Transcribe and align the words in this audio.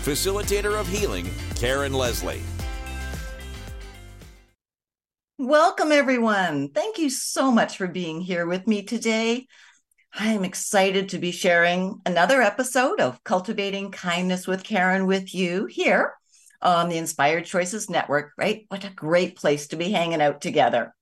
facilitator 0.00 0.78
of 0.78 0.88
healing, 0.88 1.28
Karen 1.56 1.92
Leslie. 1.92 2.42
Welcome, 5.38 5.92
everyone. 5.92 6.68
Thank 6.70 6.98
you 6.98 7.08
so 7.08 7.50
much 7.50 7.76
for 7.76 7.86
being 7.86 8.20
here 8.20 8.46
with 8.46 8.66
me 8.66 8.82
today. 8.82 9.46
I 10.12 10.32
am 10.32 10.44
excited 10.44 11.10
to 11.10 11.18
be 11.18 11.30
sharing 11.30 12.00
another 12.04 12.42
episode 12.42 13.00
of 13.00 13.22
Cultivating 13.24 13.90
Kindness 13.90 14.46
with 14.46 14.64
Karen 14.64 15.06
with 15.06 15.34
you 15.34 15.66
here 15.66 16.14
on 16.60 16.88
the 16.88 16.98
Inspired 16.98 17.44
Choices 17.46 17.88
Network, 17.88 18.32
right? 18.36 18.66
What 18.68 18.84
a 18.84 18.90
great 18.90 19.36
place 19.36 19.68
to 19.68 19.76
be 19.76 19.90
hanging 19.90 20.20
out 20.20 20.40
together. 20.40 20.94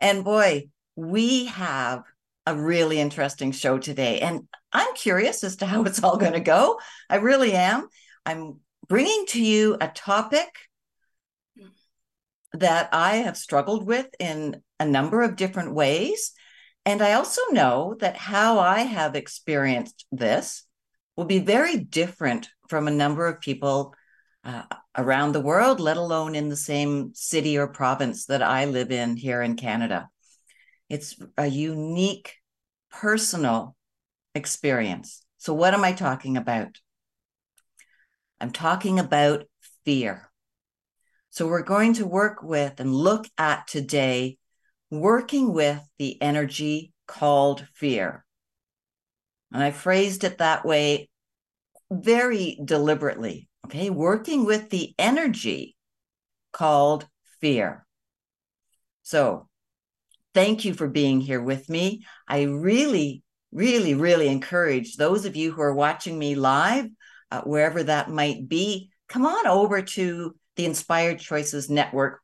And 0.00 0.24
boy, 0.24 0.70
we 0.96 1.46
have 1.46 2.02
a 2.46 2.56
really 2.56 2.98
interesting 2.98 3.52
show 3.52 3.78
today. 3.78 4.20
And 4.20 4.48
I'm 4.72 4.94
curious 4.94 5.44
as 5.44 5.56
to 5.56 5.66
how 5.66 5.84
it's 5.84 6.02
all 6.02 6.16
going 6.16 6.32
to 6.32 6.40
go. 6.40 6.80
I 7.08 7.16
really 7.16 7.52
am. 7.52 7.88
I'm 8.28 8.60
bringing 8.86 9.24
to 9.28 9.42
you 9.42 9.78
a 9.80 9.88
topic 9.88 10.50
that 12.52 12.90
I 12.92 13.16
have 13.16 13.38
struggled 13.38 13.86
with 13.86 14.06
in 14.18 14.62
a 14.78 14.84
number 14.84 15.22
of 15.22 15.34
different 15.34 15.72
ways. 15.72 16.32
And 16.84 17.00
I 17.00 17.14
also 17.14 17.40
know 17.52 17.96
that 18.00 18.18
how 18.18 18.58
I 18.58 18.80
have 18.80 19.14
experienced 19.16 20.04
this 20.12 20.64
will 21.16 21.24
be 21.24 21.38
very 21.38 21.78
different 21.78 22.50
from 22.68 22.86
a 22.86 22.90
number 22.90 23.26
of 23.26 23.40
people 23.40 23.94
uh, 24.44 24.64
around 24.94 25.32
the 25.32 25.40
world, 25.40 25.80
let 25.80 25.96
alone 25.96 26.34
in 26.34 26.50
the 26.50 26.56
same 26.56 27.12
city 27.14 27.56
or 27.56 27.66
province 27.66 28.26
that 28.26 28.42
I 28.42 28.66
live 28.66 28.92
in 28.92 29.16
here 29.16 29.40
in 29.40 29.56
Canada. 29.56 30.10
It's 30.90 31.16
a 31.38 31.46
unique 31.46 32.34
personal 32.90 33.74
experience. 34.34 35.24
So, 35.38 35.54
what 35.54 35.72
am 35.72 35.82
I 35.82 35.92
talking 35.92 36.36
about? 36.36 36.76
I'm 38.40 38.52
talking 38.52 38.98
about 38.98 39.44
fear. 39.84 40.30
So, 41.30 41.46
we're 41.46 41.62
going 41.62 41.94
to 41.94 42.06
work 42.06 42.42
with 42.42 42.80
and 42.80 42.94
look 42.94 43.26
at 43.36 43.66
today 43.66 44.38
working 44.90 45.52
with 45.52 45.82
the 45.98 46.20
energy 46.22 46.92
called 47.06 47.66
fear. 47.74 48.24
And 49.52 49.62
I 49.62 49.70
phrased 49.70 50.24
it 50.24 50.38
that 50.38 50.64
way 50.64 51.08
very 51.90 52.58
deliberately. 52.64 53.48
Okay. 53.66 53.90
Working 53.90 54.44
with 54.44 54.70
the 54.70 54.94
energy 54.98 55.76
called 56.52 57.06
fear. 57.40 57.86
So, 59.02 59.48
thank 60.34 60.64
you 60.64 60.74
for 60.74 60.88
being 60.88 61.20
here 61.20 61.42
with 61.42 61.68
me. 61.68 62.04
I 62.26 62.42
really, 62.42 63.22
really, 63.52 63.94
really 63.94 64.28
encourage 64.28 64.96
those 64.96 65.24
of 65.24 65.36
you 65.36 65.52
who 65.52 65.62
are 65.62 65.74
watching 65.74 66.18
me 66.18 66.34
live, 66.34 66.88
uh, 67.30 67.42
wherever 67.42 67.82
that 67.82 68.10
might 68.10 68.48
be, 68.48 68.90
come 69.08 69.26
on 69.26 69.46
over 69.46 69.82
to 69.82 70.34
the 70.56 70.64
Inspired 70.64 71.18
Choices 71.18 71.70
Network 71.70 72.20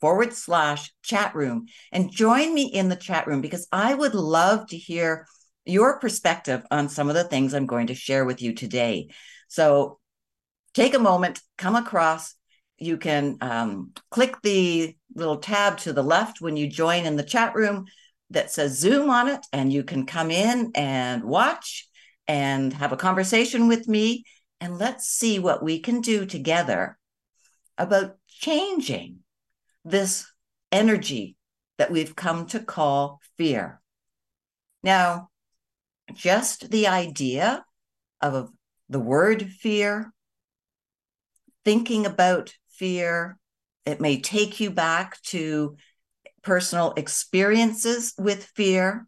forward 0.00 0.32
slash 0.32 0.92
chat 1.02 1.34
room 1.34 1.66
and 1.90 2.10
join 2.10 2.54
me 2.54 2.66
in 2.66 2.88
the 2.88 2.96
chat 2.96 3.26
room 3.26 3.40
because 3.40 3.66
I 3.72 3.94
would 3.94 4.14
love 4.14 4.68
to 4.68 4.76
hear 4.76 5.26
your 5.64 5.98
perspective 5.98 6.62
on 6.70 6.88
some 6.88 7.08
of 7.08 7.14
the 7.14 7.24
things 7.24 7.52
I'm 7.52 7.66
going 7.66 7.88
to 7.88 7.94
share 7.94 8.24
with 8.24 8.40
you 8.40 8.54
today. 8.54 9.08
So 9.48 9.98
take 10.74 10.94
a 10.94 10.98
moment, 10.98 11.40
come 11.56 11.76
across. 11.76 12.34
You 12.78 12.96
can 12.96 13.38
um, 13.40 13.92
click 14.10 14.36
the 14.42 14.94
little 15.14 15.38
tab 15.38 15.78
to 15.78 15.92
the 15.92 16.02
left 16.02 16.40
when 16.40 16.56
you 16.56 16.68
join 16.68 17.04
in 17.04 17.16
the 17.16 17.22
chat 17.24 17.54
room 17.54 17.86
that 18.30 18.52
says 18.52 18.78
Zoom 18.78 19.10
on 19.10 19.28
it, 19.28 19.44
and 19.52 19.72
you 19.72 19.82
can 19.82 20.06
come 20.06 20.30
in 20.30 20.70
and 20.74 21.24
watch 21.24 21.88
and 22.26 22.72
have 22.74 22.92
a 22.92 22.96
conversation 22.96 23.68
with 23.68 23.88
me. 23.88 24.24
And 24.60 24.78
let's 24.78 25.08
see 25.08 25.38
what 25.38 25.62
we 25.62 25.78
can 25.80 26.00
do 26.00 26.26
together 26.26 26.98
about 27.76 28.16
changing 28.26 29.18
this 29.84 30.30
energy 30.72 31.36
that 31.78 31.90
we've 31.90 32.16
come 32.16 32.46
to 32.46 32.58
call 32.60 33.20
fear. 33.36 33.80
Now, 34.82 35.30
just 36.12 36.70
the 36.70 36.88
idea 36.88 37.64
of 38.20 38.50
the 38.88 39.00
word 39.00 39.50
fear, 39.50 40.12
thinking 41.64 42.06
about 42.06 42.52
fear, 42.70 43.38
it 43.84 44.00
may 44.00 44.20
take 44.20 44.60
you 44.60 44.70
back 44.70 45.20
to 45.22 45.76
personal 46.42 46.94
experiences 46.96 48.14
with 48.18 48.44
fear. 48.56 49.06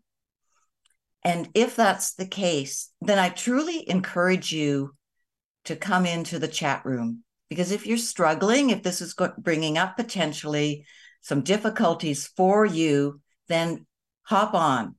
And 1.24 1.48
if 1.54 1.76
that's 1.76 2.14
the 2.14 2.26
case, 2.26 2.90
then 3.00 3.18
I 3.18 3.28
truly 3.28 3.88
encourage 3.88 4.52
you 4.52 4.94
to 5.70 5.76
come 5.76 6.04
into 6.04 6.40
the 6.40 6.48
chat 6.48 6.84
room. 6.84 7.22
Because 7.48 7.70
if 7.70 7.86
you're 7.86 7.96
struggling, 7.96 8.70
if 8.70 8.82
this 8.82 9.00
is 9.00 9.14
bringing 9.38 9.78
up 9.78 9.96
potentially 9.96 10.84
some 11.20 11.42
difficulties 11.42 12.26
for 12.26 12.66
you, 12.66 13.20
then 13.46 13.86
hop 14.22 14.52
on 14.54 14.96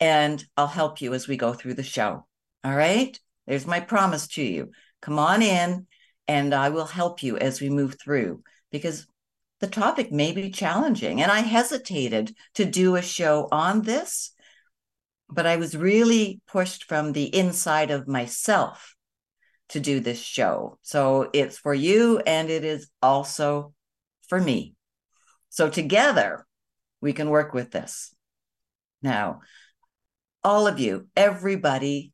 and 0.00 0.42
I'll 0.56 0.66
help 0.66 1.02
you 1.02 1.12
as 1.12 1.28
we 1.28 1.36
go 1.36 1.52
through 1.52 1.74
the 1.74 1.82
show. 1.82 2.26
All 2.64 2.74
right. 2.74 3.18
There's 3.46 3.66
my 3.66 3.80
promise 3.80 4.26
to 4.28 4.42
you. 4.42 4.70
Come 5.02 5.18
on 5.18 5.42
in 5.42 5.86
and 6.26 6.54
I 6.54 6.70
will 6.70 6.86
help 6.86 7.22
you 7.22 7.36
as 7.36 7.60
we 7.60 7.68
move 7.68 7.96
through 8.02 8.42
because 8.72 9.06
the 9.60 9.66
topic 9.66 10.10
may 10.10 10.32
be 10.32 10.48
challenging. 10.48 11.20
And 11.20 11.30
I 11.30 11.40
hesitated 11.40 12.34
to 12.54 12.64
do 12.64 12.96
a 12.96 13.02
show 13.02 13.48
on 13.52 13.82
this, 13.82 14.32
but 15.28 15.44
I 15.44 15.56
was 15.56 15.76
really 15.76 16.40
pushed 16.46 16.84
from 16.84 17.12
the 17.12 17.24
inside 17.36 17.90
of 17.90 18.08
myself 18.08 18.94
to 19.70 19.80
do 19.80 20.00
this 20.00 20.20
show. 20.20 20.78
So 20.82 21.30
it's 21.32 21.58
for 21.58 21.74
you 21.74 22.18
and 22.18 22.50
it 22.50 22.64
is 22.64 22.88
also 23.02 23.72
for 24.28 24.40
me. 24.40 24.74
So 25.48 25.68
together 25.68 26.46
we 27.00 27.12
can 27.12 27.30
work 27.30 27.54
with 27.54 27.70
this. 27.70 28.14
Now, 29.02 29.40
all 30.44 30.66
of 30.66 30.78
you, 30.78 31.08
everybody, 31.16 32.12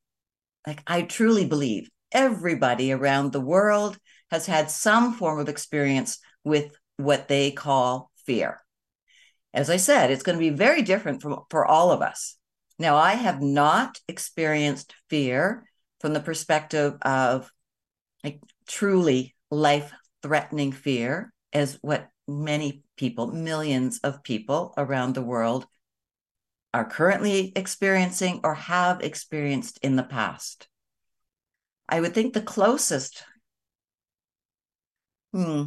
like 0.67 0.83
I 0.87 1.03
truly 1.03 1.44
believe 1.47 1.91
everybody 2.12 2.93
around 2.93 3.33
the 3.33 3.41
world 3.41 3.99
has 4.31 4.47
had 4.47 4.71
some 4.71 5.15
form 5.15 5.38
of 5.38 5.49
experience 5.49 6.19
with 6.44 6.77
what 6.97 7.28
they 7.28 7.50
call 7.50 8.11
fear. 8.25 8.61
As 9.53 9.71
I 9.71 9.77
said, 9.77 10.11
it's 10.11 10.23
going 10.23 10.38
to 10.38 10.50
be 10.50 10.50
very 10.50 10.83
different 10.83 11.23
from, 11.23 11.41
for 11.50 11.65
all 11.65 11.91
of 11.91 12.03
us. 12.03 12.37
Now, 12.78 12.97
I 12.97 13.15
have 13.15 13.41
not 13.41 13.99
experienced 14.06 14.94
fear 15.09 15.65
from 16.01 16.12
the 16.12 16.21
perspective 16.21 16.97
of 17.03 17.51
like 18.23 18.41
truly 18.67 19.34
life 19.51 19.93
threatening 20.23 20.73
fear, 20.73 21.33
as 21.53 21.79
what 21.83 22.09
many 22.27 22.83
people, 22.97 23.29
millions 23.29 24.01
of 24.01 24.23
people 24.23 24.75
around 24.77 25.15
the 25.15 25.23
world 25.23 25.67
are 26.75 26.85
currently 26.85 27.53
experiencing 27.56 28.41
or 28.45 28.55
have 28.55 29.01
experienced 29.01 29.79
in 29.83 29.97
the 29.97 30.03
past. 30.03 30.69
I 31.89 32.01
would 32.01 32.15
think 32.15 32.35
the 32.35 32.43
closest, 32.43 33.23
hmm, 35.32 35.62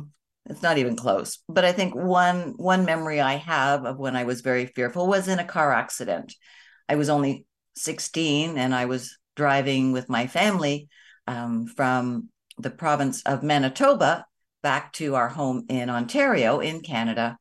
it's 0.45 0.61
not 0.61 0.77
even 0.77 0.95
close, 0.95 1.39
but 1.47 1.63
I 1.63 1.71
think 1.71 1.95
one 1.95 2.53
one 2.57 2.85
memory 2.85 3.21
I 3.21 3.35
have 3.35 3.85
of 3.85 3.97
when 3.97 4.15
I 4.15 4.25
was 4.25 4.41
very 4.41 4.65
fearful 4.65 5.07
was 5.07 5.27
in 5.27 5.39
a 5.39 5.45
car 5.45 5.71
accident. 5.71 6.35
I 6.87 6.95
was 6.95 7.09
only 7.09 7.45
16 7.75 8.57
and 8.57 8.75
I 8.75 8.85
was 8.85 9.17
driving 9.39 9.93
with 9.93 10.09
my 10.09 10.27
family 10.27 10.89
um, 11.25 11.65
from 11.65 12.27
the 12.57 12.69
province 12.69 13.23
of 13.23 13.41
Manitoba 13.41 14.25
back 14.61 14.91
to 14.91 15.15
our 15.15 15.29
home 15.29 15.65
in 15.69 15.89
Ontario 15.89 16.59
in 16.59 16.81
Canada. 16.81 17.37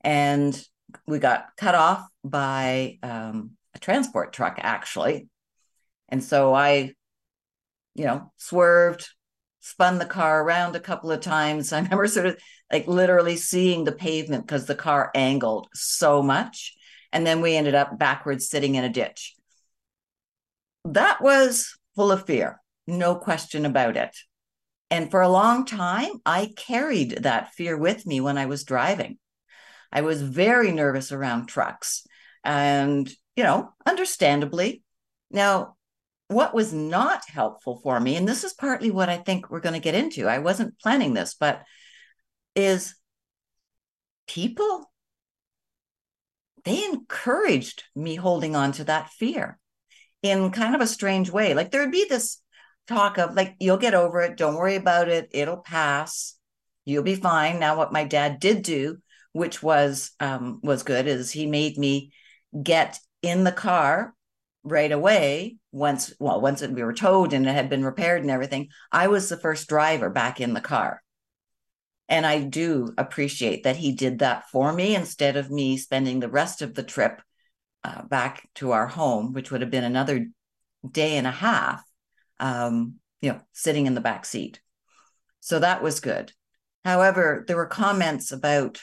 And 0.00 0.58
we 1.06 1.18
got 1.18 1.48
cut 1.58 1.74
off 1.74 2.08
by 2.24 2.96
um, 3.02 3.50
a 3.74 3.78
transport 3.78 4.32
truck, 4.32 4.58
actually. 4.62 5.28
And 6.08 6.24
so 6.24 6.54
I, 6.54 6.94
you 7.94 8.06
know, 8.06 8.32
swerved, 8.38 9.06
spun 9.60 9.98
the 9.98 10.06
car 10.06 10.42
around 10.42 10.76
a 10.76 10.80
couple 10.80 11.12
of 11.12 11.20
times. 11.20 11.72
I 11.74 11.80
remember 11.80 12.06
sort 12.06 12.24
of 12.24 12.38
like 12.72 12.88
literally 12.88 13.36
seeing 13.36 13.84
the 13.84 13.92
pavement 13.92 14.46
because 14.46 14.64
the 14.64 14.74
car 14.74 15.10
angled 15.14 15.68
so 15.74 16.22
much. 16.22 16.74
And 17.12 17.26
then 17.26 17.42
we 17.42 17.54
ended 17.54 17.74
up 17.74 17.98
backwards 17.98 18.48
sitting 18.48 18.76
in 18.76 18.84
a 18.84 18.88
ditch. 18.88 19.34
That 20.92 21.20
was 21.20 21.76
full 21.96 22.10
of 22.10 22.24
fear, 22.24 22.62
no 22.86 23.14
question 23.16 23.66
about 23.66 23.98
it. 23.98 24.16
And 24.90 25.10
for 25.10 25.20
a 25.20 25.28
long 25.28 25.66
time, 25.66 26.12
I 26.24 26.54
carried 26.56 27.24
that 27.24 27.52
fear 27.52 27.76
with 27.76 28.06
me 28.06 28.22
when 28.22 28.38
I 28.38 28.46
was 28.46 28.64
driving. 28.64 29.18
I 29.92 30.00
was 30.00 30.22
very 30.22 30.72
nervous 30.72 31.12
around 31.12 31.46
trucks 31.46 32.06
and, 32.42 33.06
you 33.36 33.44
know, 33.44 33.74
understandably. 33.84 34.82
Now, 35.30 35.76
what 36.28 36.54
was 36.54 36.72
not 36.72 37.28
helpful 37.28 37.80
for 37.82 38.00
me, 38.00 38.16
and 38.16 38.26
this 38.26 38.42
is 38.42 38.54
partly 38.54 38.90
what 38.90 39.10
I 39.10 39.18
think 39.18 39.50
we're 39.50 39.60
going 39.60 39.74
to 39.74 39.80
get 39.80 39.94
into, 39.94 40.26
I 40.26 40.38
wasn't 40.38 40.78
planning 40.78 41.12
this, 41.12 41.34
but 41.34 41.64
is 42.54 42.94
people, 44.26 44.90
they 46.64 46.82
encouraged 46.86 47.84
me 47.94 48.14
holding 48.14 48.56
on 48.56 48.72
to 48.72 48.84
that 48.84 49.10
fear 49.10 49.58
in 50.22 50.50
kind 50.50 50.74
of 50.74 50.80
a 50.80 50.86
strange 50.86 51.30
way. 51.30 51.54
Like 51.54 51.70
there'd 51.70 51.92
be 51.92 52.06
this 52.08 52.40
talk 52.86 53.18
of 53.18 53.34
like 53.34 53.56
you'll 53.60 53.76
get 53.76 53.94
over 53.94 54.20
it. 54.20 54.36
Don't 54.36 54.56
worry 54.56 54.76
about 54.76 55.08
it. 55.08 55.28
It'll 55.32 55.58
pass. 55.58 56.34
You'll 56.84 57.02
be 57.02 57.14
fine. 57.14 57.58
Now 57.60 57.76
what 57.76 57.92
my 57.92 58.04
dad 58.04 58.40
did 58.40 58.62
do 58.62 58.98
which 59.32 59.62
was 59.62 60.10
um, 60.20 60.60
was 60.62 60.82
good 60.82 61.06
is 61.06 61.30
he 61.30 61.46
made 61.46 61.78
me 61.78 62.12
get 62.62 62.98
in 63.22 63.44
the 63.44 63.52
car 63.52 64.14
right 64.64 64.90
away 64.90 65.56
once 65.70 66.12
well 66.18 66.40
once 66.40 66.60
we 66.60 66.82
were 66.82 66.92
towed 66.92 67.32
and 67.32 67.46
it 67.46 67.52
had 67.52 67.70
been 67.70 67.84
repaired 67.84 68.22
and 68.22 68.30
everything 68.30 68.68
i 68.90 69.06
was 69.06 69.28
the 69.28 69.36
first 69.36 69.68
driver 69.68 70.10
back 70.10 70.40
in 70.40 70.54
the 70.54 70.60
car. 70.60 71.02
And 72.08 72.26
i 72.26 72.40
do 72.40 72.92
appreciate 72.98 73.64
that 73.64 73.76
he 73.76 73.92
did 73.92 74.18
that 74.20 74.48
for 74.50 74.72
me 74.72 74.94
instead 74.94 75.36
of 75.36 75.50
me 75.50 75.76
spending 75.76 76.20
the 76.20 76.28
rest 76.28 76.62
of 76.62 76.74
the 76.74 76.82
trip 76.82 77.20
uh, 77.84 78.02
back 78.02 78.48
to 78.54 78.72
our 78.72 78.86
home 78.86 79.32
which 79.32 79.50
would 79.50 79.60
have 79.60 79.70
been 79.70 79.84
another 79.84 80.26
day 80.90 81.16
and 81.16 81.26
a 81.26 81.32
half 81.32 81.82
um, 82.40 82.94
you 83.20 83.32
know, 83.32 83.40
sitting 83.52 83.86
in 83.86 83.94
the 83.94 84.00
back 84.00 84.24
seat. 84.24 84.60
So 85.40 85.58
that 85.58 85.82
was 85.82 86.00
good. 86.00 86.32
However, 86.84 87.44
there 87.46 87.56
were 87.56 87.66
comments 87.66 88.32
about, 88.32 88.80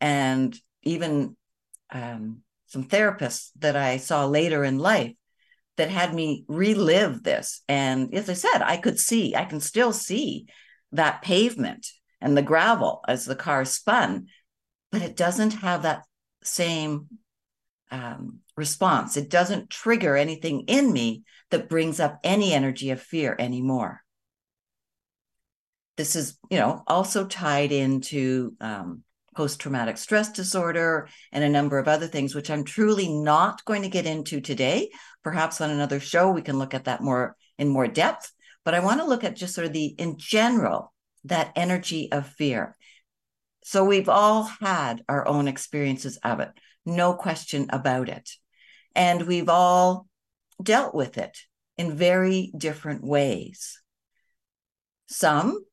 and 0.00 0.56
even 0.82 1.36
um, 1.90 2.42
some 2.66 2.84
therapists 2.84 3.50
that 3.58 3.76
I 3.76 3.96
saw 3.98 4.26
later 4.26 4.64
in 4.64 4.78
life 4.78 5.14
that 5.76 5.90
had 5.90 6.14
me 6.14 6.44
relive 6.48 7.22
this. 7.22 7.62
And 7.68 8.14
as 8.14 8.28
I 8.28 8.34
said, 8.34 8.62
I 8.62 8.76
could 8.76 8.98
see, 8.98 9.34
I 9.34 9.44
can 9.44 9.60
still 9.60 9.92
see 9.92 10.46
that 10.92 11.22
pavement 11.22 11.86
and 12.20 12.36
the 12.36 12.42
gravel 12.42 13.02
as 13.08 13.24
the 13.24 13.36
car 13.36 13.64
spun, 13.64 14.26
but 14.90 15.02
it 15.02 15.16
doesn't 15.16 15.52
have 15.52 15.82
that 15.82 16.02
same 16.42 17.06
um, 17.90 18.38
response. 18.56 19.16
It 19.16 19.30
doesn't 19.30 19.70
trigger 19.70 20.16
anything 20.16 20.62
in 20.62 20.92
me 20.92 21.24
that 21.50 21.68
brings 21.68 22.00
up 22.00 22.18
any 22.22 22.52
energy 22.52 22.90
of 22.90 23.00
fear 23.00 23.36
anymore. 23.38 24.02
This 25.96 26.16
is, 26.16 26.38
you 26.50 26.58
know, 26.58 26.82
also 26.86 27.26
tied 27.26 27.72
into 27.72 28.54
um, 28.60 29.02
post-traumatic 29.36 29.98
stress 29.98 30.32
disorder 30.32 31.08
and 31.32 31.44
a 31.44 31.48
number 31.48 31.78
of 31.78 31.88
other 31.88 32.06
things, 32.06 32.34
which 32.34 32.50
I'm 32.50 32.64
truly 32.64 33.08
not 33.08 33.64
going 33.64 33.82
to 33.82 33.88
get 33.88 34.06
into 34.06 34.40
today. 34.40 34.90
Perhaps 35.22 35.60
on 35.60 35.70
another 35.70 36.00
show 36.00 36.30
we 36.30 36.42
can 36.42 36.58
look 36.58 36.74
at 36.74 36.84
that 36.84 37.02
more 37.02 37.36
in 37.58 37.68
more 37.68 37.86
depth. 37.86 38.32
But 38.64 38.74
I 38.74 38.80
want 38.80 39.00
to 39.00 39.06
look 39.06 39.24
at 39.24 39.36
just 39.36 39.54
sort 39.54 39.66
of 39.66 39.72
the 39.72 39.86
in 39.86 40.16
general 40.18 40.92
that 41.24 41.52
energy 41.54 42.10
of 42.12 42.26
fear. 42.26 42.76
So 43.62 43.84
we've 43.84 44.08
all 44.08 44.44
had 44.44 45.02
our 45.08 45.28
own 45.28 45.48
experiences 45.48 46.18
of 46.24 46.40
it, 46.40 46.48
no 46.84 47.14
question 47.14 47.66
about 47.70 48.08
it. 48.08 48.30
And 48.94 49.26
we've 49.26 49.48
all 49.48 50.06
dealt 50.62 50.94
with 50.94 51.18
it 51.18 51.38
in 51.76 51.96
very 51.96 52.52
different 52.56 53.02
ways. 53.02 53.80
Some 55.06 55.64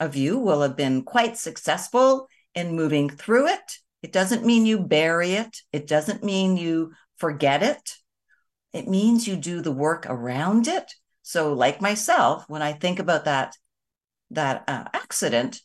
of 0.00 0.16
you 0.16 0.38
will 0.38 0.62
have 0.62 0.76
been 0.76 1.02
quite 1.02 1.36
successful 1.36 2.28
in 2.54 2.76
moving 2.76 3.08
through 3.08 3.48
it. 3.48 3.78
It 4.02 4.12
doesn't 4.12 4.44
mean 4.44 4.66
you 4.66 4.80
bury 4.80 5.32
it, 5.34 5.58
it 5.72 5.86
doesn't 5.86 6.24
mean 6.24 6.56
you 6.56 6.92
forget 7.16 7.62
it. 7.62 7.94
It 8.72 8.88
means 8.88 9.28
you 9.28 9.36
do 9.36 9.60
the 9.60 9.70
work 9.70 10.06
around 10.08 10.66
it. 10.66 10.92
So, 11.22 11.52
like 11.52 11.80
myself, 11.80 12.44
when 12.48 12.62
I 12.62 12.72
think 12.72 12.98
about 12.98 13.26
that 13.26 13.54
that 14.30 14.64
uh, 14.66 14.84
accident, 14.92 15.60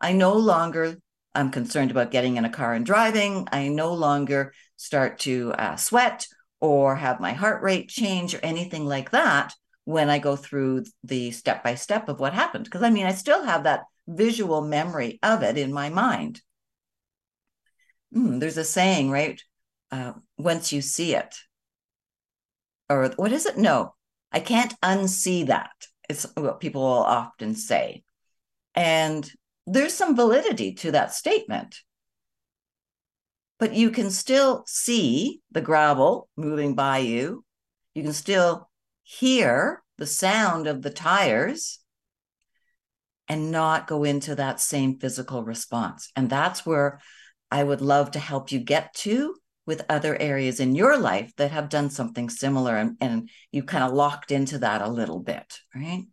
I 0.00 0.12
no 0.12 0.32
longer 0.34 0.96
I'm 1.36 1.50
concerned 1.50 1.90
about 1.90 2.10
getting 2.10 2.36
in 2.36 2.44
a 2.44 2.50
car 2.50 2.72
and 2.72 2.84
driving. 2.84 3.46
I 3.52 3.68
no 3.68 3.92
longer 3.92 4.52
start 4.76 5.18
to 5.20 5.52
uh, 5.52 5.76
sweat 5.76 6.26
or 6.60 6.96
have 6.96 7.20
my 7.20 7.32
heart 7.32 7.62
rate 7.62 7.88
change 7.88 8.34
or 8.34 8.40
anything 8.42 8.86
like 8.86 9.10
that 9.10 9.54
when 9.84 10.10
I 10.10 10.18
go 10.18 10.34
through 10.34 10.84
the 11.04 11.30
step 11.30 11.62
by 11.62 11.74
step 11.74 12.08
of 12.08 12.18
what 12.18 12.32
happened. 12.32 12.64
Because 12.64 12.82
I 12.82 12.90
mean, 12.90 13.06
I 13.06 13.12
still 13.12 13.44
have 13.44 13.64
that 13.64 13.84
visual 14.08 14.62
memory 14.62 15.18
of 15.22 15.42
it 15.42 15.58
in 15.58 15.72
my 15.72 15.90
mind. 15.90 16.40
Mm, 18.14 18.40
there's 18.40 18.56
a 18.56 18.64
saying, 18.64 19.10
right? 19.10 19.40
Uh, 19.90 20.14
once 20.38 20.72
you 20.72 20.80
see 20.80 21.14
it, 21.14 21.34
or 22.88 23.08
what 23.16 23.32
is 23.32 23.46
it? 23.46 23.58
No, 23.58 23.94
I 24.32 24.40
can't 24.40 24.74
unsee 24.80 25.46
that. 25.46 25.70
It's 26.08 26.26
what 26.34 26.60
people 26.60 26.82
will 26.82 27.04
often 27.04 27.54
say. 27.54 28.02
And 28.74 29.30
there's 29.66 29.94
some 29.94 30.14
validity 30.14 30.72
to 30.74 30.92
that 30.92 31.12
statement 31.12 31.76
but 33.58 33.74
you 33.74 33.90
can 33.90 34.10
still 34.10 34.64
see 34.66 35.40
the 35.50 35.60
gravel 35.60 36.28
moving 36.36 36.74
by 36.74 36.98
you. 36.98 37.44
You 37.94 38.02
can 38.02 38.12
still 38.12 38.68
hear 39.02 39.82
the 39.98 40.06
sound 40.06 40.66
of 40.66 40.82
the 40.82 40.90
tires 40.90 41.78
and 43.28 43.50
not 43.50 43.86
go 43.86 44.04
into 44.04 44.34
that 44.34 44.60
same 44.60 44.98
physical 44.98 45.42
response. 45.42 46.10
And 46.14 46.28
that's 46.28 46.66
where 46.66 47.00
I 47.50 47.64
would 47.64 47.80
love 47.80 48.10
to 48.12 48.18
help 48.18 48.52
you 48.52 48.60
get 48.60 48.92
to 48.96 49.34
with 49.64 49.86
other 49.88 50.16
areas 50.20 50.60
in 50.60 50.76
your 50.76 50.96
life 50.98 51.32
that 51.36 51.50
have 51.50 51.68
done 51.68 51.90
something 51.90 52.28
similar 52.28 52.76
and, 52.76 52.96
and 53.00 53.28
you 53.50 53.64
kind 53.64 53.82
of 53.82 53.92
locked 53.92 54.30
into 54.30 54.58
that 54.58 54.82
a 54.82 54.88
little 54.88 55.18
bit, 55.18 55.58
right? 55.74 56.04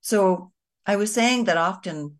So 0.00 0.52
I 0.84 0.96
was 0.96 1.12
saying 1.12 1.44
that 1.44 1.58
often 1.58 2.18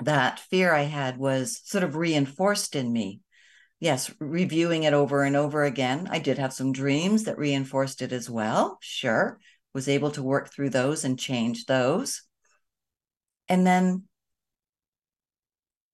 that 0.00 0.40
fear 0.40 0.72
I 0.72 0.82
had 0.82 1.16
was 1.16 1.60
sort 1.64 1.84
of 1.84 1.96
reinforced 1.96 2.74
in 2.74 2.92
me 2.92 3.20
yes, 3.84 4.10
reviewing 4.18 4.84
it 4.84 4.94
over 4.94 5.24
and 5.24 5.36
over 5.36 5.62
again. 5.62 6.08
I 6.10 6.18
did 6.18 6.38
have 6.38 6.54
some 6.54 6.72
dreams 6.72 7.24
that 7.24 7.36
reinforced 7.36 8.00
it 8.00 8.12
as 8.12 8.30
well. 8.30 8.78
Sure. 8.80 9.38
Was 9.74 9.88
able 9.88 10.10
to 10.12 10.22
work 10.22 10.50
through 10.50 10.70
those 10.70 11.04
and 11.04 11.18
change 11.18 11.66
those. 11.66 12.22
And 13.46 13.66
then 13.66 14.04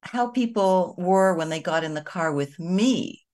how 0.03 0.29
people 0.29 0.95
were 0.97 1.35
when 1.35 1.49
they 1.49 1.61
got 1.61 1.83
in 1.83 1.95
the 1.95 2.01
car 2.01 2.33
with 2.33 2.61
me 2.61 3.25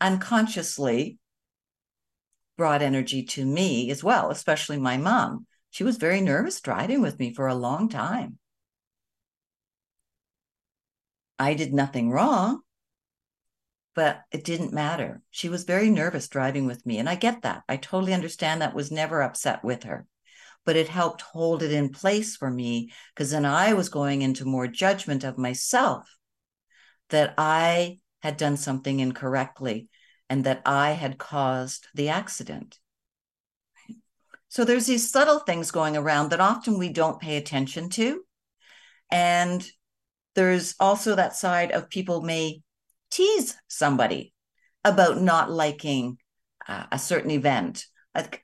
unconsciously 0.00 1.18
brought 2.56 2.80
energy 2.80 3.24
to 3.24 3.44
me 3.44 3.90
as 3.90 4.02
well, 4.02 4.30
especially 4.30 4.78
my 4.78 4.96
mom. 4.96 5.46
She 5.68 5.84
was 5.84 5.98
very 5.98 6.22
nervous 6.22 6.62
driving 6.62 7.02
with 7.02 7.18
me 7.18 7.34
for 7.34 7.46
a 7.46 7.54
long 7.54 7.90
time. 7.90 8.38
I 11.38 11.54
did 11.54 11.72
nothing 11.72 12.10
wrong 12.10 12.62
but 13.98 14.22
it 14.30 14.44
didn't 14.44 14.72
matter. 14.72 15.20
She 15.32 15.48
was 15.48 15.64
very 15.64 15.90
nervous 15.90 16.28
driving 16.28 16.66
with 16.66 16.86
me. 16.86 16.98
And 16.98 17.08
I 17.08 17.16
get 17.16 17.42
that. 17.42 17.64
I 17.68 17.76
totally 17.76 18.14
understand 18.14 18.62
that, 18.62 18.72
was 18.72 18.92
never 18.92 19.22
upset 19.22 19.64
with 19.64 19.82
her. 19.82 20.06
But 20.64 20.76
it 20.76 20.88
helped 20.88 21.20
hold 21.20 21.64
it 21.64 21.72
in 21.72 21.88
place 21.88 22.36
for 22.36 22.48
me 22.48 22.92
because 23.12 23.32
then 23.32 23.44
I 23.44 23.72
was 23.72 23.88
going 23.88 24.22
into 24.22 24.44
more 24.44 24.68
judgment 24.68 25.24
of 25.24 25.36
myself 25.36 26.08
that 27.08 27.34
I 27.38 27.98
had 28.22 28.36
done 28.36 28.56
something 28.56 29.00
incorrectly 29.00 29.88
and 30.30 30.44
that 30.44 30.62
I 30.64 30.92
had 30.92 31.18
caused 31.18 31.88
the 31.92 32.10
accident. 32.10 32.78
So 34.48 34.64
there's 34.64 34.86
these 34.86 35.10
subtle 35.10 35.40
things 35.40 35.72
going 35.72 35.96
around 35.96 36.30
that 36.30 36.40
often 36.40 36.78
we 36.78 36.90
don't 36.90 37.20
pay 37.20 37.36
attention 37.36 37.90
to. 37.90 38.22
And 39.10 39.68
there's 40.38 40.76
also 40.78 41.16
that 41.16 41.34
side 41.34 41.72
of 41.72 41.90
people 41.90 42.22
may 42.22 42.62
tease 43.10 43.56
somebody 43.66 44.32
about 44.84 45.20
not 45.20 45.50
liking 45.50 46.16
uh, 46.68 46.84
a 46.92 46.98
certain 46.98 47.32
event, 47.32 47.84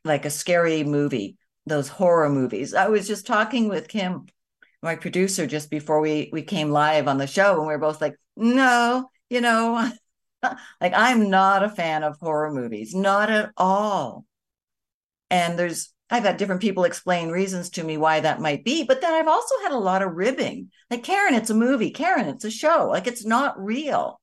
like, 0.05 0.25
a 0.25 0.31
scary 0.31 0.83
movie, 0.83 1.37
those 1.67 1.87
horror 1.87 2.29
movies. 2.29 2.75
I 2.75 2.89
was 2.89 3.07
just 3.07 3.29
talking 3.29 3.69
with 3.69 3.87
Kim, 3.87 4.27
my 4.83 4.97
producer, 4.97 5.47
just 5.47 5.71
before 5.71 6.01
we 6.01 6.31
we 6.33 6.43
came 6.43 6.71
live 6.71 7.07
on 7.07 7.19
the 7.19 7.29
show, 7.29 7.59
and 7.59 7.69
we 7.69 7.73
were 7.73 7.79
both 7.79 8.01
like, 8.01 8.17
"No, 8.37 9.09
you 9.31 9.41
know, 9.41 9.89
like 10.81 10.93
I'm 10.97 11.31
not 11.31 11.63
a 11.63 11.71
fan 11.71 12.03
of 12.03 12.19
horror 12.19 12.53
movies, 12.53 12.93
not 12.93 13.31
at 13.31 13.53
all." 13.57 14.25
And 15.31 15.57
there's 15.57 15.94
I've 16.11 16.25
had 16.25 16.37
different 16.37 16.61
people 16.61 16.85
explain 16.85 17.31
reasons 17.31 17.71
to 17.71 17.85
me 17.85 17.97
why 17.97 18.21
that 18.21 18.41
might 18.41 18.65
be, 18.65 18.85
but 18.85 19.01
then 19.01 19.15
I've 19.15 19.29
also 19.29 19.55
had 19.63 19.73
a 19.73 19.79
lot 19.79 20.03
of 20.03 20.13
ribbing. 20.13 20.71
Like, 20.91 21.03
Karen, 21.03 21.35
it's 21.35 21.51
a 21.51 21.55
movie. 21.55 21.91
Karen, 21.91 22.29
it's 22.29 22.45
a 22.45 22.51
show. 22.51 22.89
Like, 22.91 23.07
it's 23.07 23.25
not 23.25 23.59
real. 23.59 24.21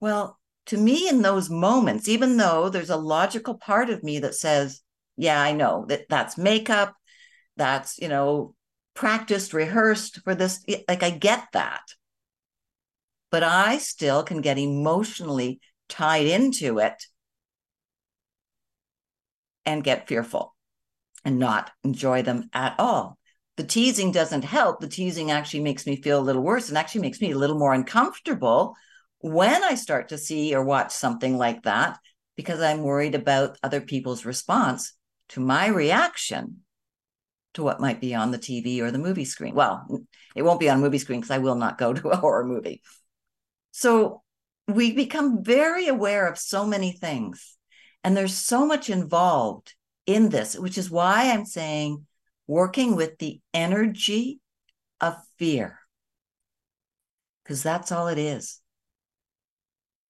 Well, 0.00 0.38
to 0.66 0.78
me, 0.78 1.08
in 1.08 1.22
those 1.22 1.50
moments, 1.50 2.08
even 2.08 2.36
though 2.36 2.68
there's 2.68 2.90
a 2.90 2.96
logical 2.96 3.54
part 3.54 3.90
of 3.90 4.02
me 4.02 4.20
that 4.20 4.34
says, 4.34 4.80
yeah, 5.16 5.40
I 5.40 5.52
know 5.52 5.84
that 5.88 6.08
that's 6.08 6.38
makeup, 6.38 6.94
that's, 7.56 7.98
you 7.98 8.08
know, 8.08 8.54
practiced, 8.94 9.52
rehearsed 9.52 10.20
for 10.24 10.34
this. 10.34 10.64
Like 10.88 11.02
I 11.02 11.10
get 11.10 11.48
that. 11.52 11.82
But 13.30 13.42
I 13.42 13.78
still 13.78 14.22
can 14.22 14.40
get 14.40 14.58
emotionally 14.58 15.60
tied 15.88 16.26
into 16.26 16.78
it 16.78 17.06
and 19.64 19.84
get 19.84 20.08
fearful 20.08 20.54
and 21.24 21.38
not 21.38 21.70
enjoy 21.84 22.22
them 22.22 22.48
at 22.52 22.74
all. 22.78 23.18
The 23.56 23.64
teasing 23.64 24.12
doesn't 24.12 24.44
help. 24.44 24.80
The 24.80 24.88
teasing 24.88 25.30
actually 25.30 25.60
makes 25.60 25.86
me 25.86 26.00
feel 26.00 26.18
a 26.18 26.22
little 26.22 26.42
worse 26.42 26.68
and 26.68 26.78
actually 26.78 27.02
makes 27.02 27.20
me 27.20 27.32
a 27.32 27.38
little 27.38 27.58
more 27.58 27.74
uncomfortable 27.74 28.74
when 29.18 29.62
I 29.62 29.74
start 29.74 30.08
to 30.08 30.18
see 30.18 30.54
or 30.54 30.64
watch 30.64 30.92
something 30.92 31.36
like 31.36 31.62
that 31.62 31.98
because 32.36 32.60
I'm 32.60 32.82
worried 32.82 33.14
about 33.14 33.58
other 33.62 33.80
people's 33.80 34.24
response 34.24 34.94
to 35.30 35.40
my 35.40 35.68
reaction 35.68 36.62
to 37.54 37.62
what 37.62 37.80
might 37.80 38.00
be 38.00 38.14
on 38.14 38.30
the 38.30 38.38
TV 38.38 38.80
or 38.80 38.90
the 38.90 38.98
movie 38.98 39.24
screen. 39.24 39.54
Well, 39.54 39.86
it 40.34 40.42
won't 40.42 40.60
be 40.60 40.70
on 40.70 40.80
movie 40.80 40.98
screen 40.98 41.20
because 41.20 41.30
I 41.30 41.38
will 41.38 41.54
not 41.54 41.78
go 41.78 41.92
to 41.92 42.08
a 42.08 42.16
horror 42.16 42.44
movie. 42.44 42.82
So 43.70 44.22
we 44.66 44.92
become 44.92 45.44
very 45.44 45.88
aware 45.88 46.26
of 46.26 46.38
so 46.38 46.66
many 46.66 46.92
things, 46.92 47.56
and 48.04 48.16
there's 48.16 48.34
so 48.34 48.66
much 48.66 48.90
involved 48.90 49.74
in 50.06 50.28
this, 50.28 50.58
which 50.58 50.76
is 50.78 50.90
why 50.90 51.30
I'm 51.30 51.44
saying 51.44 52.06
working 52.46 52.96
with 52.96 53.18
the 53.18 53.40
energy 53.54 54.40
of 55.00 55.16
fear, 55.38 55.78
because 57.42 57.62
that's 57.62 57.92
all 57.92 58.08
it 58.08 58.18
is. 58.18 58.60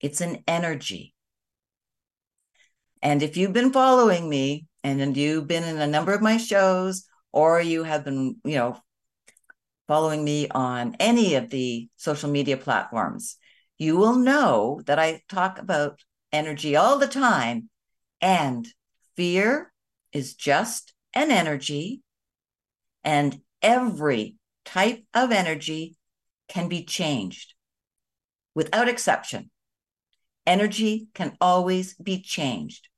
It's 0.01 0.21
an 0.21 0.43
energy. 0.49 1.15
And 3.03 3.23
if 3.23 3.37
you've 3.37 3.53
been 3.53 3.73
following 3.73 4.29
me 4.29 4.67
and 4.83 5.17
you've 5.17 5.47
been 5.47 5.65
in 5.65 5.81
a 5.81 5.87
number 5.87 6.13
of 6.13 6.23
my 6.23 6.37
shows, 6.37 7.05
or 7.33 7.61
you 7.61 7.83
have 7.83 8.05
been, 8.05 8.37
you 8.45 8.57
know, 8.57 8.77
following 9.89 10.25
me 10.25 10.49
on 10.49 10.97
any 11.01 11.35
of 11.35 11.51
the 11.51 11.89
social 11.97 12.31
media 12.31 12.57
platforms, 12.57 13.37
you 13.79 13.97
will 13.97 14.17
know 14.17 14.81
that 14.87 14.99
I 14.99 15.23
talk 15.29 15.59
about 15.59 16.01
energy 16.33 16.77
all 16.77 16.99
the 16.99 17.09
time. 17.09 17.69
And 18.23 18.67
fear 19.17 19.73
is 20.13 20.35
just 20.35 20.95
an 21.13 21.31
energy, 21.31 22.03
and 23.05 23.41
every 23.61 24.37
type 24.65 25.05
of 25.13 25.33
energy 25.33 25.97
can 26.49 26.69
be 26.69 26.85
changed 26.85 27.55
without 28.55 28.89
exception. 28.89 29.51
Energy 30.47 31.09
can 31.15 31.37
always 31.41 31.95
be 31.95 32.23
changed. 32.23 32.89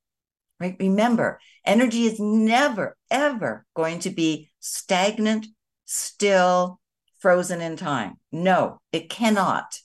Right? 0.60 0.76
Remember, 0.78 1.40
energy 1.64 2.04
is 2.04 2.20
never, 2.20 2.96
ever 3.10 3.66
going 3.74 3.98
to 4.00 4.10
be 4.10 4.50
stagnant, 4.60 5.46
still, 5.84 6.80
frozen 7.18 7.60
in 7.60 7.76
time. 7.76 8.14
No, 8.30 8.80
it 8.92 9.08
cannot. 9.08 9.78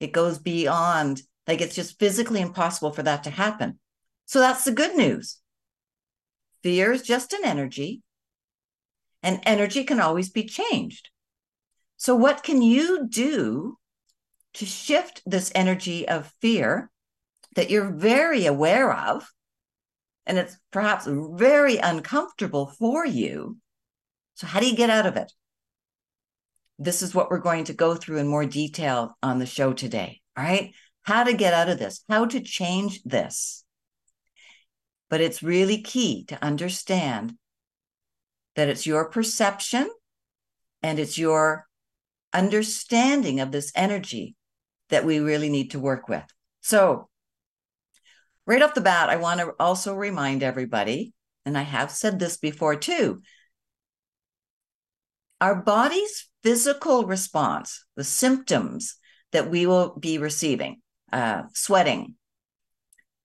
It 0.00 0.12
goes 0.12 0.38
beyond, 0.38 1.22
like 1.46 1.60
it's 1.60 1.74
just 1.74 1.98
physically 1.98 2.40
impossible 2.40 2.92
for 2.92 3.02
that 3.02 3.24
to 3.24 3.30
happen. 3.30 3.78
So 4.26 4.40
that's 4.40 4.64
the 4.64 4.72
good 4.72 4.96
news. 4.96 5.38
Fear 6.62 6.92
is 6.92 7.02
just 7.02 7.32
an 7.32 7.44
energy, 7.44 8.02
and 9.22 9.40
energy 9.44 9.84
can 9.84 10.00
always 10.00 10.30
be 10.30 10.44
changed. 10.44 11.10
So, 11.96 12.14
what 12.14 12.42
can 12.42 12.60
you 12.60 13.06
do 13.08 13.78
to 14.54 14.66
shift 14.66 15.22
this 15.24 15.52
energy 15.54 16.08
of 16.08 16.32
fear 16.40 16.90
that 17.54 17.70
you're 17.70 17.90
very 17.90 18.46
aware 18.46 18.92
of? 18.92 19.32
And 20.26 20.38
it's 20.38 20.58
perhaps 20.72 21.06
very 21.08 21.76
uncomfortable 21.78 22.66
for 22.66 23.06
you. 23.06 23.58
So, 24.34 24.48
how 24.48 24.58
do 24.58 24.68
you 24.68 24.76
get 24.76 24.90
out 24.90 25.06
of 25.06 25.16
it? 25.16 25.32
This 26.80 27.00
is 27.00 27.14
what 27.14 27.30
we're 27.30 27.38
going 27.38 27.64
to 27.64 27.74
go 27.74 27.94
through 27.94 28.18
in 28.18 28.26
more 28.26 28.44
detail 28.44 29.16
on 29.22 29.38
the 29.38 29.46
show 29.46 29.72
today. 29.72 30.20
All 30.36 30.44
right. 30.44 30.74
How 31.02 31.22
to 31.22 31.32
get 31.32 31.54
out 31.54 31.68
of 31.68 31.78
this, 31.78 32.02
how 32.08 32.26
to 32.26 32.40
change 32.40 33.02
this. 33.04 33.64
But 35.08 35.20
it's 35.20 35.42
really 35.42 35.82
key 35.82 36.24
to 36.26 36.42
understand 36.42 37.34
that 38.56 38.68
it's 38.68 38.86
your 38.86 39.08
perception 39.08 39.88
and 40.82 40.98
it's 40.98 41.16
your 41.16 41.66
understanding 42.32 43.40
of 43.40 43.52
this 43.52 43.72
energy 43.74 44.34
that 44.88 45.04
we 45.04 45.18
really 45.18 45.48
need 45.48 45.70
to 45.72 45.78
work 45.78 46.08
with. 46.08 46.24
So, 46.60 47.08
right 48.46 48.62
off 48.62 48.74
the 48.74 48.80
bat, 48.80 49.08
I 49.08 49.16
want 49.16 49.40
to 49.40 49.54
also 49.58 49.94
remind 49.94 50.42
everybody, 50.42 51.12
and 51.44 51.56
I 51.56 51.62
have 51.62 51.90
said 51.90 52.18
this 52.18 52.36
before 52.36 52.76
too, 52.76 53.22
our 55.40 55.54
body's 55.54 56.28
physical 56.42 57.04
response, 57.04 57.84
the 57.96 58.04
symptoms 58.04 58.96
that 59.32 59.50
we 59.50 59.66
will 59.66 59.96
be 59.98 60.18
receiving, 60.18 60.80
uh, 61.12 61.42
sweating, 61.52 62.14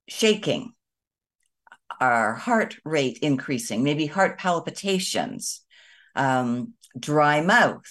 shaking, 0.08 0.72
our 2.02 2.34
heart 2.34 2.76
rate 2.84 3.18
increasing, 3.22 3.84
maybe 3.84 4.06
heart 4.06 4.36
palpitations, 4.36 5.60
um, 6.16 6.74
dry 6.98 7.40
mouth, 7.40 7.86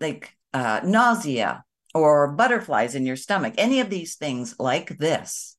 like 0.00 0.36
uh, 0.52 0.80
nausea 0.82 1.62
or 1.94 2.32
butterflies 2.32 2.96
in 2.96 3.06
your 3.06 3.14
stomach, 3.14 3.54
any 3.56 3.78
of 3.78 3.88
these 3.88 4.16
things 4.16 4.56
like 4.58 4.98
this, 4.98 5.56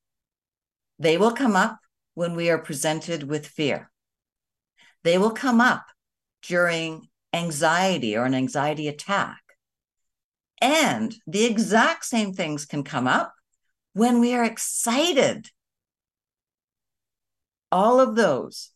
they 1.00 1.18
will 1.18 1.32
come 1.32 1.56
up 1.56 1.80
when 2.16 2.36
we 2.36 2.50
are 2.50 2.58
presented 2.58 3.24
with 3.24 3.48
fear. 3.48 3.90
They 5.04 5.18
will 5.18 5.32
come 5.32 5.62
up 5.62 5.86
during 6.42 7.08
anxiety 7.32 8.18
or 8.18 8.26
an 8.26 8.36
anxiety 8.36 8.90
attack. 8.90 9.42
And 10.62 11.16
the 11.26 11.46
exact 11.46 12.04
same 12.06 12.34
things 12.34 12.66
can 12.66 12.84
come 12.84 13.08
up 13.08 13.34
when 13.94 14.20
we 14.20 14.34
are 14.34 14.44
excited. 14.44 15.50
All 17.74 18.00
of 18.00 18.16
those, 18.16 18.70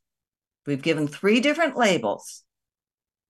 we've 0.66 0.82
given 0.82 1.08
three 1.08 1.39
different 1.39 1.77
labels 1.77 2.44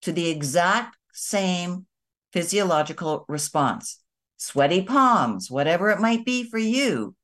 to 0.03 0.13
the 0.13 0.29
exact 0.29 0.95
same 1.11 1.87
physiological 2.31 3.25
response 3.27 3.99
sweaty 4.37 4.81
palms, 4.81 5.51
whatever 5.51 5.89
it 5.89 5.99
might 5.99 6.23
be 6.23 6.49
for 6.49 6.57
you. 6.57 7.15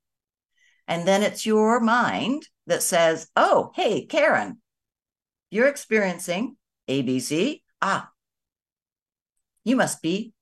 And 0.90 1.08
then 1.08 1.24
it's 1.24 1.46
your 1.46 1.80
mind 1.80 2.46
that 2.68 2.84
says, 2.84 3.30
oh, 3.38 3.72
hey, 3.76 4.06
Karen, 4.06 4.62
you're 5.50 5.70
experiencing 5.70 6.58
ABC, 6.90 7.62
ah, 7.82 8.10
you 9.64 9.78
must 9.78 10.02
be 10.02 10.34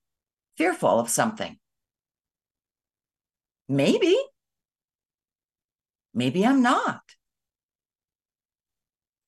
fearful 0.56 0.98
of 0.98 1.08
something. 1.08 1.56
Maybe. 3.68 4.18
Maybe 6.12 6.44
I'm 6.44 6.62
not. 6.62 7.02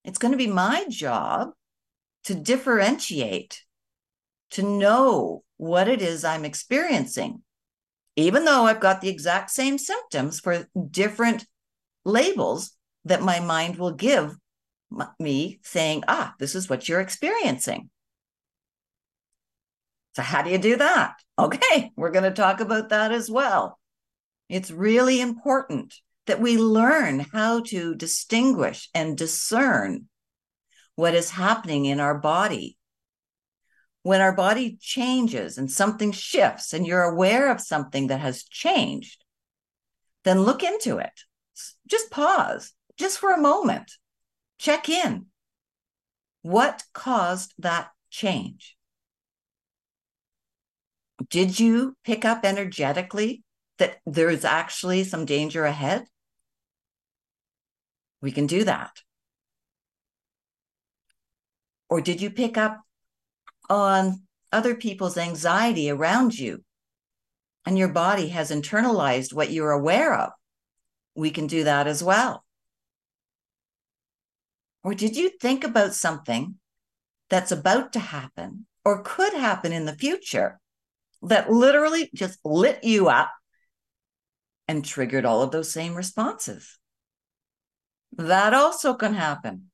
It's 0.05 0.19
going 0.19 0.33
to 0.33 0.39
be 0.39 0.47
my 0.47 0.85
job 0.89 1.51
to 2.25 2.35
differentiate, 2.35 3.63
to 4.51 4.63
know 4.63 5.43
what 5.57 5.89
it 5.89 6.03
is 6.03 6.25
I'm 6.25 6.45
experiencing, 6.45 7.43
even 8.17 8.45
though 8.45 8.65
I've 8.65 8.81
got 8.81 9.01
the 9.01 9.09
exact 9.09 9.51
same 9.51 9.79
symptoms 9.79 10.41
for 10.41 10.69
different 10.91 11.47
labels 12.05 12.73
that 13.05 13.23
my 13.23 13.41
mind 13.41 13.77
will 13.77 13.93
give 13.93 14.37
me 15.19 15.59
saying, 15.63 16.05
ah, 16.07 16.35
this 16.39 16.55
is 16.55 16.69
what 16.69 16.89
you're 16.89 17.01
experiencing. 17.01 17.91
So, 20.15 20.23
how 20.23 20.43
do 20.43 20.51
you 20.51 20.59
do 20.59 20.77
that? 20.77 21.15
Okay, 21.37 21.91
we're 21.97 22.13
going 22.13 22.23
to 22.23 22.31
talk 22.31 22.61
about 22.61 22.91
that 22.91 23.11
as 23.11 23.29
well. 23.29 23.81
It's 24.49 24.71
really 24.71 25.21
important 25.21 25.93
that 26.27 26.41
we 26.41 26.57
learn 26.57 27.21
how 27.21 27.61
to 27.61 27.95
distinguish 27.95 28.89
and 28.95 29.17
discern 29.17 30.09
what 30.95 31.15
is 31.15 31.31
happening 31.31 31.85
in 31.85 32.01
our 32.01 32.19
body. 32.19 32.79
When 34.03 34.21
our 34.21 34.35
body 34.35 34.77
changes 34.81 35.59
and 35.59 35.71
something 35.71 36.13
shifts, 36.13 36.73
and 36.73 36.87
you're 36.87 37.03
aware 37.03 37.51
of 37.51 37.61
something 37.61 38.09
that 38.09 38.21
has 38.21 38.45
changed, 38.45 39.25
then 40.25 40.43
look 40.43 40.63
into 40.63 40.99
it. 40.99 41.13
Just 41.87 42.11
pause, 42.11 42.73
just 42.99 43.19
for 43.19 43.33
a 43.33 43.41
moment. 43.41 43.93
Check 44.59 44.89
in. 44.89 45.27
What 46.43 46.85
caused 46.93 47.55
that 47.59 47.89
change? 48.11 48.77
Did 51.31 51.59
you 51.59 51.97
pick 52.05 52.25
up 52.25 52.45
energetically 52.45 53.43
that 53.79 53.99
there 54.07 54.31
is 54.31 54.45
actually 54.45 55.05
some 55.05 55.25
danger 55.25 55.65
ahead? 55.65 56.05
We 58.25 58.33
can 58.33 58.47
do 58.47 58.65
that. 58.65 59.03
Or 61.91 62.01
did 62.01 62.23
you 62.23 62.31
pick 62.31 62.57
up 62.57 62.81
on 63.69 64.23
other 64.51 64.75
people's 64.75 65.19
anxiety 65.19 65.91
around 65.91 66.39
you 66.39 66.65
and 67.67 67.77
your 67.77 67.89
body 67.89 68.29
has 68.29 68.51
internalized 68.51 69.35
what 69.35 69.51
you're 69.51 69.73
aware 69.73 70.15
of? 70.15 70.31
We 71.15 71.31
can 71.31 71.47
do 71.47 71.65
that 71.65 71.87
as 71.87 72.03
well. 72.03 72.47
Or 74.83 74.95
did 74.95 75.19
you 75.19 75.29
think 75.29 75.63
about 75.63 75.93
something 75.93 76.55
that's 77.29 77.53
about 77.53 77.93
to 77.93 77.99
happen 77.99 78.65
or 78.87 79.03
could 79.03 79.35
happen 79.35 79.71
in 79.71 79.85
the 79.85 79.99
future 79.99 80.61
that 81.21 81.53
literally 81.53 82.09
just 82.15 82.39
lit 82.43 82.83
you 82.85 83.09
up 83.09 83.31
and 84.67 84.83
triggered 84.83 85.27
all 85.27 85.43
of 85.43 85.51
those 85.51 85.71
same 85.71 85.95
responses. 85.95 86.79
That 88.17 88.55
also 88.55 88.95
can 88.95 89.15
happen. 89.15 89.71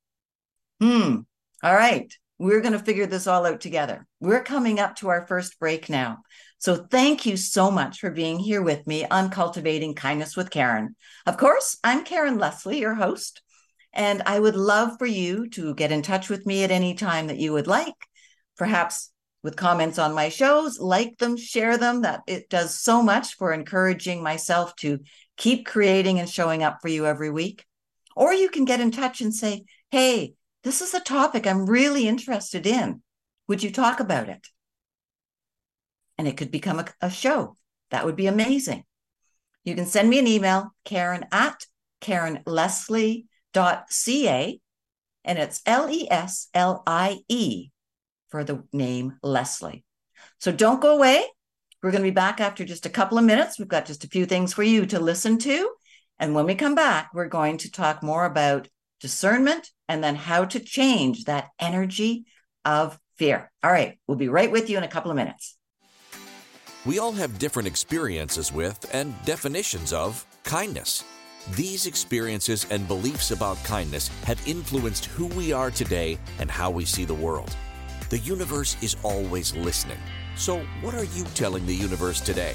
Hmm. 0.80 1.20
All 1.62 1.74
right. 1.74 2.12
We're 2.38 2.62
going 2.62 2.72
to 2.72 2.78
figure 2.78 3.04
this 3.04 3.26
all 3.26 3.44
out 3.44 3.60
together. 3.60 4.06
We're 4.18 4.42
coming 4.42 4.80
up 4.80 4.96
to 4.96 5.08
our 5.08 5.26
first 5.26 5.58
break 5.58 5.90
now. 5.90 6.22
So 6.56 6.74
thank 6.74 7.26
you 7.26 7.36
so 7.36 7.70
much 7.70 8.00
for 8.00 8.10
being 8.10 8.38
here 8.38 8.62
with 8.62 8.86
me 8.86 9.04
on 9.04 9.28
Cultivating 9.28 9.94
Kindness 9.94 10.38
with 10.38 10.50
Karen. 10.50 10.96
Of 11.26 11.36
course, 11.36 11.76
I'm 11.84 12.02
Karen 12.02 12.38
Leslie, 12.38 12.80
your 12.80 12.94
host, 12.94 13.42
and 13.92 14.22
I 14.24 14.38
would 14.38 14.56
love 14.56 14.98
for 14.98 15.06
you 15.06 15.50
to 15.50 15.74
get 15.74 15.92
in 15.92 16.00
touch 16.00 16.30
with 16.30 16.46
me 16.46 16.64
at 16.64 16.70
any 16.70 16.94
time 16.94 17.26
that 17.26 17.38
you 17.38 17.52
would 17.52 17.66
like. 17.66 17.94
Perhaps 18.56 19.10
with 19.42 19.56
comments 19.56 19.98
on 19.98 20.14
my 20.14 20.30
shows, 20.30 20.78
like 20.78 21.18
them, 21.18 21.36
share 21.36 21.76
them. 21.76 22.02
That 22.02 22.22
it 22.26 22.48
does 22.48 22.78
so 22.78 23.02
much 23.02 23.34
for 23.34 23.52
encouraging 23.52 24.22
myself 24.22 24.74
to 24.76 25.00
keep 25.36 25.66
creating 25.66 26.18
and 26.18 26.28
showing 26.28 26.62
up 26.62 26.78
for 26.80 26.88
you 26.88 27.06
every 27.06 27.30
week. 27.30 27.64
Or 28.20 28.32
you 28.34 28.50
can 28.50 28.66
get 28.66 28.80
in 28.80 28.90
touch 28.90 29.22
and 29.22 29.34
say, 29.34 29.64
Hey, 29.90 30.34
this 30.62 30.82
is 30.82 30.92
a 30.92 31.00
topic 31.00 31.46
I'm 31.46 31.64
really 31.64 32.06
interested 32.06 32.66
in. 32.66 33.00
Would 33.48 33.62
you 33.62 33.72
talk 33.72 33.98
about 33.98 34.28
it? 34.28 34.46
And 36.18 36.28
it 36.28 36.36
could 36.36 36.50
become 36.50 36.80
a, 36.80 36.84
a 37.00 37.10
show. 37.10 37.56
That 37.90 38.04
would 38.04 38.16
be 38.16 38.26
amazing. 38.26 38.84
You 39.64 39.74
can 39.74 39.86
send 39.86 40.10
me 40.10 40.18
an 40.18 40.26
email, 40.26 40.74
Karen 40.84 41.24
at 41.32 41.64
KarenLeslie.ca, 42.02 44.60
and 45.24 45.38
it's 45.38 45.62
L 45.64 45.88
E 45.90 46.06
S 46.10 46.48
L 46.52 46.82
I 46.86 47.20
E 47.28 47.70
for 48.28 48.44
the 48.44 48.64
name 48.70 49.16
Leslie. 49.22 49.82
So 50.38 50.52
don't 50.52 50.82
go 50.82 50.94
away. 50.94 51.24
We're 51.82 51.90
going 51.90 52.04
to 52.04 52.10
be 52.10 52.14
back 52.14 52.38
after 52.38 52.66
just 52.66 52.84
a 52.84 52.90
couple 52.90 53.16
of 53.16 53.24
minutes. 53.24 53.58
We've 53.58 53.66
got 53.66 53.86
just 53.86 54.04
a 54.04 54.08
few 54.08 54.26
things 54.26 54.52
for 54.52 54.62
you 54.62 54.84
to 54.84 55.00
listen 55.00 55.38
to. 55.38 55.70
And 56.20 56.34
when 56.34 56.44
we 56.44 56.54
come 56.54 56.74
back, 56.74 57.10
we're 57.14 57.28
going 57.28 57.56
to 57.58 57.70
talk 57.72 58.02
more 58.02 58.26
about 58.26 58.68
discernment 59.00 59.70
and 59.88 60.04
then 60.04 60.14
how 60.14 60.44
to 60.44 60.60
change 60.60 61.24
that 61.24 61.48
energy 61.58 62.26
of 62.66 62.98
fear. 63.16 63.50
All 63.64 63.72
right, 63.72 63.98
we'll 64.06 64.18
be 64.18 64.28
right 64.28 64.52
with 64.52 64.68
you 64.68 64.76
in 64.76 64.84
a 64.84 64.88
couple 64.88 65.10
of 65.10 65.16
minutes. 65.16 65.56
We 66.84 66.98
all 66.98 67.12
have 67.12 67.38
different 67.38 67.66
experiences 67.66 68.52
with 68.52 68.88
and 68.92 69.14
definitions 69.24 69.94
of 69.94 70.24
kindness. 70.44 71.04
These 71.52 71.86
experiences 71.86 72.66
and 72.70 72.86
beliefs 72.86 73.30
about 73.30 73.62
kindness 73.64 74.08
have 74.24 74.46
influenced 74.46 75.06
who 75.06 75.26
we 75.28 75.52
are 75.52 75.70
today 75.70 76.18
and 76.38 76.50
how 76.50 76.70
we 76.70 76.84
see 76.84 77.06
the 77.06 77.14
world. 77.14 77.56
The 78.10 78.18
universe 78.18 78.76
is 78.82 78.96
always 79.02 79.56
listening. 79.56 79.98
So, 80.36 80.60
what 80.82 80.94
are 80.94 81.04
you 81.04 81.24
telling 81.34 81.64
the 81.66 81.74
universe 81.74 82.20
today? 82.20 82.54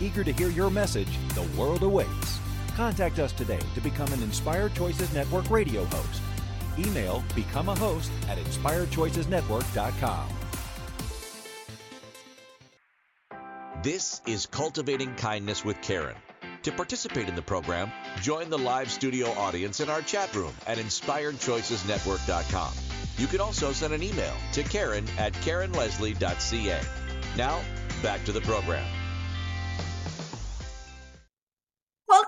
eager 0.00 0.24
to 0.24 0.32
hear 0.32 0.48
your 0.48 0.70
message, 0.70 1.18
the 1.34 1.42
world 1.58 1.82
awaits. 1.82 2.38
Contact 2.76 3.18
us 3.18 3.32
today 3.32 3.60
to 3.74 3.80
become 3.80 4.12
an 4.12 4.22
Inspired 4.22 4.74
Choices 4.74 5.12
Network 5.12 5.50
radio 5.50 5.84
host. 5.84 6.22
Email 6.78 7.22
become 7.34 7.68
a 7.68 7.74
host 7.74 8.10
at 8.28 8.38
inspiredchoicesnetwork.com. 8.38 10.28
This 13.82 14.20
is 14.26 14.46
Cultivating 14.46 15.14
Kindness 15.14 15.64
with 15.64 15.80
Karen. 15.80 16.16
To 16.64 16.72
participate 16.72 17.28
in 17.28 17.34
the 17.34 17.42
program, 17.42 17.90
join 18.20 18.50
the 18.50 18.58
live 18.58 18.90
studio 18.90 19.28
audience 19.30 19.80
in 19.80 19.88
our 19.88 20.02
chat 20.02 20.34
room 20.36 20.52
at 20.66 20.76
inspiredchoicesnetwork.com. 20.76 22.72
You 23.16 23.26
can 23.26 23.40
also 23.40 23.72
send 23.72 23.94
an 23.94 24.02
email 24.02 24.34
to 24.52 24.62
Karen 24.62 25.06
at 25.18 25.32
KarenLeslie.ca. 25.32 26.80
Now, 27.36 27.60
back 28.02 28.24
to 28.24 28.32
the 28.32 28.42
program. 28.42 28.84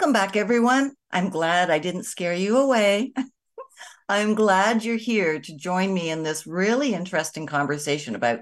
Welcome 0.02 0.14
back, 0.14 0.34
everyone. 0.34 0.94
I'm 1.12 1.28
glad 1.28 1.70
I 1.70 1.78
didn't 1.78 2.06
scare 2.06 2.34
you 2.34 2.58
away. 2.58 3.12
I'm 4.08 4.34
glad 4.34 4.82
you're 4.82 4.96
here 4.96 5.38
to 5.38 5.56
join 5.56 5.94
me 5.94 6.10
in 6.10 6.24
this 6.24 6.44
really 6.44 6.92
interesting 6.92 7.46
conversation 7.46 8.16
about, 8.16 8.40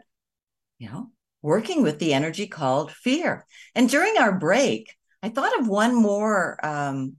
you 0.79 0.89
know, 0.89 1.11
working 1.43 1.83
with 1.83 1.99
the 1.99 2.15
energy 2.15 2.47
called 2.47 2.91
fear. 2.91 3.45
And 3.75 3.91
during 3.91 4.17
our 4.17 4.33
break, 4.33 4.97
I 5.23 5.29
thought 5.29 5.61
of 5.61 5.69
one 5.69 5.95
more 5.95 6.59
um, 6.65 7.17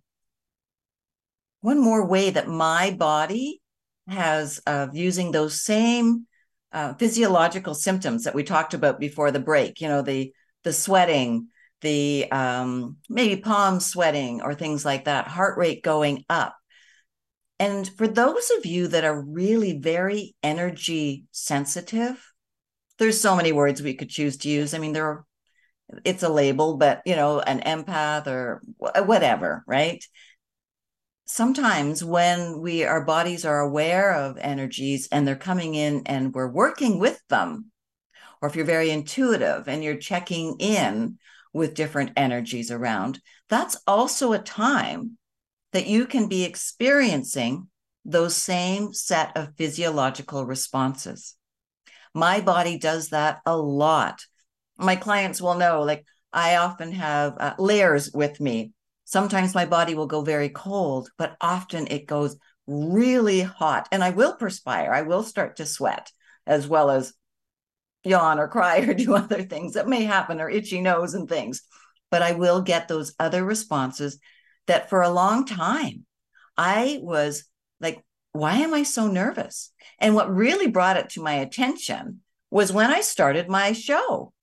one 1.60 1.80
more 1.80 2.08
way 2.08 2.32
that 2.32 2.48
my 2.48 2.90
body 2.98 3.62
has 4.08 4.58
of 4.66 4.96
using 4.96 5.30
those 5.30 5.62
same 5.62 6.26
uh, 6.72 6.96
physiological 6.96 7.76
symptoms 7.76 8.24
that 8.24 8.34
we 8.34 8.44
talked 8.44 8.74
about 8.74 9.00
before 9.00 9.30
the 9.30 9.40
break. 9.40 9.82
You 9.82 9.88
know, 9.88 10.02
the 10.02 10.34
the 10.64 10.74
sweating, 10.74 11.50
the 11.82 12.32
um, 12.32 12.98
maybe 13.10 13.42
palm 13.42 13.80
sweating 13.80 14.42
or 14.42 14.54
things 14.54 14.86
like 14.86 15.06
that, 15.06 15.28
heart 15.28 15.58
rate 15.58 15.84
going 15.84 16.24
up. 16.30 16.56
And 17.60 17.88
for 17.88 18.08
those 18.08 18.52
of 18.58 18.66
you 18.66 18.88
that 18.88 19.04
are 19.04 19.22
really 19.22 19.78
very 19.78 20.36
energy 20.42 21.26
sensitive, 21.32 22.24
there's 22.98 23.20
so 23.20 23.36
many 23.36 23.52
words 23.52 23.82
we 23.82 23.94
could 23.94 24.10
choose 24.10 24.38
to 24.38 24.50
use. 24.50 24.74
I 24.74 24.80
mean, 24.80 24.94
there 24.94 25.06
are, 25.06 25.26
it's 26.04 26.24
a 26.24 26.30
label, 26.30 26.78
but 26.78 27.02
you 27.06 27.16
know, 27.16 27.40
an 27.40 27.62
empath 27.62 28.28
or 28.28 28.62
whatever, 28.78 29.64
right? 29.68 30.04
Sometimes 31.26 32.04
when 32.04 32.62
we 32.62 32.84
our 32.84 33.06
bodies 33.06 33.46
are 33.46 33.60
aware 33.60 34.14
of 34.14 34.38
energies 34.38 35.08
and 35.12 35.28
they're 35.28 35.36
coming 35.36 35.76
in 35.76 36.04
and 36.06 36.34
we're 36.34 36.52
working 36.52 37.00
with 37.00 37.22
them, 37.30 37.72
or 38.42 38.50
if 38.50 38.56
you're 38.56 38.66
very 38.66 38.90
intuitive 38.90 39.68
and 39.68 39.84
you're 39.84 39.96
checking 39.96 40.58
in 40.60 41.20
with 41.54 41.74
different 41.74 42.12
energies 42.16 42.72
around, 42.72 43.20
that's 43.50 43.78
also 43.86 44.34
a 44.34 44.40
time 44.40 45.18
that 45.74 45.88
you 45.88 46.06
can 46.06 46.28
be 46.28 46.44
experiencing 46.44 47.68
those 48.04 48.36
same 48.36 48.94
set 48.94 49.36
of 49.38 49.56
physiological 49.58 50.46
responses. 50.46 51.36
My 52.14 52.42
body 52.42 52.78
does 52.78 53.10
that 53.10 53.40
a 53.46 53.56
lot. 53.56 54.26
My 54.78 54.96
clients 54.96 55.42
will 55.42 55.56
know, 55.56 55.84
like, 55.84 56.06
I 56.34 56.56
often 56.58 56.94
have 56.94 57.36
uh, 57.38 57.54
layers 57.60 58.12
with 58.14 58.40
me. 58.40 58.72
Sometimes 59.06 59.54
my 59.54 59.66
body 59.66 59.96
will 59.96 60.08
go 60.08 60.22
very 60.22 60.50
cold, 60.50 61.10
but 61.18 61.36
often 61.42 61.88
it 61.88 62.08
goes 62.08 62.38
really 62.68 63.42
hot 63.42 63.88
and 63.92 64.04
I 64.04 64.12
will 64.12 64.36
perspire. 64.36 64.94
I 64.94 65.02
will 65.02 65.24
start 65.24 65.58
to 65.58 65.66
sweat 65.66 66.12
as 66.48 66.68
well 66.68 66.90
as 66.90 67.14
yawn 68.04 68.40
or 68.40 68.48
cry 68.48 68.80
or 68.80 68.94
do 68.96 69.16
other 69.16 69.44
things 69.44 69.74
that 69.74 69.88
may 69.88 70.04
happen 70.04 70.42
or 70.42 70.50
itchy 70.50 70.82
nose 70.82 71.14
and 71.14 71.28
things. 71.28 71.62
But 72.10 72.22
I 72.22 72.34
will 72.34 72.62
get 72.62 72.88
those 72.88 73.14
other 73.20 73.44
responses 73.44 74.20
that 74.68 74.90
for 74.90 75.02
a 75.02 75.10
long 75.10 75.46
time 75.46 76.06
I 76.58 77.00
was 77.02 77.46
like, 77.80 78.04
why 78.34 78.58
am 78.58 78.74
I 78.74 78.84
so 78.84 79.08
nervous? 79.08 79.72
And 80.00 80.16
what 80.16 80.34
really 80.34 80.68
brought 80.68 80.98
it 80.98 81.10
to 81.12 81.24
my 81.24 81.34
attention 81.34 82.22
was 82.50 82.72
when 82.72 82.92
I 82.92 83.02
started 83.02 83.50
my 83.50 83.74
show. 83.74 84.34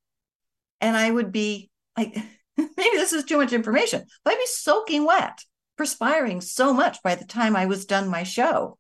And 0.81 0.97
I 0.97 1.11
would 1.11 1.33
be 1.33 1.71
like, 1.97 2.16
maybe 2.57 2.71
this 2.77 3.12
is 3.12 3.25
too 3.25 3.37
much 3.37 3.53
information, 3.53 4.05
but 4.25 4.33
I'd 4.33 4.38
be 4.38 4.47
soaking 4.47 5.05
wet, 5.05 5.44
perspiring 5.77 6.40
so 6.40 6.73
much 6.73 7.03
by 7.03 7.14
the 7.14 7.25
time 7.25 7.57
I 7.57 7.66
was 7.66 7.87
done 7.87 8.09
my 8.09 8.23
show. 8.23 8.79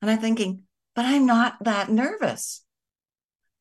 And 0.00 0.10
I'm 0.10 0.18
thinking, 0.18 0.62
but 0.94 1.04
I'm 1.04 1.26
not 1.26 1.62
that 1.64 1.90
nervous. 1.90 2.64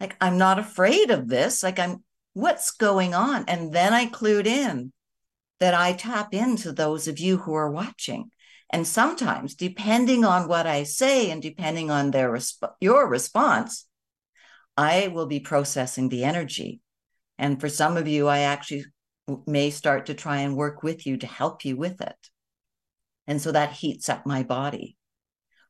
Like, 0.02 0.18
I'm 0.20 0.38
not 0.40 0.60
afraid 0.60 1.12
of 1.12 1.30
this. 1.30 1.62
Like, 1.62 1.78
I'm, 1.80 2.04
what's 2.34 2.72
going 2.72 3.14
on? 3.14 3.46
And 3.48 3.72
then 3.72 3.94
I 3.94 4.08
clued 4.08 4.48
in 4.48 4.92
that 5.60 5.76
I 5.76 5.94
tap 5.94 6.34
into 6.34 6.72
those 6.72 7.08
of 7.08 7.20
you 7.20 7.38
who 7.38 7.54
are 7.54 7.70
watching. 7.70 8.32
And 8.72 8.88
sometimes, 8.88 9.54
depending 9.54 10.26
on 10.26 10.48
what 10.48 10.66
I 10.66 10.84
say 10.84 11.30
and 11.30 11.42
depending 11.42 11.92
on 11.92 12.10
their 12.10 12.32
resp- 12.32 12.74
your 12.82 13.08
response, 13.08 13.86
I 14.76 15.10
will 15.10 15.28
be 15.28 15.40
processing 15.40 16.10
the 16.10 16.24
energy. 16.24 16.82
And 17.38 17.62
for 17.62 17.70
some 17.70 17.96
of 17.96 18.08
you, 18.08 18.28
I 18.28 18.40
actually 18.40 18.86
may 19.46 19.70
start 19.70 20.08
to 20.08 20.16
try 20.16 20.38
and 20.38 20.58
work 20.58 20.82
with 20.82 21.06
you 21.06 21.18
to 21.18 21.28
help 21.28 21.64
you 21.64 21.78
with 21.78 22.02
it. 22.02 22.30
And 23.28 23.40
so 23.40 23.52
that 23.52 23.74
heats 23.74 24.10
up 24.10 24.26
my 24.26 24.42
body. 24.42 24.98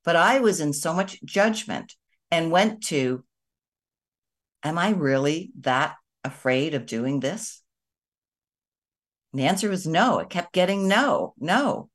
But 0.05 0.15
I 0.15 0.39
was 0.39 0.61
in 0.61 0.71
so 0.71 0.93
much 0.93 1.21
judgment 1.25 1.95
and 2.29 2.49
went 2.49 2.83
to, 2.85 3.25
Am 4.63 4.77
I 4.77 4.89
really 4.89 5.51
that 5.61 5.95
afraid 6.23 6.73
of 6.73 6.85
doing 6.85 7.19
this? 7.19 7.61
And 9.31 9.39
the 9.39 9.47
answer 9.47 9.69
was 9.69 9.87
no. 9.87 10.19
It 10.19 10.29
kept 10.29 10.53
getting 10.53 10.87
no, 10.87 11.33
no. 11.39 11.89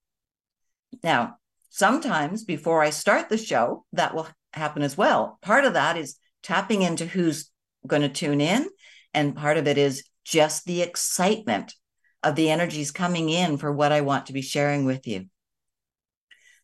Now, 1.03 1.37
sometimes 1.71 2.45
before 2.45 2.83
I 2.83 2.91
start 2.91 3.29
the 3.29 3.39
show, 3.39 3.85
that 3.93 4.15
will 4.15 4.29
happen 4.53 4.83
as 4.83 4.97
well. 4.97 5.39
Part 5.43 5.65
of 5.65 5.75
that 5.75 5.97
is 5.97 6.17
tapping 6.43 6.83
into 6.83 7.07
who's 7.07 7.51
going 7.87 8.03
to 8.03 8.09
tune 8.09 8.41
in, 8.41 8.69
and 9.13 9.37
part 9.37 9.59
of 9.59 9.67
it 9.67 9.79
is 9.79 10.05
just 10.25 10.65
the 10.65 10.83
excitement 10.83 11.75
of 12.23 12.35
the 12.35 12.51
energies 12.51 12.91
coming 12.91 13.29
in 13.29 13.57
for 13.59 13.73
what 13.73 13.93
I 13.93 14.01
want 14.01 14.27
to 14.27 14.33
be 14.33 14.43
sharing 14.43 14.85
with 14.85 15.07
you. 15.07 15.27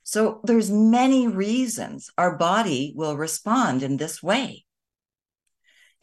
So 0.03 0.41
there's 0.43 0.71
many 0.71 1.29
reasons 1.29 2.11
our 2.19 2.37
body 2.37 2.93
will 2.97 3.17
respond 3.17 3.83
in 3.83 3.99
this 3.99 4.23
way. 4.23 4.65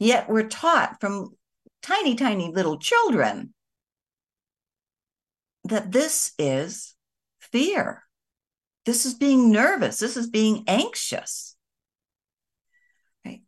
Yet 0.00 0.30
we're 0.30 0.48
taught 0.48 0.98
from 1.00 1.36
tiny, 1.82 2.16
tiny 2.16 2.50
little 2.50 2.78
children 2.78 3.54
that 5.64 5.92
this 5.92 6.32
is 6.38 6.96
fear. 7.38 8.02
This 8.86 9.04
is 9.04 9.14
being 9.14 9.52
nervous. 9.52 9.98
This 9.98 10.16
is 10.16 10.30
being 10.30 10.64
anxious. 10.66 11.54
Right? 13.24 13.42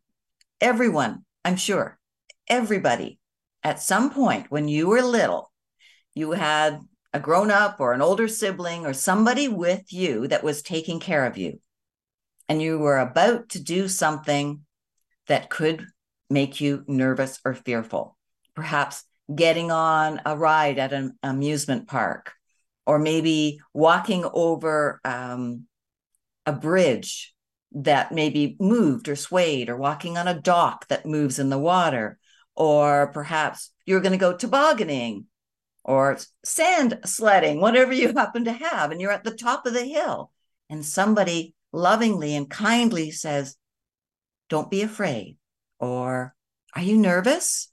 Everyone, 0.61 1.25
I'm 1.43 1.57
sure, 1.57 1.97
everybody 2.47 3.19
at 3.63 3.81
some 3.81 4.11
point 4.11 4.51
when 4.51 4.67
you 4.67 4.87
were 4.87 5.01
little, 5.01 5.51
you 6.13 6.31
had 6.31 6.81
a 7.13 7.19
grown 7.19 7.49
up 7.49 7.79
or 7.79 7.93
an 7.93 8.01
older 8.01 8.27
sibling 8.27 8.85
or 8.85 8.93
somebody 8.93 9.47
with 9.47 9.91
you 9.91 10.27
that 10.27 10.43
was 10.43 10.61
taking 10.61 10.99
care 10.99 11.25
of 11.25 11.35
you. 11.35 11.59
And 12.47 12.61
you 12.61 12.77
were 12.77 12.99
about 12.99 13.49
to 13.49 13.63
do 13.63 13.87
something 13.87 14.61
that 15.27 15.49
could 15.49 15.87
make 16.29 16.61
you 16.61 16.83
nervous 16.87 17.39
or 17.45 17.53
fearful. 17.53 18.17
Perhaps 18.55 19.03
getting 19.33 19.71
on 19.71 20.21
a 20.25 20.37
ride 20.37 20.77
at 20.77 20.93
an 20.93 21.17
amusement 21.23 21.87
park, 21.87 22.33
or 22.85 22.99
maybe 22.99 23.59
walking 23.73 24.25
over 24.33 24.99
um, 25.05 25.65
a 26.45 26.51
bridge 26.51 27.33
that 27.71 28.11
maybe 28.11 28.55
moved 28.59 29.07
or 29.09 29.15
swayed, 29.15 29.69
or 29.69 29.77
walking 29.77 30.17
on 30.17 30.27
a 30.27 30.39
dock 30.39 30.87
that 30.89 31.05
moves 31.05 31.39
in 31.39 31.49
the 31.49 31.57
water, 31.57 32.19
or 32.55 33.07
perhaps 33.07 33.71
you're 33.85 34.01
going 34.01 34.11
to 34.11 34.17
go 34.17 34.35
tobogganing 34.35 35.25
or 35.83 36.17
sand 36.45 36.99
sledding, 37.03 37.59
whatever 37.59 37.91
you 37.91 38.13
happen 38.13 38.45
to 38.45 38.53
have, 38.53 38.91
and 38.91 39.01
you're 39.01 39.11
at 39.11 39.23
the 39.23 39.35
top 39.35 39.65
of 39.65 39.73
the 39.73 39.83
hill, 39.83 40.31
and 40.69 40.85
somebody 40.85 41.53
lovingly 41.71 42.35
and 42.35 42.49
kindly 42.49 43.11
says, 43.11 43.55
Don't 44.49 44.71
be 44.71 44.81
afraid, 44.81 45.37
or 45.83 46.33
Are 46.75 46.81
you 46.81 46.97
nervous? 46.97 47.69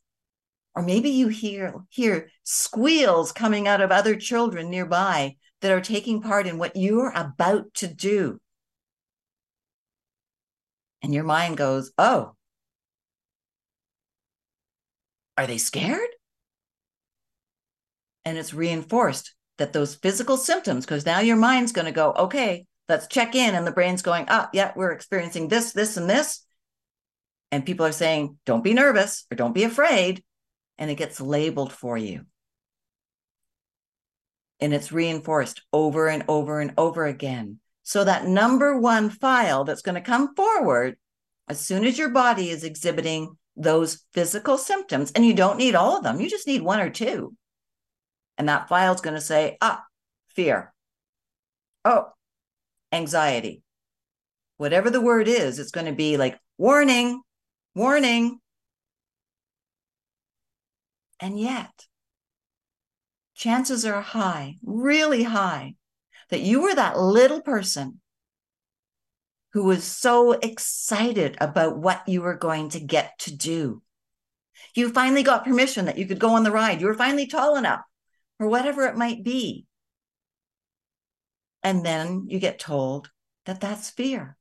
Or 0.75 0.83
maybe 0.83 1.11
you 1.11 1.29
hear, 1.29 1.75
hear 1.89 2.31
squeals 2.45 3.33
coming 3.33 3.67
out 3.67 3.81
of 3.81 3.91
other 3.91 4.15
children 4.15 4.71
nearby 4.71 5.37
that 5.63 5.73
are 5.73 5.81
taking 5.81 6.21
part 6.21 6.47
in 6.47 6.59
what 6.59 6.77
you're 6.77 7.13
about 7.15 7.75
to 7.75 7.89
do. 7.89 8.41
And 11.03 11.15
your 11.15 11.25
mind 11.25 11.57
goes, 11.57 11.93
Oh, 11.99 12.35
are 15.37 15.47
they 15.47 15.59
scared? 15.59 16.11
And 18.25 18.37
it's 18.37 18.53
reinforced 18.53 19.35
that 19.59 19.73
those 19.73 19.95
physical 19.95 20.37
symptoms, 20.37 20.85
because 20.85 21.07
now 21.07 21.21
your 21.21 21.37
mind's 21.37 21.73
going 21.73 21.87
to 21.87 21.93
go, 21.93 22.13
okay, 22.13 22.67
let's 22.89 23.07
check 23.07 23.35
in. 23.35 23.55
And 23.55 23.67
the 23.67 23.73
brain's 23.73 24.03
going, 24.03 24.27
ah, 24.29 24.51
yeah, 24.53 24.73
we're 24.77 24.93
experiencing 24.93 25.49
this, 25.49 25.73
this, 25.73 25.97
and 25.97 26.11
this. 26.11 26.45
And 27.53 27.67
people 27.67 27.87
are 27.87 27.93
saying, 27.93 28.39
don't 28.47 28.65
be 28.65 28.75
nervous 28.75 29.27
or 29.31 29.37
don't 29.37 29.55
be 29.55 29.65
afraid 29.65 30.23
and 30.79 30.91
it 30.91 30.97
gets 30.97 31.21
labeled 31.21 31.73
for 31.73 31.97
you. 31.97 32.25
And 34.61 34.75
it's 34.75 34.93
reinforced 34.93 35.63
over 35.73 36.09
and 36.09 36.25
over 36.27 36.61
and 36.61 36.73
over 36.77 37.05
again. 37.05 37.61
So 37.83 38.05
that 38.05 38.27
number 38.27 38.79
one 38.79 39.11
file 39.11 39.65
that's 39.65 39.83
going 39.83 39.95
to 39.97 40.01
come 40.01 40.35
forward 40.35 40.97
as 41.49 41.61
soon 41.61 41.85
as 41.85 41.99
your 41.99 42.11
body 42.11 42.51
is 42.51 42.65
exhibiting 42.65 43.37
those 43.57 44.05
physical 44.13 44.57
symptoms, 44.57 45.11
and 45.13 45.27
you 45.27 45.35
don't 45.35 45.59
need 45.59 45.75
all 45.75 45.97
of 45.97 46.05
them, 46.05 46.21
you 46.21 46.31
just 46.31 46.47
need 46.47 46.63
one 46.63 46.81
or 46.81 46.89
two. 46.89 47.35
And 48.39 48.49
that 48.49 48.69
file 48.69 48.95
is 48.95 49.01
going 49.01 49.17
to 49.17 49.21
say, 49.21 49.59
ah, 49.61 49.83
fear. 50.29 50.73
Oh, 51.85 52.07
anxiety. 52.93 53.63
Whatever 54.57 54.91
the 54.91 55.01
word 55.01 55.29
is, 55.29 55.59
it's 55.59 55.73
going 55.73 55.87
to 55.87 55.93
be 55.93 56.17
like 56.17 56.39
warning, 56.57 57.21
warning, 57.75 58.41
and 61.21 61.39
yet, 61.39 61.87
chances 63.35 63.85
are 63.85 64.01
high, 64.01 64.57
really 64.63 65.23
high, 65.23 65.75
that 66.31 66.41
you 66.41 66.63
were 66.63 66.75
that 66.75 66.99
little 66.99 67.43
person 67.43 68.01
who 69.53 69.65
was 69.65 69.85
so 69.85 70.33
excited 70.33 71.37
about 71.41 71.79
what 71.79 72.07
you 72.07 72.23
were 72.23 72.37
going 72.37 72.69
to 72.71 72.81
get 72.81 73.19
to 73.19 73.35
do. 73.35 73.83
You 74.75 74.91
finally 74.91 75.23
got 75.23 75.45
permission 75.45 75.87
that 75.87 75.99
you 75.99 76.07
could 76.07 76.21
go 76.21 76.35
on 76.35 76.45
the 76.45 76.53
ride. 76.53 76.81
You 76.81 76.87
were 76.87 76.95
finally 76.95 77.27
tall 77.27 77.57
enough, 77.57 77.81
or 78.39 78.49
whatever 78.49 78.87
it 78.87 78.97
might 78.97 79.25
be. 79.25 79.67
And 81.63 81.85
then 81.85 82.27
you 82.29 82.39
get 82.39 82.59
told 82.59 83.11
that 83.47 83.61
that's 83.61 83.91
fear. 83.91 84.37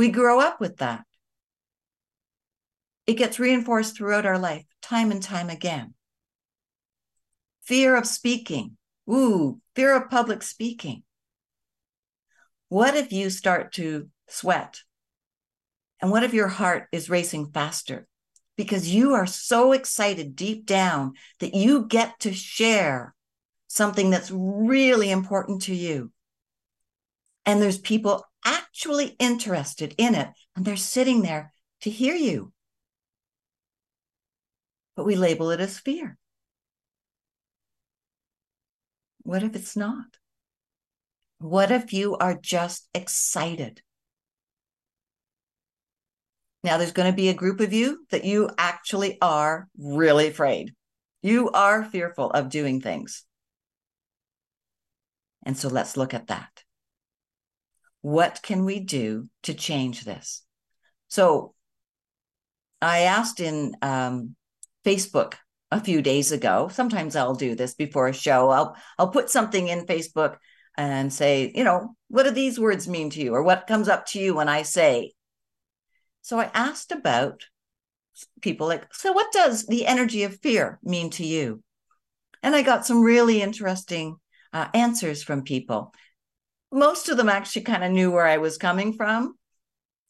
We 0.00 0.08
grow 0.08 0.40
up 0.40 0.62
with 0.62 0.78
that. 0.78 1.04
It 3.06 3.18
gets 3.18 3.38
reinforced 3.38 3.98
throughout 3.98 4.24
our 4.24 4.38
life, 4.38 4.64
time 4.80 5.10
and 5.10 5.22
time 5.22 5.50
again. 5.50 5.92
Fear 7.64 7.96
of 7.96 8.06
speaking. 8.06 8.78
Ooh, 9.10 9.60
fear 9.76 9.94
of 9.94 10.08
public 10.08 10.42
speaking. 10.42 11.02
What 12.70 12.96
if 12.96 13.12
you 13.12 13.28
start 13.28 13.74
to 13.74 14.08
sweat? 14.26 14.80
And 16.00 16.10
what 16.10 16.24
if 16.24 16.32
your 16.32 16.48
heart 16.48 16.88
is 16.92 17.10
racing 17.10 17.50
faster? 17.52 18.08
Because 18.56 18.88
you 18.88 19.12
are 19.12 19.26
so 19.26 19.72
excited 19.72 20.34
deep 20.34 20.64
down 20.64 21.12
that 21.40 21.52
you 21.52 21.84
get 21.86 22.18
to 22.20 22.32
share 22.32 23.14
something 23.66 24.08
that's 24.08 24.30
really 24.30 25.10
important 25.10 25.60
to 25.64 25.74
you. 25.74 26.10
And 27.44 27.60
there's 27.60 27.76
people 27.76 28.24
actually 28.44 29.16
interested 29.18 29.94
in 29.98 30.14
it, 30.14 30.28
and 30.56 30.64
they're 30.64 30.76
sitting 30.76 31.22
there 31.22 31.52
to 31.82 31.90
hear 31.90 32.14
you 32.14 32.52
but 35.00 35.06
we 35.06 35.16
label 35.16 35.50
it 35.50 35.60
as 35.60 35.78
fear. 35.78 36.18
What 39.22 39.42
if 39.42 39.56
it's 39.56 39.74
not? 39.74 40.18
What 41.38 41.70
if 41.70 41.94
you 41.94 42.18
are 42.18 42.34
just 42.34 42.86
excited? 42.94 43.80
Now, 46.62 46.76
there's 46.76 46.92
going 46.92 47.10
to 47.10 47.16
be 47.16 47.30
a 47.30 47.34
group 47.34 47.60
of 47.60 47.72
you 47.72 48.04
that 48.10 48.26
you 48.26 48.50
actually 48.58 49.16
are 49.22 49.68
really 49.78 50.28
afraid. 50.28 50.74
You 51.22 51.48
are 51.48 51.82
fearful 51.82 52.30
of 52.32 52.50
doing 52.50 52.82
things. 52.82 53.24
And 55.46 55.56
so 55.56 55.68
let's 55.68 55.96
look 55.96 56.12
at 56.12 56.26
that. 56.26 56.62
What 58.02 58.40
can 58.42 58.64
we 58.64 58.80
do 58.80 59.28
to 59.42 59.54
change 59.54 60.04
this? 60.04 60.42
So 61.08 61.54
I 62.80 63.00
asked 63.00 63.40
in 63.40 63.74
um, 63.82 64.36
Facebook 64.84 65.34
a 65.70 65.80
few 65.80 66.02
days 66.02 66.32
ago. 66.32 66.68
Sometimes 66.72 67.14
I'll 67.14 67.34
do 67.34 67.54
this 67.54 67.74
before 67.74 68.08
a 68.08 68.14
show. 68.14 68.50
I'll 68.50 68.76
I'll 68.98 69.10
put 69.10 69.30
something 69.30 69.68
in 69.68 69.86
Facebook 69.86 70.36
and 70.76 71.12
say, 71.12 71.52
you 71.54 71.64
know, 71.64 71.94
what 72.08 72.22
do 72.24 72.30
these 72.30 72.58
words 72.58 72.88
mean 72.88 73.10
to 73.10 73.20
you 73.20 73.34
or 73.34 73.42
what 73.42 73.66
comes 73.66 73.88
up 73.88 74.06
to 74.06 74.18
you 74.18 74.34
when 74.34 74.48
I 74.48 74.62
say. 74.62 75.12
So 76.22 76.38
I 76.38 76.50
asked 76.54 76.92
about 76.92 77.42
people 78.40 78.66
like, 78.66 78.92
so 78.92 79.12
what 79.12 79.32
does 79.32 79.66
the 79.66 79.86
energy 79.86 80.24
of 80.24 80.40
fear 80.40 80.78
mean 80.82 81.10
to 81.10 81.24
you? 81.24 81.62
And 82.42 82.54
I 82.54 82.62
got 82.62 82.86
some 82.86 83.02
really 83.02 83.42
interesting 83.42 84.16
uh, 84.52 84.68
answers 84.74 85.22
from 85.22 85.42
people. 85.42 85.92
Most 86.72 87.08
of 87.08 87.16
them 87.16 87.28
actually 87.28 87.62
kind 87.62 87.82
of 87.84 87.90
knew 87.90 88.10
where 88.10 88.26
I 88.26 88.38
was 88.38 88.58
coming 88.58 88.92
from. 88.92 89.34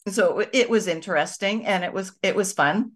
so 0.09 0.45
it 0.53 0.71
was 0.71 0.87
interesting 0.87 1.67
and 1.67 1.85
it 1.85 1.93
was 1.93 2.13
it 2.23 2.35
was 2.35 2.53
fun. 2.53 2.93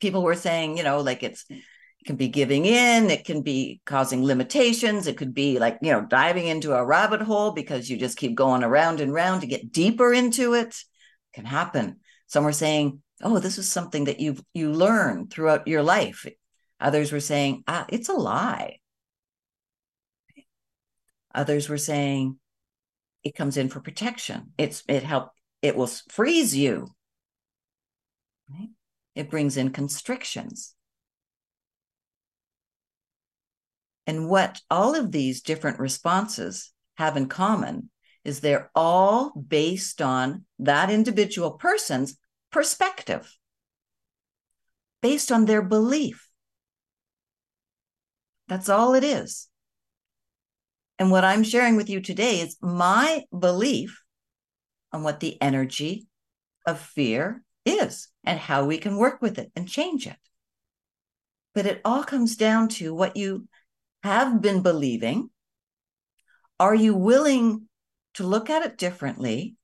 People 0.00 0.22
were 0.22 0.34
saying 0.34 0.76
you 0.76 0.84
know 0.84 1.00
like 1.00 1.22
it's 1.22 1.44
it 1.50 2.06
can 2.06 2.16
be 2.16 2.28
giving 2.28 2.64
in 2.66 3.10
it 3.10 3.24
can 3.24 3.42
be 3.42 3.80
causing 3.86 4.24
limitations 4.24 5.06
it 5.06 5.16
could 5.16 5.32
be 5.34 5.58
like 5.60 5.78
you 5.82 5.92
know 5.92 6.00
diving 6.04 6.46
into 6.46 6.74
a 6.74 6.84
rabbit 6.84 7.22
hole 7.22 7.52
because 7.52 7.88
you 7.88 7.96
just 7.96 8.18
keep 8.18 8.34
going 8.34 8.64
around 8.64 9.00
and 9.00 9.12
round 9.14 9.40
to 9.42 9.46
get 9.46 9.72
deeper 9.72 10.12
into 10.12 10.54
it, 10.54 10.68
it 10.68 11.32
can 11.34 11.44
happen. 11.44 12.00
Some 12.26 12.44
were 12.44 12.52
saying 12.52 13.02
oh 13.22 13.38
this 13.38 13.58
is 13.58 13.70
something 13.70 14.04
that 14.04 14.20
you've 14.20 14.42
you 14.54 14.72
learn 14.72 15.28
throughout 15.28 15.68
your 15.68 15.82
life. 15.82 16.26
Others 16.80 17.12
were 17.12 17.20
saying 17.20 17.62
ah 17.68 17.86
it's 17.88 18.08
a 18.08 18.14
lie. 18.14 18.78
Others 21.34 21.68
were 21.68 21.78
saying 21.78 22.38
it 23.24 23.34
comes 23.34 23.56
in 23.56 23.68
for 23.68 23.80
protection. 23.80 24.52
It's 24.58 24.82
it 24.88 25.02
help 25.02 25.30
it 25.60 25.76
will 25.76 25.86
freeze 25.86 26.56
you. 26.56 26.88
Right? 28.50 28.68
it 29.14 29.30
brings 29.30 29.56
in 29.56 29.70
constrictions. 29.70 30.74
And 34.06 34.28
what 34.28 34.60
all 34.70 34.94
of 34.94 35.12
these 35.12 35.42
different 35.42 35.78
responses 35.78 36.72
have 36.96 37.16
in 37.16 37.28
common 37.28 37.90
is 38.24 38.40
they're 38.40 38.70
all 38.74 39.30
based 39.30 40.00
on 40.02 40.44
that 40.58 40.90
individual 40.90 41.52
person's 41.52 42.16
perspective 42.50 43.36
based 45.00 45.32
on 45.32 45.44
their 45.44 45.62
belief. 45.62 46.28
That's 48.48 48.68
all 48.68 48.94
it 48.94 49.04
is 49.04 49.48
and 51.02 51.10
what 51.10 51.24
i'm 51.24 51.42
sharing 51.42 51.74
with 51.74 51.90
you 51.90 52.00
today 52.00 52.38
is 52.38 52.56
my 52.62 53.24
belief 53.36 54.02
on 54.92 55.02
what 55.02 55.18
the 55.18 55.36
energy 55.42 56.06
of 56.64 56.78
fear 56.78 57.42
is 57.64 58.08
and 58.24 58.38
how 58.38 58.64
we 58.64 58.78
can 58.78 58.96
work 58.96 59.20
with 59.20 59.38
it 59.38 59.50
and 59.56 59.68
change 59.68 60.06
it. 60.06 60.16
But 61.54 61.66
it 61.66 61.80
all 61.84 62.04
comes 62.04 62.36
down 62.36 62.68
to 62.68 62.94
what 62.94 63.16
you 63.16 63.48
have 64.02 64.40
been 64.40 64.62
believing. 64.62 65.30
Are 66.58 66.74
you 66.74 66.94
willing 66.94 67.68
to 68.14 68.24
look 68.24 68.48
at 68.50 68.62
it 68.62 68.78
differently? 68.78 69.56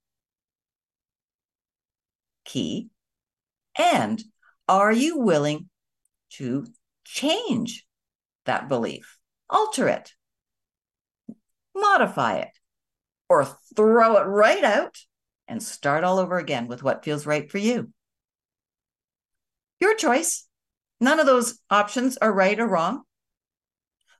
Key. 2.44 2.88
And 3.76 4.22
are 4.68 4.92
you 4.92 5.18
willing 5.18 5.68
to 6.30 6.66
change 7.04 7.86
that 8.44 8.68
belief, 8.68 9.18
alter 9.48 9.88
it, 9.88 10.12
modify 11.80 12.38
it, 12.38 12.50
or 13.28 13.46
throw 13.76 14.16
it 14.16 14.24
right 14.24 14.64
out 14.64 14.98
and 15.46 15.62
start 15.62 16.04
all 16.04 16.18
over 16.18 16.38
again 16.38 16.66
with 16.66 16.82
what 16.82 17.04
feels 17.04 17.26
right 17.26 17.50
for 17.50 17.58
you. 17.58 17.92
Your 19.80 19.94
choice. 19.94 20.46
None 21.00 21.20
of 21.20 21.26
those 21.26 21.60
options 21.70 22.16
are 22.18 22.32
right 22.32 22.58
or 22.58 22.66
wrong. 22.66 23.02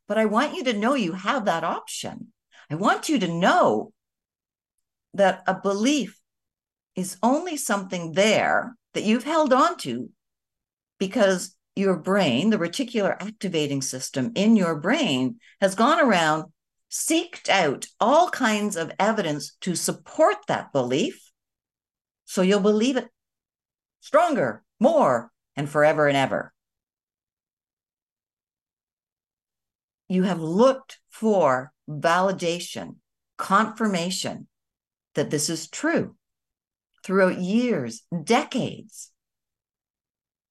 But 0.06 0.18
I 0.18 0.26
want 0.26 0.54
you 0.54 0.64
to 0.64 0.72
know 0.78 0.94
you 0.94 1.12
have 1.12 1.44
that 1.44 1.64
option. 1.64 2.32
I 2.70 2.76
want 2.76 3.08
you 3.08 3.18
to 3.18 3.28
know 3.28 3.92
that 5.14 5.42
a 5.46 5.54
belief 5.54 6.18
is 6.94 7.16
only 7.22 7.56
something 7.56 8.12
there 8.12 8.76
that 8.94 9.04
you've 9.04 9.24
held 9.24 9.52
on 9.52 9.76
to 9.78 10.10
because 10.98 11.56
your 11.76 11.96
brain, 11.96 12.50
the 12.50 12.58
reticular 12.58 13.16
activating 13.20 13.82
system 13.82 14.32
in 14.34 14.56
your 14.56 14.80
brain, 14.80 15.36
has 15.60 15.74
gone 15.74 16.00
around 16.00 16.44
seeked 16.90 17.48
out 17.48 17.86
all 18.00 18.30
kinds 18.30 18.76
of 18.76 18.92
evidence 18.98 19.56
to 19.60 19.74
support 19.74 20.36
that 20.46 20.72
belief. 20.72 21.30
So 22.24 22.42
you'll 22.42 22.60
believe 22.60 22.96
it 22.96 23.08
stronger, 24.00 24.62
more, 24.80 25.30
and 25.56 25.68
forever 25.68 26.08
and 26.08 26.16
ever. 26.16 26.52
You 30.08 30.22
have 30.22 30.40
looked 30.40 30.98
for 31.10 31.72
validation, 31.88 32.96
confirmation 33.36 34.48
that 35.14 35.30
this 35.30 35.50
is 35.50 35.68
true 35.68 36.16
throughout 37.04 37.38
years, 37.38 38.02
decades. 38.24 39.10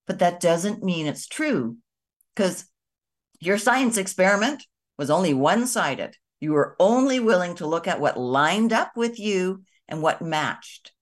But 0.06 0.20
that 0.20 0.40
doesn't 0.40 0.82
mean 0.82 1.06
it's 1.06 1.26
true 1.26 1.78
because 2.34 2.66
your 3.40 3.58
science 3.58 3.96
experiment 3.96 4.64
was 4.96 5.10
only 5.10 5.34
one 5.34 5.66
sided. 5.66 6.16
You 6.40 6.52
were 6.52 6.76
only 6.78 7.20
willing 7.20 7.56
to 7.56 7.66
look 7.66 7.88
at 7.88 8.00
what 8.00 8.18
lined 8.18 8.72
up 8.72 8.96
with 8.96 9.18
you 9.18 9.64
and 9.88 10.02
what 10.02 10.22
matched. 10.22 10.92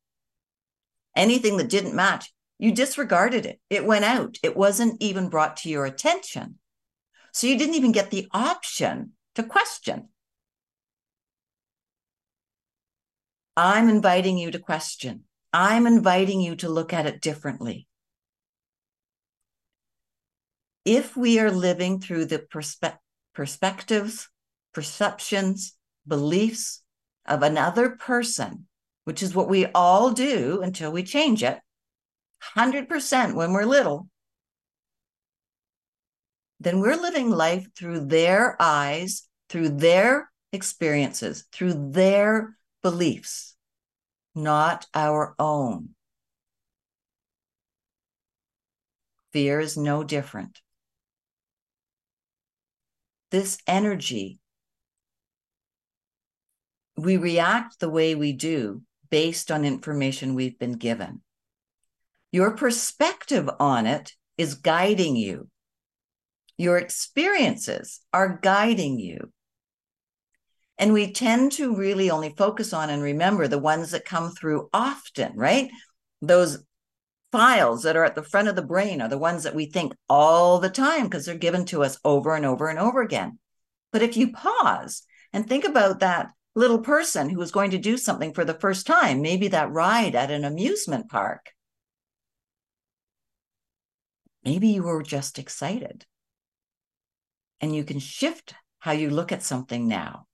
Anything 1.14 1.56
that 1.58 1.68
didn't 1.68 1.94
match, 1.94 2.32
you 2.58 2.72
disregarded 2.72 3.44
it. 3.44 3.60
It 3.68 3.84
went 3.84 4.04
out. 4.04 4.38
It 4.42 4.56
wasn't 4.56 5.02
even 5.02 5.28
brought 5.28 5.58
to 5.58 5.68
your 5.68 5.84
attention. 5.84 6.58
So 7.32 7.46
you 7.46 7.58
didn't 7.58 7.74
even 7.74 7.92
get 7.92 8.10
the 8.10 8.28
option 8.32 9.12
to 9.34 9.42
question. 9.42 10.08
I'm 13.56 13.88
inviting 13.88 14.38
you 14.38 14.50
to 14.50 14.58
question. 14.58 15.24
I'm 15.52 15.86
inviting 15.86 16.40
you 16.40 16.56
to 16.56 16.68
look 16.68 16.92
at 16.92 17.06
it 17.06 17.20
differently. 17.20 17.86
If 20.84 21.16
we 21.16 21.38
are 21.40 21.50
living 21.50 22.00
through 22.00 22.26
the 22.26 22.38
perspe- 22.38 22.98
perspectives 23.34 24.28
perceptions, 24.76 25.72
beliefs 26.06 26.82
of 27.24 27.42
another 27.42 27.88
person, 27.88 28.66
which 29.04 29.22
is 29.22 29.34
what 29.34 29.48
we 29.48 29.64
all 29.74 30.10
do 30.10 30.60
until 30.60 30.92
we 30.92 31.02
change 31.02 31.42
it, 31.42 31.58
100% 32.54 33.34
when 33.34 33.54
we're 33.54 33.64
little, 33.64 34.06
then 36.60 36.78
we're 36.78 37.00
living 37.00 37.30
life 37.30 37.66
through 37.74 38.00
their 38.00 38.54
eyes, 38.60 39.26
through 39.48 39.70
their 39.70 40.30
experiences, 40.52 41.46
through 41.52 41.92
their 41.92 42.54
beliefs, 42.82 43.56
not 44.34 44.84
our 44.92 45.34
own. 45.38 45.88
Fear 49.32 49.60
is 49.60 49.78
no 49.78 50.04
different. 50.04 50.60
This 53.30 53.56
energy 53.66 54.38
we 56.96 57.16
react 57.16 57.78
the 57.78 57.90
way 57.90 58.14
we 58.14 58.32
do 58.32 58.82
based 59.10 59.50
on 59.50 59.64
information 59.64 60.34
we've 60.34 60.58
been 60.58 60.72
given. 60.72 61.20
Your 62.32 62.56
perspective 62.56 63.48
on 63.60 63.86
it 63.86 64.12
is 64.36 64.54
guiding 64.54 65.16
you. 65.16 65.48
Your 66.58 66.78
experiences 66.78 68.00
are 68.12 68.38
guiding 68.42 68.98
you. 68.98 69.32
And 70.78 70.92
we 70.92 71.12
tend 71.12 71.52
to 71.52 71.74
really 71.74 72.10
only 72.10 72.34
focus 72.36 72.72
on 72.72 72.90
and 72.90 73.02
remember 73.02 73.48
the 73.48 73.58
ones 73.58 73.92
that 73.92 74.04
come 74.04 74.30
through 74.30 74.68
often, 74.72 75.32
right? 75.34 75.70
Those 76.20 76.64
files 77.32 77.82
that 77.82 77.96
are 77.96 78.04
at 78.04 78.14
the 78.14 78.22
front 78.22 78.48
of 78.48 78.56
the 78.56 78.62
brain 78.62 79.00
are 79.00 79.08
the 79.08 79.18
ones 79.18 79.42
that 79.42 79.54
we 79.54 79.66
think 79.66 79.94
all 80.08 80.58
the 80.58 80.70
time 80.70 81.04
because 81.04 81.26
they're 81.26 81.36
given 81.36 81.64
to 81.66 81.82
us 81.82 81.98
over 82.04 82.34
and 82.34 82.44
over 82.44 82.68
and 82.68 82.78
over 82.78 83.00
again. 83.00 83.38
But 83.92 84.02
if 84.02 84.16
you 84.16 84.32
pause 84.32 85.02
and 85.32 85.46
think 85.46 85.64
about 85.64 86.00
that 86.00 86.30
little 86.56 86.80
person 86.80 87.28
who 87.28 87.38
was 87.38 87.52
going 87.52 87.70
to 87.70 87.78
do 87.78 87.96
something 87.98 88.32
for 88.32 88.44
the 88.44 88.54
first 88.54 88.86
time, 88.86 89.20
maybe 89.20 89.48
that 89.48 89.70
ride 89.70 90.16
at 90.16 90.30
an 90.30 90.44
amusement 90.44 91.08
park. 91.08 91.52
Maybe 94.42 94.68
you 94.68 94.82
were 94.82 95.02
just 95.02 95.38
excited. 95.38 96.06
And 97.60 97.76
you 97.76 97.84
can 97.84 97.98
shift 97.98 98.54
how 98.78 98.92
you 98.92 99.10
look 99.10 99.32
at 99.32 99.42
something 99.42 99.86
now. 99.86 100.26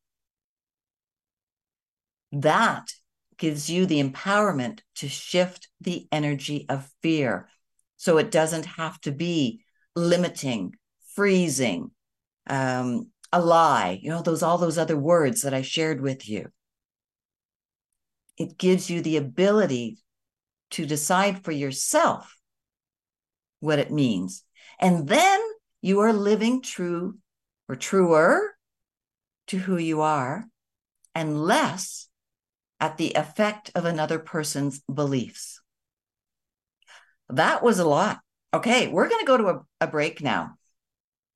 That 2.30 2.92
gives 3.36 3.68
you 3.68 3.84
the 3.86 4.02
empowerment 4.02 4.80
to 4.96 5.08
shift 5.08 5.68
the 5.80 6.06
energy 6.12 6.66
of 6.68 6.88
fear. 7.02 7.48
So 7.96 8.18
it 8.18 8.30
doesn't 8.30 8.66
have 8.66 9.00
to 9.00 9.10
be 9.10 9.64
limiting, 9.96 10.74
freezing, 11.14 11.90
um, 12.48 13.08
a 13.32 13.40
lie, 13.40 13.98
you 14.02 14.10
know, 14.10 14.22
those 14.22 14.42
all 14.42 14.58
those 14.58 14.78
other 14.78 14.96
words 14.96 15.42
that 15.42 15.54
I 15.54 15.62
shared 15.62 16.00
with 16.00 16.28
you. 16.28 16.48
It 18.36 18.58
gives 18.58 18.90
you 18.90 19.00
the 19.00 19.16
ability 19.16 19.98
to 20.72 20.86
decide 20.86 21.44
for 21.44 21.52
yourself 21.52 22.36
what 23.60 23.78
it 23.78 23.90
means. 23.90 24.44
And 24.78 25.08
then 25.08 25.40
you 25.80 26.00
are 26.00 26.12
living 26.12 26.62
true 26.62 27.18
or 27.68 27.76
truer 27.76 28.56
to 29.48 29.58
who 29.58 29.76
you 29.76 30.00
are 30.00 30.46
and 31.14 31.42
less 31.42 32.08
at 32.80 32.96
the 32.96 33.12
effect 33.12 33.70
of 33.74 33.84
another 33.84 34.18
person's 34.18 34.80
beliefs. 34.92 35.60
That 37.28 37.62
was 37.62 37.78
a 37.78 37.84
lot. 37.84 38.20
Okay, 38.54 38.88
we're 38.88 39.08
going 39.08 39.20
to 39.20 39.26
go 39.26 39.36
to 39.36 39.48
a, 39.48 39.60
a 39.82 39.86
break 39.86 40.20
now 40.20 40.56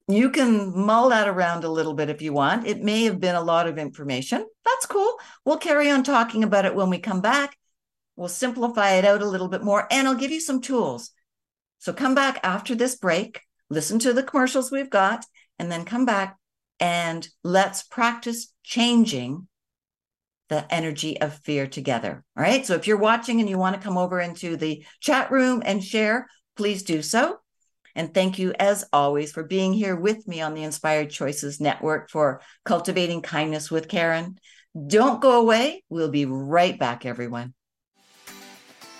you 0.09 0.31
can 0.31 0.77
mull 0.77 1.09
that 1.09 1.29
around 1.29 1.64
a 1.64 1.69
little 1.69 1.95
bit 1.95 2.11
if 2.11 2.23
you 2.23 2.33
want. 2.33 2.66
It 2.66 2.83
may 2.83 3.05
have 3.05 3.19
been 3.19 3.35
a 3.35 3.42
lot 3.42 3.66
of 3.66 3.79
information. 3.79 4.47
That's 4.64 4.87
cool. 4.87 5.19
We'll 5.45 5.57
carry 5.57 5.90
on 5.90 6.05
talking 6.05 6.45
about 6.45 6.64
it 6.64 6.75
when 6.75 6.90
we 6.90 6.99
come 6.99 7.21
back. 7.21 7.57
We'll 8.14 8.29
simplify 8.29 8.92
it 8.92 9.05
out 9.05 9.23
a 9.23 9.29
little 9.29 9.49
bit 9.49 9.62
more 9.62 9.87
and 9.90 10.07
I'll 10.07 10.14
give 10.14 10.31
you 10.31 10.40
some 10.40 10.61
tools. 10.61 11.11
So 11.79 11.92
come 11.92 12.14
back 12.14 12.40
after 12.42 12.75
this 12.75 12.97
break, 12.97 13.42
listen 13.69 13.99
to 14.01 14.12
the 14.12 14.23
commercials 14.23 14.71
we've 14.71 14.90
got, 14.90 15.25
and 15.59 15.71
then 15.71 15.85
come 15.85 16.07
back 16.07 16.38
and 16.81 17.29
let's 17.42 17.83
practice 17.83 18.53
changing 18.62 19.49
the 20.49 20.73
energy 20.73 21.21
of 21.21 21.40
fear 21.40 21.66
together. 21.66 22.25
All 22.37 22.42
right. 22.42 22.64
So 22.64 22.75
if 22.75 22.87
you're 22.87 22.97
watching 22.97 23.40
and 23.40 23.51
you 23.51 23.59
want 23.59 23.75
to 23.75 23.83
come 23.83 23.99
over 23.99 24.21
into 24.21 24.57
the 24.57 24.85
chat 25.01 25.31
room 25.31 25.62
and 25.64 25.83
share, 25.83 26.29
please 26.57 26.85
do 26.85 27.03
so. 27.03 27.38
And 27.96 28.12
thank 28.12 28.38
you, 28.38 28.52
as 28.61 28.85
always, 28.92 29.32
for 29.32 29.42
being 29.42 29.72
here 29.72 29.96
with 29.96 30.28
me 30.28 30.42
on 30.42 30.52
the 30.54 30.62
Inspired 30.62 31.11
Choices 31.11 31.61
Network 31.61 32.11
for 32.11 32.42
Cultivating 32.64 33.22
Kindness 33.22 33.70
with 33.70 33.88
Karen. 33.88 34.38
Don't 34.87 35.22
go 35.22 35.40
away. 35.40 35.82
We'll 35.88 36.11
be 36.11 36.26
right 36.26 36.78
back, 36.78 37.06
everyone. 37.06 37.54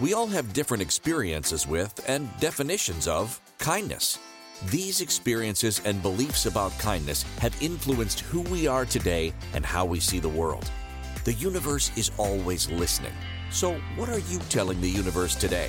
We 0.01 0.15
all 0.15 0.27
have 0.27 0.55
different 0.55 0.83
experiences 0.83 1.67
with 1.67 2.03
and 2.09 2.29
definitions 2.41 3.07
of 3.07 3.39
kindness. 3.59 4.19
These 4.67 5.03
experiences 5.03 5.83
and 5.85 6.01
beliefs 6.01 6.47
about 6.47 6.79
kindness 6.79 7.25
have 7.39 7.55
influenced 7.63 8.21
who 8.21 8.41
we 8.43 8.67
are 8.67 8.87
today 8.87 9.35
and 9.53 9.65
how 9.65 9.85
we 9.85 10.01
see 10.01 10.19
the 10.19 10.29
world. 10.29 10.71
The 11.25 11.35
universe 11.35 11.93
is 11.99 12.11
always 12.17 12.71
listening. 12.71 13.13
So, 13.51 13.75
what 13.97 14.09
are 14.09 14.21
you 14.21 14.39
telling 14.49 14.81
the 14.81 14.89
universe 14.89 15.35
today? 15.35 15.69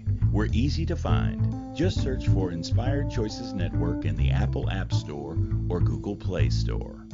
We're 0.31 0.47
easy 0.53 0.85
to 0.85 0.95
find. 0.95 1.75
Just 1.75 2.01
search 2.01 2.29
for 2.29 2.53
Inspired 2.53 3.11
Choices 3.11 3.51
Network 3.51 4.05
in 4.05 4.15
the 4.15 4.31
Apple 4.31 4.69
App 4.69 4.93
Store 4.93 5.37
or 5.67 5.81
Google 5.81 6.15
Play 6.15 6.49
Store. 6.49 7.05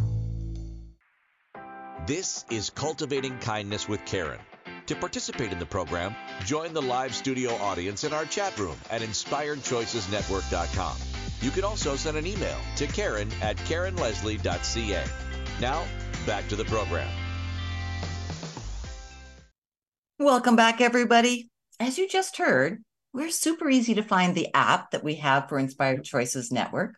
This 2.05 2.45
is 2.51 2.69
Cultivating 2.69 3.39
Kindness 3.39 3.87
with 3.87 4.05
Karen. 4.05 4.39
To 4.85 4.95
participate 4.95 5.51
in 5.51 5.57
the 5.57 5.65
program, 5.65 6.15
join 6.45 6.73
the 6.73 6.81
live 6.81 7.15
studio 7.15 7.55
audience 7.55 8.03
in 8.03 8.13
our 8.13 8.25
chat 8.25 8.57
room 8.59 8.77
at 8.91 9.01
inspiredchoicesnetwork.com. 9.01 10.97
You 11.41 11.49
can 11.49 11.63
also 11.63 11.95
send 11.95 12.17
an 12.17 12.27
email 12.27 12.57
to 12.75 12.85
Karen 12.85 13.29
at 13.41 13.57
KarenLeslie.ca. 13.57 15.03
Now, 15.59 15.83
back 16.27 16.47
to 16.49 16.55
the 16.55 16.65
program. 16.65 17.09
Welcome 20.19 20.55
back, 20.55 20.81
everybody. 20.81 21.49
As 21.79 21.97
you 21.97 22.07
just 22.07 22.37
heard, 22.37 22.83
we're 23.13 23.29
super 23.29 23.69
easy 23.69 23.95
to 23.95 24.03
find 24.03 24.35
the 24.35 24.53
app 24.53 24.91
that 24.91 25.03
we 25.03 25.15
have 25.15 25.49
for 25.49 25.57
Inspired 25.57 26.03
Choices 26.03 26.51
Network, 26.51 26.95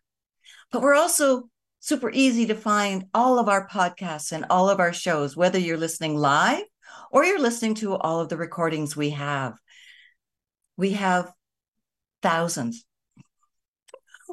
but 0.72 0.82
we're 0.82 0.96
also 0.96 1.50
super 1.80 2.10
easy 2.12 2.48
to 2.48 2.56
find 2.56 3.06
all 3.14 3.40
of 3.40 3.48
our 3.48 3.68
podcasts 3.68 4.32
and 4.32 4.46
all 4.50 4.70
of 4.70 4.80
our 4.80 4.94
shows, 4.94 5.36
whether 5.36 5.58
you're 5.58 5.78
listening 5.78 6.16
live 6.16 6.64
or 7.12 7.24
you're 7.24 7.40
listening 7.40 7.76
to 7.76 7.96
all 7.96 8.20
of 8.20 8.30
the 8.30 8.38
recordings 8.38 8.96
we 8.96 9.12
have. 9.12 9.58
We 10.78 10.92
have 10.92 11.32
thousands. 12.22 12.86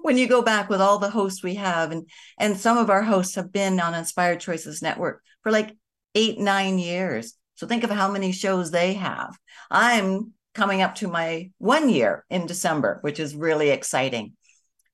When 0.03 0.19
you 0.19 0.29
go 0.29 0.43
back 0.43 0.69
with 0.69 0.81
all 0.81 0.99
the 0.99 1.11
hosts 1.11 1.43
we 1.43 1.55
have 1.55 1.91
and 1.91 2.09
and 2.39 2.57
some 2.57 2.79
of 2.79 2.91
our 2.91 3.03
hosts 3.03 3.35
have 3.37 3.51
been 3.51 3.81
on 3.81 3.95
inspired 3.95 4.41
choices 4.41 4.83
network 4.83 5.23
for 5.43 5.51
like 5.51 5.77
eight 6.15 6.39
nine 6.39 6.79
years. 6.79 7.35
So 7.55 7.67
think 7.67 7.83
of 7.83 7.91
how 7.91 8.11
many 8.11 8.33
shows 8.33 8.71
they 8.71 8.95
have. 8.95 9.37
I'm 9.71 10.33
coming 10.57 10.83
up 10.83 10.95
to 10.95 11.07
my 11.07 11.51
one 11.59 11.89
year 11.89 12.25
in 12.31 12.47
december 12.47 12.99
which 13.03 13.21
is 13.21 13.37
really 13.37 13.71
exciting 13.71 14.33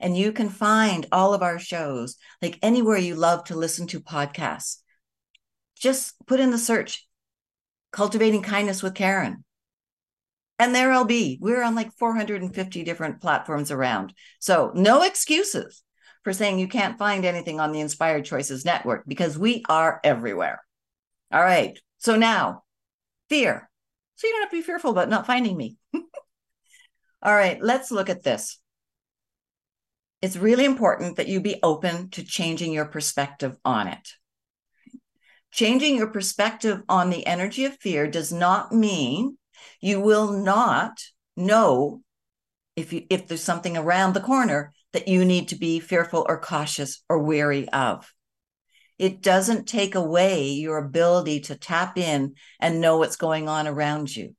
and 0.01 0.17
you 0.17 0.33
can 0.33 0.49
find 0.49 1.07
all 1.13 1.33
of 1.33 1.43
our 1.43 1.59
shows 1.59 2.17
like 2.43 2.59
anywhere 2.63 2.99
you 2.99 3.15
love 3.15 3.45
to 3.45 3.55
listen 3.55 3.87
to 3.87 4.01
podcasts 4.01 4.79
just 5.77 6.15
put 6.27 6.41
in 6.41 6.51
the 6.51 6.59
search 6.59 7.07
cultivating 7.93 8.43
kindness 8.43 8.83
with 8.83 8.95
karen 8.95 9.45
and 10.59 10.77
there 10.77 10.93
I'll 10.93 11.05
be. 11.05 11.39
We're 11.41 11.65
on 11.65 11.75
like 11.75 11.93
450 11.95 12.85
different 12.85 13.21
platforms 13.21 13.73
around. 13.73 14.15
So 14.39 14.71
no 14.77 15.03
excuses 15.03 15.83
for 16.23 16.33
saying 16.33 16.61
you 16.61 16.69
can't 16.69 16.99
find 16.99 17.25
anything 17.25 17.59
on 17.59 17.73
the 17.73 17.81
Inspired 17.81 18.25
Choices 18.25 18.65
Network 18.65 19.03
because 19.09 19.37
we 19.37 19.65
are 19.69 20.01
everywhere. 20.05 20.63
All 21.33 21.43
right. 21.43 21.77
So 21.99 22.15
now, 22.15 22.63
fear. 23.29 23.69
So 24.23 24.29
you 24.29 24.35
don't 24.35 24.43
have 24.43 24.51
to 24.51 24.57
be 24.57 24.63
fearful 24.63 24.93
about 24.93 25.09
not 25.09 25.27
finding 25.27 25.57
me. 25.57 25.79
All 25.95 27.35
right. 27.35 27.61
Let's 27.61 27.91
look 27.91 28.09
at 28.09 28.23
this. 28.23 28.61
It's 30.21 30.37
really 30.37 30.65
important 30.65 31.17
that 31.17 31.27
you 31.27 31.41
be 31.41 31.59
open 31.61 32.09
to 32.11 32.23
changing 32.23 32.73
your 32.73 32.85
perspective 32.85 33.57
on 33.65 33.89
it. 33.89 34.11
Changing 35.51 35.97
your 35.97 36.07
perspective 36.07 36.83
on 36.89 37.11
the 37.11 37.27
energy 37.27 37.65
of 37.65 37.77
fear 37.81 38.07
does 38.07 38.33
not 38.33 38.71
mean 38.71 39.39
you 39.81 39.99
will 39.99 40.31
not 40.31 41.01
know 41.37 42.01
if 42.77 42.93
you 42.93 43.05
if 43.11 43.27
there's 43.27 43.43
something 43.43 43.77
around 43.77 44.13
the 44.13 44.21
corner 44.21 44.73
that 44.93 45.09
you 45.09 45.25
need 45.25 45.49
to 45.49 45.57
be 45.57 45.81
fearful 45.81 46.25
or 46.29 46.41
cautious 46.41 47.03
or 47.09 47.19
wary 47.19 47.69
of. 47.71 48.15
It 49.03 49.21
doesn't 49.21 49.67
take 49.67 49.97
away 49.97 50.51
your 50.51 50.79
ability 50.79 51.41
to 51.41 51.57
tap 51.57 51.99
in 51.99 52.37
and 52.61 52.81
know 52.81 52.99
what's 52.99 53.17
going 53.17 53.49
on 53.49 53.67
around 53.67 54.15
you. 54.15 54.37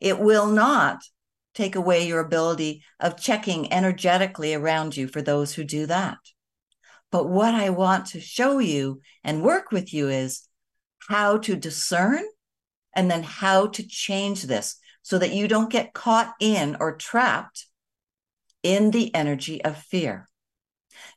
It 0.00 0.18
will 0.18 0.48
not 0.48 1.04
take 1.54 1.76
away 1.76 2.04
your 2.04 2.18
ability 2.18 2.82
of 2.98 3.16
checking 3.16 3.72
energetically 3.72 4.54
around 4.54 4.96
you 4.96 5.06
for 5.06 5.22
those 5.22 5.54
who 5.54 5.62
do 5.62 5.86
that. 5.86 6.18
But 7.12 7.28
what 7.28 7.54
I 7.54 7.70
want 7.70 8.06
to 8.06 8.20
show 8.20 8.58
you 8.58 9.00
and 9.22 9.44
work 9.44 9.70
with 9.70 9.94
you 9.94 10.08
is 10.08 10.48
how 11.08 11.38
to 11.38 11.54
discern 11.54 12.24
and 12.92 13.08
then 13.08 13.22
how 13.22 13.68
to 13.68 13.86
change 13.86 14.42
this 14.42 14.80
so 15.02 15.16
that 15.18 15.32
you 15.32 15.46
don't 15.46 15.70
get 15.70 15.94
caught 15.94 16.34
in 16.40 16.76
or 16.80 16.96
trapped 16.96 17.68
in 18.64 18.90
the 18.90 19.14
energy 19.14 19.62
of 19.62 19.78
fear. 19.78 20.28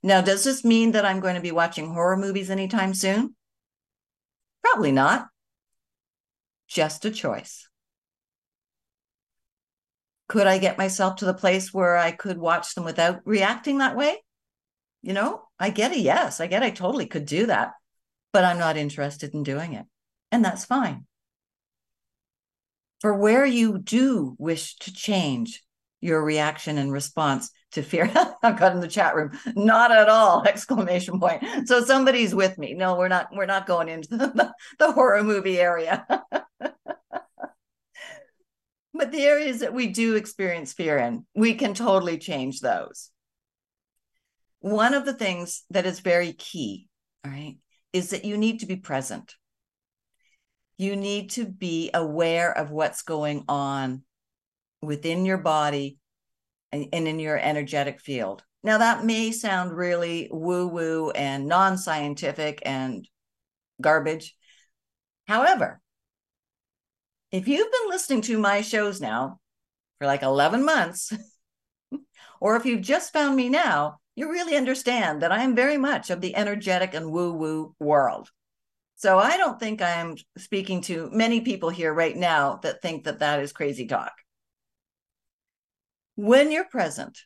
Now, 0.04 0.22
does 0.22 0.44
this 0.44 0.64
mean 0.64 0.92
that 0.92 1.06
I'm 1.06 1.20
going 1.20 1.36
to 1.36 1.42
be 1.42 1.52
watching 1.52 1.90
horror 1.90 2.18
movies 2.18 2.50
anytime 2.50 2.94
soon? 2.94 3.36
Probably 4.64 4.92
not. 4.92 5.28
Just 6.68 7.06
a 7.06 7.12
choice. 7.12 7.68
Could 10.28 10.48
I 10.48 10.58
get 10.58 10.78
myself 10.78 11.18
to 11.18 11.26
the 11.26 11.34
place 11.34 11.74
where 11.74 11.98
I 11.98 12.12
could 12.12 12.38
watch 12.38 12.76
them 12.76 12.84
without 12.84 13.22
reacting 13.26 13.78
that 13.78 13.96
way? 13.96 14.22
You 15.02 15.14
know, 15.14 15.44
I 15.58 15.70
get 15.70 15.94
a 15.94 16.00
yes. 16.00 16.42
I 16.42 16.48
get 16.48 16.64
I 16.64 16.70
totally 16.70 17.08
could 17.08 17.26
do 17.26 17.46
that, 17.46 17.74
but 18.34 18.44
I'm 18.44 18.60
not 18.60 18.78
interested 18.78 19.34
in 19.34 19.44
doing 19.44 19.74
it. 19.74 19.86
And 20.32 20.44
that's 20.44 20.66
fine 20.66 21.06
for 23.00 23.14
where 23.14 23.46
you 23.46 23.78
do 23.78 24.36
wish 24.40 24.76
to 24.78 24.94
change 24.94 25.64
your 26.02 26.24
reaction 26.24 26.78
and 26.78 26.92
response 26.92 27.50
to 27.72 27.82
fear. 27.82 28.12
I've 28.44 28.60
got 28.60 28.74
in 28.74 28.80
the 28.80 28.88
chat 28.88 29.16
room, 29.16 29.38
not 29.56 29.92
at 29.92 30.10
all! 30.10 30.44
Exclamation 30.48 31.20
point. 31.20 31.44
So 31.68 31.84
somebody's 31.84 32.36
with 32.36 32.58
me. 32.58 32.74
No, 32.74 32.96
we're 32.98 33.08
not. 33.08 33.28
We're 33.34 33.46
not 33.46 33.68
going 33.68 33.90
into 33.90 34.10
the, 34.18 34.54
the 34.80 34.92
horror 34.92 35.24
movie 35.24 35.60
area. 35.60 36.06
but 38.94 39.12
the 39.12 39.24
areas 39.24 39.60
that 39.60 39.74
we 39.74 39.88
do 39.88 40.16
experience 40.16 40.74
fear 40.74 40.98
in, 40.98 41.26
we 41.36 41.54
can 41.56 41.74
totally 41.74 42.18
change 42.18 42.62
those. 42.62 43.10
One 44.60 44.94
of 44.94 45.06
the 45.06 45.14
things 45.14 45.64
that 45.70 45.86
is 45.86 46.00
very 46.00 46.34
key, 46.34 46.88
all 47.24 47.32
right, 47.32 47.58
is 47.94 48.10
that 48.10 48.26
you 48.26 48.38
need 48.38 48.62
to 48.62 48.66
be 48.66 48.76
present. 48.76 49.36
You 50.78 50.96
need 50.96 51.32
to 51.32 51.46
be 51.46 51.90
aware 51.94 52.56
of 52.56 52.72
what's 52.72 53.02
going 53.02 53.46
on 53.48 54.04
within 54.82 55.26
your 55.26 55.38
body 55.38 55.98
and, 56.72 56.88
and 56.94 57.08
in 57.08 57.20
your 57.20 57.38
energetic 57.38 58.00
field. 58.00 58.44
Now, 58.64 58.80
that 58.80 59.06
may 59.06 59.32
sound 59.32 59.72
really 59.72 60.28
woo 60.32 60.68
woo 60.68 61.12
and 61.12 61.48
non 61.48 61.78
scientific 61.78 62.62
and 62.66 63.08
garbage. 63.80 64.36
However, 65.28 65.80
if 67.32 67.48
you've 67.48 67.72
been 67.72 67.90
listening 67.90 68.22
to 68.24 68.38
my 68.38 68.62
shows 68.62 69.00
now 69.00 69.40
for 70.00 70.08
like 70.08 70.24
11 70.24 70.66
months, 70.66 71.14
or 72.42 72.56
if 72.56 72.66
you've 72.66 72.82
just 72.82 73.14
found 73.14 73.36
me 73.36 73.50
now, 73.50 74.00
you 74.16 74.32
really 74.32 74.56
understand 74.56 75.22
that 75.22 75.32
I 75.32 75.44
am 75.44 75.56
very 75.56 75.78
much 75.78 76.10
of 76.10 76.22
the 76.22 76.36
energetic 76.36 76.94
and 76.94 77.12
woo 77.12 77.34
woo 77.34 77.76
world. 77.80 78.32
So 78.96 79.20
I 79.20 79.38
don't 79.38 79.60
think 79.60 79.82
I'm 79.82 80.18
speaking 80.38 80.82
to 80.82 81.10
many 81.14 81.42
people 81.42 81.70
here 81.70 81.94
right 81.94 82.18
now 82.18 82.60
that 82.64 82.82
think 82.82 83.04
that 83.04 83.20
that 83.20 83.42
is 83.42 83.54
crazy 83.54 83.86
talk. 83.86 84.12
When 86.18 86.52
you're 86.52 86.66
present, 86.66 87.20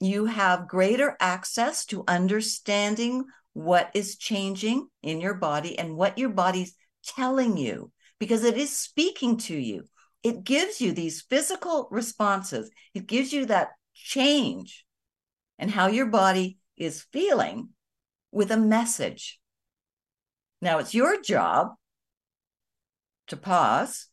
you 0.00 0.24
have 0.24 0.66
greater 0.66 1.16
access 1.20 1.86
to 1.86 2.02
understanding 2.08 3.26
what 3.52 3.88
is 3.94 4.16
changing 4.16 4.88
in 5.00 5.20
your 5.20 5.34
body 5.34 5.78
and 5.78 5.94
what 5.96 6.18
your 6.18 6.30
body's 6.30 6.74
telling 7.06 7.56
you 7.56 7.92
because 8.18 8.42
it 8.42 8.58
is 8.58 8.76
speaking 8.76 9.36
to 9.36 9.56
you. 9.56 9.84
It 10.24 10.42
gives 10.42 10.80
you 10.80 10.90
these 10.90 11.22
physical 11.22 11.86
responses, 11.92 12.72
it 12.94 13.06
gives 13.06 13.32
you 13.32 13.46
that 13.46 13.68
change 13.94 14.84
and 15.56 15.70
how 15.70 15.86
your 15.86 16.06
body 16.06 16.58
is 16.76 17.06
feeling 17.12 17.68
with 18.32 18.50
a 18.50 18.56
message. 18.56 19.38
Now 20.60 20.78
it's 20.78 20.94
your 20.94 21.22
job 21.22 21.68
to 23.28 23.36
pause 23.36 24.08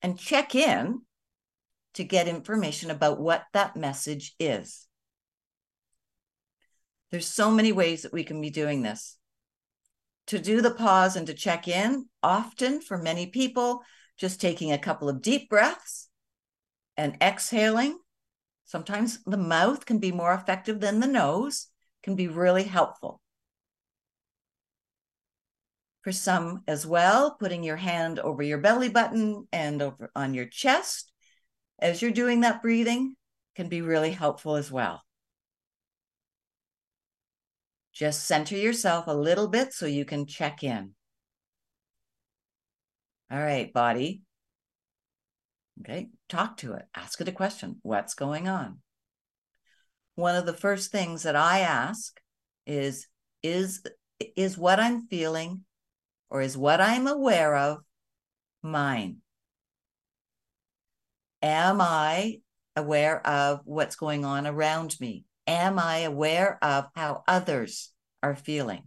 and 0.00 0.16
check 0.16 0.54
in 0.54 1.00
to 1.98 2.04
get 2.04 2.28
information 2.28 2.92
about 2.92 3.18
what 3.18 3.42
that 3.52 3.74
message 3.74 4.32
is. 4.38 4.86
There's 7.10 7.26
so 7.26 7.50
many 7.50 7.72
ways 7.72 8.02
that 8.02 8.12
we 8.12 8.22
can 8.22 8.40
be 8.40 8.50
doing 8.50 8.82
this 8.82 9.16
to 10.28 10.38
do 10.38 10.62
the 10.62 10.70
pause 10.70 11.16
and 11.16 11.26
to 11.26 11.34
check 11.34 11.66
in, 11.66 12.06
often 12.22 12.80
for 12.80 12.98
many 12.98 13.26
people, 13.26 13.82
just 14.16 14.40
taking 14.40 14.70
a 14.70 14.78
couple 14.78 15.08
of 15.08 15.22
deep 15.22 15.50
breaths 15.50 16.08
and 16.96 17.16
exhaling. 17.20 17.98
Sometimes 18.64 19.18
the 19.24 19.36
mouth 19.36 19.84
can 19.84 19.98
be 19.98 20.12
more 20.12 20.34
effective 20.34 20.78
than 20.78 21.00
the 21.00 21.08
nose, 21.08 21.66
can 22.04 22.14
be 22.14 22.28
really 22.28 22.62
helpful. 22.62 23.20
For 26.02 26.12
some 26.12 26.62
as 26.68 26.86
well, 26.86 27.34
putting 27.40 27.64
your 27.64 27.74
hand 27.74 28.20
over 28.20 28.44
your 28.44 28.58
belly 28.58 28.88
button 28.88 29.48
and 29.50 29.82
over 29.82 30.12
on 30.14 30.32
your 30.32 30.46
chest 30.46 31.10
as 31.78 32.02
you're 32.02 32.10
doing 32.10 32.40
that 32.40 32.62
breathing 32.62 33.14
can 33.54 33.68
be 33.68 33.80
really 33.80 34.10
helpful 34.10 34.56
as 34.56 34.70
well. 34.70 35.02
Just 37.92 38.26
center 38.26 38.56
yourself 38.56 39.06
a 39.08 39.14
little 39.14 39.48
bit 39.48 39.72
so 39.72 39.86
you 39.86 40.04
can 40.04 40.26
check 40.26 40.62
in. 40.62 40.94
All 43.30 43.38
right, 43.38 43.72
body. 43.72 44.22
Okay, 45.80 46.08
talk 46.28 46.56
to 46.58 46.74
it. 46.74 46.86
Ask 46.94 47.20
it 47.20 47.28
a 47.28 47.32
question. 47.32 47.78
What's 47.82 48.14
going 48.14 48.48
on? 48.48 48.78
One 50.14 50.34
of 50.34 50.46
the 50.46 50.52
first 50.52 50.90
things 50.90 51.24
that 51.24 51.36
I 51.36 51.60
ask 51.60 52.20
is 52.66 53.06
is 53.42 53.82
is 54.36 54.58
what 54.58 54.80
I'm 54.80 55.06
feeling 55.06 55.64
or 56.30 56.40
is 56.40 56.56
what 56.56 56.80
I'm 56.80 57.06
aware 57.06 57.56
of 57.56 57.78
mine? 58.62 59.18
Am 61.42 61.80
I 61.80 62.40
aware 62.74 63.24
of 63.26 63.60
what's 63.64 63.96
going 63.96 64.24
on 64.24 64.46
around 64.46 64.96
me? 65.00 65.24
Am 65.46 65.78
I 65.78 65.98
aware 65.98 66.58
of 66.62 66.86
how 66.94 67.22
others 67.26 67.92
are 68.22 68.34
feeling? 68.34 68.84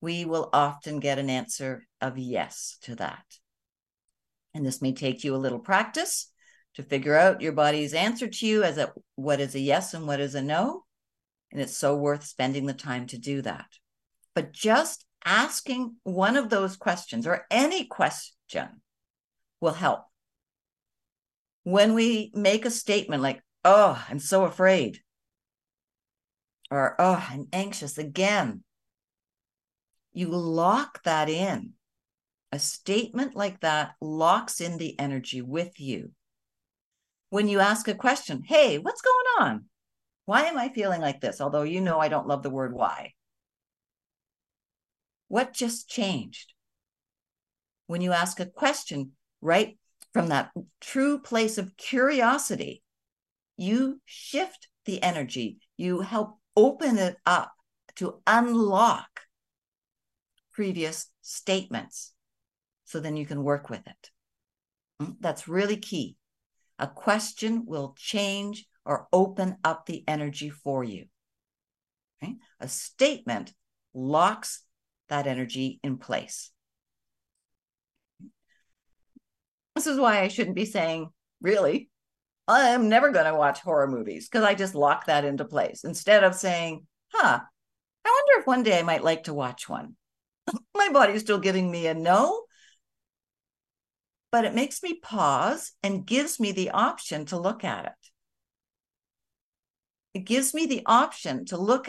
We 0.00 0.24
will 0.24 0.48
often 0.52 1.00
get 1.00 1.18
an 1.18 1.28
answer 1.28 1.86
of 2.00 2.18
yes 2.18 2.78
to 2.82 2.94
that. 2.96 3.24
And 4.54 4.64
this 4.64 4.80
may 4.80 4.92
take 4.92 5.24
you 5.24 5.34
a 5.34 5.36
little 5.36 5.58
practice 5.58 6.30
to 6.74 6.82
figure 6.82 7.16
out 7.16 7.40
your 7.40 7.52
body's 7.52 7.94
answer 7.94 8.28
to 8.28 8.46
you 8.46 8.62
as 8.62 8.78
a 8.78 8.92
what 9.16 9.40
is 9.40 9.54
a 9.54 9.60
yes 9.60 9.94
and 9.94 10.06
what 10.06 10.20
is 10.20 10.34
a 10.34 10.42
no. 10.42 10.84
And 11.50 11.60
it's 11.60 11.76
so 11.76 11.96
worth 11.96 12.24
spending 12.24 12.66
the 12.66 12.74
time 12.74 13.06
to 13.08 13.18
do 13.18 13.42
that. 13.42 13.66
But 14.34 14.52
just 14.52 15.04
asking 15.24 15.96
one 16.04 16.36
of 16.36 16.50
those 16.50 16.76
questions 16.76 17.26
or 17.26 17.46
any 17.50 17.84
question 17.84 18.80
will 19.60 19.72
help. 19.72 20.04
When 21.64 21.94
we 21.94 22.30
make 22.34 22.64
a 22.64 22.70
statement 22.70 23.22
like, 23.22 23.42
oh, 23.64 24.02
I'm 24.08 24.18
so 24.18 24.44
afraid. 24.44 25.00
Or, 26.70 26.94
oh, 26.98 27.26
I'm 27.30 27.48
anxious 27.52 27.98
again. 27.98 28.62
You 30.12 30.28
lock 30.28 31.02
that 31.04 31.28
in. 31.28 31.72
A 32.52 32.58
statement 32.58 33.36
like 33.36 33.60
that 33.60 33.92
locks 34.00 34.60
in 34.60 34.78
the 34.78 34.98
energy 34.98 35.42
with 35.42 35.78
you. 35.78 36.12
When 37.30 37.46
you 37.46 37.60
ask 37.60 37.88
a 37.88 37.94
question, 37.94 38.42
hey, 38.42 38.78
what's 38.78 39.02
going 39.02 39.48
on? 39.48 39.64
Why 40.24 40.42
am 40.42 40.56
I 40.56 40.70
feeling 40.70 41.00
like 41.00 41.20
this? 41.20 41.40
Although 41.40 41.62
you 41.62 41.80
know 41.80 41.98
I 41.98 42.08
don't 42.08 42.26
love 42.26 42.42
the 42.42 42.50
word 42.50 42.72
why. 42.72 43.12
What 45.28 45.52
just 45.52 45.88
changed? 45.88 46.54
When 47.86 48.00
you 48.00 48.12
ask 48.12 48.40
a 48.40 48.46
question, 48.46 49.12
right 49.40 49.78
from 50.12 50.28
that 50.28 50.50
true 50.80 51.18
place 51.18 51.58
of 51.58 51.76
curiosity, 51.76 52.82
you 53.56 54.00
shift 54.04 54.68
the 54.84 55.02
energy, 55.02 55.58
you 55.76 56.00
help 56.00 56.38
open 56.56 56.98
it 56.98 57.16
up 57.26 57.52
to 57.96 58.20
unlock 58.26 59.20
previous 60.52 61.06
statements. 61.22 62.12
So 62.84 63.00
then 63.00 63.16
you 63.16 63.26
can 63.26 63.44
work 63.44 63.68
with 63.68 63.86
it. 63.86 64.10
Hmm, 64.98 65.12
that's 65.20 65.46
really 65.46 65.76
key. 65.76 66.16
A 66.78 66.86
question 66.86 67.64
will 67.66 67.94
change 67.98 68.66
or 68.84 69.08
open 69.12 69.56
up 69.62 69.86
the 69.86 70.04
energy 70.08 70.48
for 70.48 70.82
you. 70.82 71.06
A 72.60 72.68
statement 72.68 73.52
locks 73.94 74.64
that 75.08 75.26
energy 75.26 75.78
in 75.82 75.98
place. 75.98 76.50
This 79.78 79.86
is 79.86 80.00
why 80.00 80.22
I 80.22 80.26
shouldn't 80.26 80.56
be 80.56 80.64
saying, 80.64 81.08
really, 81.40 81.88
I'm 82.48 82.88
never 82.88 83.12
going 83.12 83.26
to 83.26 83.38
watch 83.38 83.60
horror 83.60 83.86
movies 83.86 84.28
because 84.28 84.42
I 84.44 84.56
just 84.56 84.74
lock 84.74 85.06
that 85.06 85.24
into 85.24 85.44
place 85.44 85.84
instead 85.84 86.24
of 86.24 86.34
saying, 86.34 86.84
huh, 87.12 87.38
I 88.04 88.08
wonder 88.08 88.40
if 88.40 88.46
one 88.48 88.64
day 88.64 88.76
I 88.76 88.82
might 88.82 89.04
like 89.04 89.22
to 89.24 89.34
watch 89.34 89.68
one. 89.68 89.94
My 90.76 90.88
body's 90.92 91.20
still 91.20 91.38
giving 91.38 91.70
me 91.70 91.86
a 91.86 91.94
no, 91.94 92.42
but 94.32 94.44
it 94.44 94.52
makes 94.52 94.82
me 94.82 94.98
pause 94.98 95.70
and 95.84 96.04
gives 96.04 96.40
me 96.40 96.50
the 96.50 96.70
option 96.70 97.26
to 97.26 97.38
look 97.38 97.62
at 97.62 97.84
it. 97.84 98.10
It 100.12 100.24
gives 100.24 100.54
me 100.54 100.66
the 100.66 100.82
option 100.86 101.44
to 101.44 101.56
look 101.56 101.88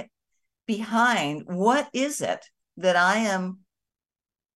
behind 0.68 1.46
what 1.48 1.90
is 1.92 2.22
it 2.22 2.46
that 2.78 2.96
I 2.96 3.16
am 3.16 3.62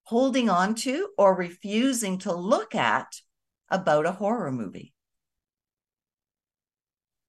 holding 0.03 0.49
on 0.49 0.75
to 0.75 1.09
or 1.17 1.35
refusing 1.35 2.17
to 2.19 2.33
look 2.33 2.75
at 2.75 3.21
about 3.69 4.05
a 4.05 4.11
horror 4.11 4.51
movie. 4.51 4.93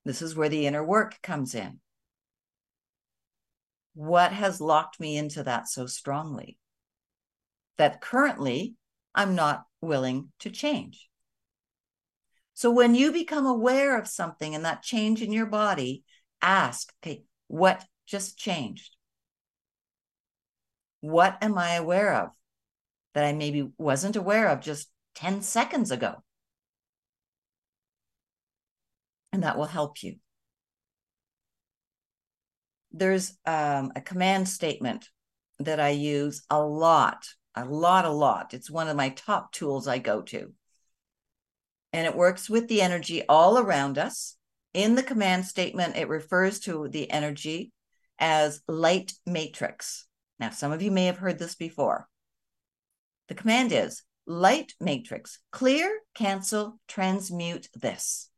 This 0.05 0.21
is 0.21 0.37
where 0.37 0.49
the 0.49 0.67
inner 0.67 0.85
work 0.85 1.21
comes 1.23 1.55
in. 1.55 1.81
What 3.95 4.33
has 4.33 4.61
locked 4.61 4.99
me 5.01 5.17
into 5.17 5.45
that 5.45 5.69
so 5.69 5.87
strongly 5.87 6.59
that 7.79 8.01
currently 8.01 8.75
I'm 9.15 9.35
not 9.35 9.65
willing 9.81 10.33
to 10.41 10.51
change? 10.51 11.09
So 12.55 12.71
when 12.71 12.95
you 12.95 13.13
become 13.13 13.47
aware 13.47 13.99
of 13.99 14.07
something 14.07 14.55
and 14.55 14.65
that 14.65 14.83
change 14.83 15.23
in 15.23 15.33
your 15.33 15.47
body, 15.47 16.05
ask, 16.43 16.93
okay, 17.03 17.25
what 17.47 17.85
just 18.07 18.37
changed? 18.37 18.97
What 21.01 21.39
am 21.41 21.57
I 21.57 21.75
aware 21.75 22.15
of 22.15 22.31
that 23.15 23.25
I 23.25 23.33
maybe 23.33 23.71
wasn't 23.79 24.17
aware 24.17 24.49
of 24.49 24.61
just 24.61 24.89
10 25.15 25.43
seconds 25.43 25.91
ago? 25.91 26.23
and 29.35 29.43
that 29.43 29.59
will 29.59 29.65
help 29.65 30.01
you. 30.05 30.15
There's 32.93 33.37
um, 33.45 33.91
a 33.97 34.01
command 34.01 34.49
statement 34.49 35.11
that 35.59 35.81
I 35.81 35.89
use 35.89 36.45
a 36.49 36.63
lot, 36.63 37.27
a 37.57 37.65
lot, 37.65 38.05
a 38.05 38.11
lot. 38.11 38.55
It's 38.55 38.71
one 38.71 38.87
of 38.87 38.97
my 38.97 39.09
top 39.09 39.51
tools 39.51 39.89
I 39.89 39.99
go 39.99 40.23
to. 40.23 40.53
And 41.93 42.07
it 42.07 42.15
works 42.15 42.49
with 42.49 42.69
the 42.69 42.81
energy 42.81 43.25
all 43.29 43.59
around 43.59 43.99
us. 43.99 44.37
In 44.73 44.95
the 44.95 45.03
command 45.03 45.47
statement, 45.47 45.97
it 45.97 46.09
refers 46.09 46.61
to 46.61 46.87
the 46.89 47.11
energy 47.11 47.73
as 48.21 48.63
light 48.69 49.15
matrix. 49.27 50.07
Now, 50.39 50.51
some 50.51 50.71
of 50.71 50.81
you 50.81 50.93
may 50.93 51.07
have 51.07 51.19
heard 51.19 51.41
this 51.41 51.57
before. 51.57 52.09
The 53.29 53.35
command 53.35 53.73
is 53.73 54.03
light 54.27 54.75
matrix, 54.81 55.39
clear, 55.51 56.01
cancel, 56.15 56.79
transmute 56.89 57.69
this. 57.75 58.29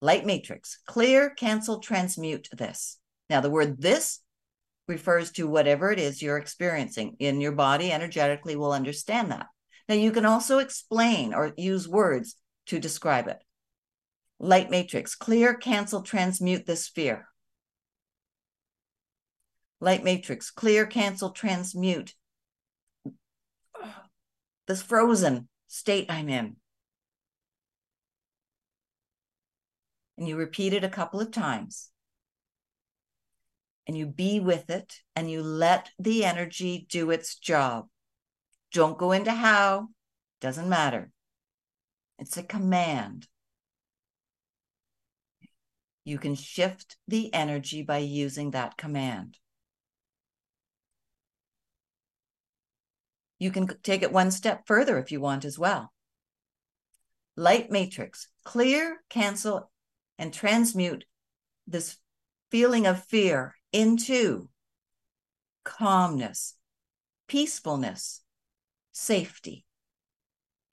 Light 0.00 0.26
matrix, 0.26 0.78
clear, 0.86 1.30
cancel, 1.30 1.78
transmute 1.78 2.48
this. 2.52 2.98
Now, 3.30 3.40
the 3.40 3.50
word 3.50 3.80
this 3.80 4.20
refers 4.88 5.30
to 5.32 5.46
whatever 5.46 5.92
it 5.92 5.98
is 5.98 6.20
you're 6.20 6.38
experiencing 6.38 7.16
in 7.18 7.40
your 7.40 7.52
body 7.52 7.92
energetically 7.92 8.56
will 8.56 8.72
understand 8.72 9.30
that. 9.30 9.46
Now, 9.88 9.94
you 9.94 10.10
can 10.10 10.26
also 10.26 10.58
explain 10.58 11.34
or 11.34 11.54
use 11.56 11.88
words 11.88 12.36
to 12.66 12.80
describe 12.80 13.28
it. 13.28 13.38
Light 14.38 14.70
matrix, 14.70 15.14
clear, 15.14 15.54
cancel, 15.54 16.02
transmute 16.02 16.66
this 16.66 16.88
fear. 16.88 17.28
Light 19.80 20.02
matrix, 20.02 20.50
clear, 20.50 20.84
cancel, 20.84 21.30
transmute 21.30 22.14
this 24.66 24.82
frozen 24.82 25.48
state 25.66 26.06
I'm 26.08 26.28
in. 26.28 26.56
And 30.16 30.28
you 30.28 30.36
repeat 30.36 30.72
it 30.72 30.84
a 30.84 30.88
couple 30.88 31.20
of 31.20 31.30
times. 31.30 31.90
And 33.86 33.96
you 33.96 34.06
be 34.06 34.38
with 34.38 34.70
it 34.70 35.00
and 35.16 35.30
you 35.30 35.42
let 35.42 35.90
the 35.98 36.24
energy 36.24 36.86
do 36.88 37.10
its 37.10 37.36
job. 37.36 37.88
Don't 38.72 38.98
go 38.98 39.12
into 39.12 39.32
how, 39.32 39.88
doesn't 40.40 40.68
matter. 40.68 41.10
It's 42.18 42.36
a 42.36 42.42
command. 42.42 43.26
You 46.04 46.18
can 46.18 46.34
shift 46.34 46.96
the 47.08 47.32
energy 47.34 47.82
by 47.82 47.98
using 47.98 48.52
that 48.52 48.76
command. 48.76 49.38
You 53.42 53.50
can 53.50 53.66
take 53.82 54.02
it 54.02 54.12
one 54.12 54.30
step 54.30 54.68
further 54.68 54.98
if 54.98 55.10
you 55.10 55.20
want 55.20 55.44
as 55.44 55.58
well. 55.58 55.92
Light 57.34 57.72
matrix, 57.72 58.28
clear, 58.44 59.02
cancel, 59.10 59.68
and 60.16 60.32
transmute 60.32 61.04
this 61.66 61.96
feeling 62.52 62.86
of 62.86 63.04
fear 63.06 63.56
into 63.72 64.48
calmness, 65.64 66.54
peacefulness, 67.26 68.20
safety, 68.92 69.64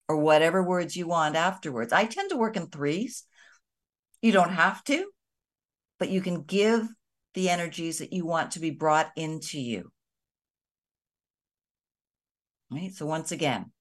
or 0.08 0.18
whatever 0.18 0.62
words 0.62 0.96
you 0.96 1.08
want 1.08 1.36
afterwards. 1.36 1.92
I 1.92 2.06
tend 2.06 2.30
to 2.30 2.38
work 2.38 2.56
in 2.56 2.68
threes. 2.68 3.24
You 4.22 4.32
don't 4.32 4.54
have 4.54 4.84
to, 4.84 5.10
but 5.98 6.12
you 6.12 6.22
can 6.22 6.44
give 6.44 6.88
the 7.34 7.50
energies 7.50 7.98
that 7.98 8.14
you 8.14 8.28
want 8.28 8.52
to 8.52 8.60
be 8.60 8.70
brought 8.70 9.10
into 9.16 9.60
you. 9.60 9.92
Right. 12.72 12.94
So 12.94 13.06
once 13.06 13.32
again, 13.32 13.72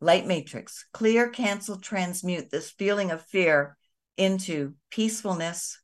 light 0.00 0.26
matrix, 0.26 0.86
clear, 0.92 1.28
cancel, 1.28 1.78
transmute 1.78 2.50
this 2.50 2.70
feeling 2.70 3.10
of 3.10 3.22
fear 3.26 3.76
into 4.16 4.74
peacefulness, 4.90 5.80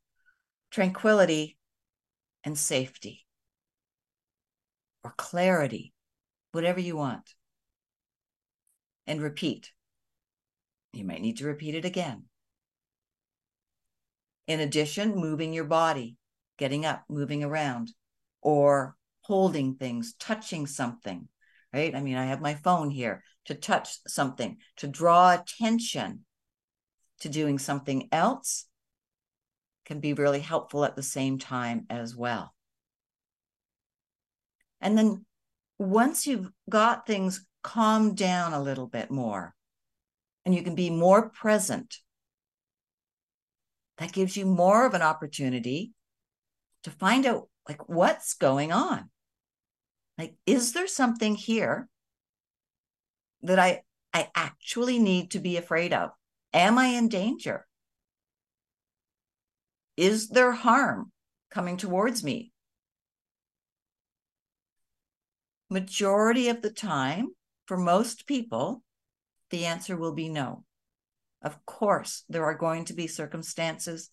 tranquility, 0.71 1.59
and 2.45 2.59
safety 2.59 3.27
or 5.05 5.13
clarity, 5.17 5.93
whatever 6.53 6.81
you 6.81 6.97
want. 6.97 7.35
And 9.07 9.23
repeat. 9.23 9.73
You 10.93 11.05
might 11.05 11.23
need 11.23 11.39
to 11.39 11.47
repeat 11.47 11.75
it 11.75 11.85
again. 11.85 12.25
In 14.47 14.61
addition, 14.61 15.15
moving 15.15 15.53
your 15.53 15.65
body, 15.65 16.17
getting 16.59 16.85
up, 16.85 17.05
moving 17.09 17.45
around, 17.45 17.93
or 18.41 18.97
holding 19.23 19.75
things, 19.75 20.15
touching 20.19 20.67
something, 20.67 21.29
right? 21.73 21.95
I 21.95 22.01
mean, 22.01 22.17
I 22.17 22.27
have 22.27 22.41
my 22.41 22.55
phone 22.55 22.91
here 22.91 23.23
to 23.47 23.55
touch 23.55 23.99
something, 24.07 24.59
to 24.77 24.87
draw 24.87 25.33
attention 25.33 26.25
to 27.21 27.29
doing 27.29 27.59
something 27.59 28.09
else 28.13 28.67
can 29.85 30.01
be 30.01 30.13
really 30.13 30.41
helpful 30.41 30.85
at 30.85 30.97
the 30.97 31.03
same 31.03 31.39
time 31.39 31.87
as 31.89 32.15
well. 32.15 32.55
And 34.81 34.97
then 34.97 35.25
once 35.79 36.27
you've 36.27 36.51
got 36.69 37.07
things 37.07 37.45
calmed 37.63 38.17
down 38.17 38.53
a 38.53 38.63
little 38.63 38.87
bit 38.87 39.11
more 39.11 39.55
and 40.45 40.55
you 40.55 40.63
can 40.63 40.75
be 40.75 40.91
more 40.91 41.31
present, 41.31 41.97
that 43.97 44.13
gives 44.13 44.37
you 44.37 44.47
more 44.47 44.87
of 44.87 44.95
an 44.95 45.03
opportunity 45.03 45.93
to 46.85 46.91
find 46.91 47.27
out 47.27 47.49
like 47.69 47.89
what's 47.89 48.35
going 48.35 48.73
on. 48.73 49.11
Like, 50.19 50.35
is 50.45 50.73
there 50.73 50.89
something 50.89 51.37
here 51.37 51.89
that 53.43 53.59
I 53.59 53.83
I 54.13 54.31
actually 54.35 54.99
need 54.99 55.31
to 55.31 55.39
be 55.39 55.57
afraid 55.57 55.93
of? 55.93 56.11
Am 56.53 56.77
I 56.77 56.87
in 56.87 57.09
danger? 57.09 57.67
Is 59.97 60.29
there 60.29 60.53
harm 60.53 61.13
coming 61.51 61.77
towards 61.77 62.25
me? 62.25 62.53
Majority 65.71 66.49
of 66.49 66.63
the 66.63 66.71
time, 66.71 67.29
for 67.67 67.77
most 67.77 68.27
people, 68.27 68.83
the 69.51 69.67
answer 69.67 69.97
will 69.97 70.15
be 70.15 70.29
no. 70.29 70.65
Of 71.43 71.65
course, 71.65 72.25
there 72.29 72.45
are 72.45 72.55
going 72.55 72.87
to 72.87 72.95
be 72.95 73.07
circumstances 73.07 74.11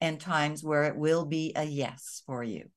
and 0.00 0.20
times 0.20 0.64
where 0.64 0.84
it 0.84 0.96
will 0.96 1.24
be 1.24 1.52
a 1.54 1.64
yes 1.64 2.22
for 2.26 2.42
you 2.42 2.70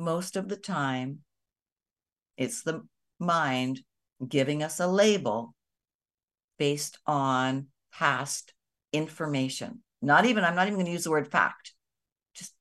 most 0.00 0.36
of 0.36 0.48
the 0.48 0.56
time, 0.56 1.20
it's 2.36 2.62
the 2.62 2.82
mind 3.18 3.80
giving 4.26 4.62
us 4.62 4.80
a 4.80 4.86
label 4.86 5.54
based 6.58 6.98
on 7.06 7.66
past 7.92 8.52
information. 8.92 9.82
Not 10.02 10.24
even, 10.24 10.44
I'm 10.44 10.54
not 10.54 10.66
even 10.66 10.76
going 10.76 10.86
to 10.86 10.92
use 10.92 11.04
the 11.04 11.10
word 11.10 11.30
fact, 11.30 11.74
just 12.34 12.54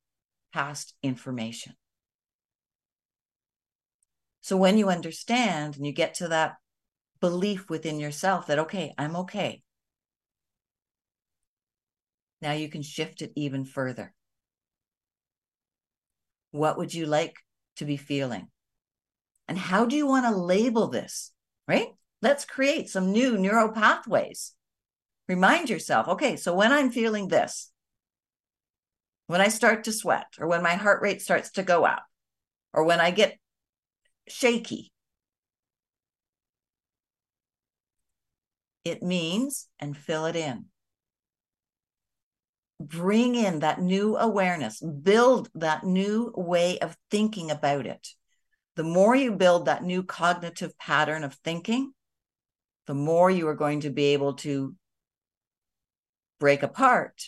past 0.54 0.94
information. 1.02 1.74
So 4.42 4.58
when 4.58 4.78
you 4.78 4.90
understand 4.90 5.78
and 5.78 5.86
you 5.86 5.92
get 5.92 6.16
to 6.16 6.28
that 6.30 6.56
belief 7.22 7.70
within 7.70 8.00
yourself 8.00 8.48
that, 8.48 8.60
okay, 8.60 8.94
I'm 8.98 9.16
okay, 9.18 9.62
now 12.42 12.54
you 12.54 12.70
can 12.70 12.82
shift 12.82 13.22
it 13.22 13.32
even 13.36 13.66
further. 13.66 14.14
What 16.52 16.78
would 16.78 16.94
you 16.94 17.06
like 17.06 17.36
to 17.78 17.86
be 17.86 17.98
feeling? 17.98 18.48
And 19.48 19.58
how 19.58 19.86
do 19.86 19.96
you 19.96 20.08
want 20.08 20.26
to 20.26 20.36
label 20.36 20.88
this? 20.88 21.32
Right? 21.68 21.90
Let's 22.22 22.46
create 22.46 22.90
some 22.90 23.12
new 23.12 23.38
neural 23.38 23.72
pathways. 23.72 24.54
Remind 25.28 25.70
yourself, 25.70 26.08
okay, 26.08 26.36
so 26.36 26.56
when 26.56 26.72
I'm 26.72 26.92
feeling 26.92 27.28
this, 27.28 27.72
when 29.28 29.42
I 29.42 29.50
start 29.50 29.84
to 29.84 29.92
sweat, 29.92 30.26
or 30.40 30.48
when 30.48 30.64
my 30.64 30.74
heart 30.74 31.04
rate 31.04 31.22
starts 31.22 31.52
to 31.52 31.64
go 31.64 31.86
up, 31.86 32.04
or 32.74 32.84
when 32.84 33.00
I 33.00 33.12
get 33.12 33.38
shaky, 34.28 34.92
it 38.84 39.04
means, 39.04 39.68
and 39.80 39.96
fill 39.96 40.26
it 40.26 40.36
in 40.36 40.66
bring 42.80 43.36
in 43.36 43.60
that 43.60 43.82
new 43.82 44.16
awareness, 44.18 44.82
build 44.82 45.50
that 45.56 45.84
new 45.84 46.34
way 46.36 46.80
of 46.80 46.98
thinking 47.12 47.52
about 47.52 47.86
it. 47.86 48.08
The 48.76 48.84
more 48.84 49.16
you 49.16 49.34
build 49.34 49.66
that 49.66 49.84
new 49.84 50.04
cognitive 50.04 50.78
pattern 50.78 51.24
of 51.24 51.34
thinking, 51.34 51.94
the 52.88 52.94
more 52.94 53.30
you 53.30 53.48
are 53.48 53.56
going 53.56 53.82
to 53.82 53.90
be 53.90 54.14
able 54.14 54.36
to 54.36 54.76
break 56.40 56.64
apart 56.64 57.22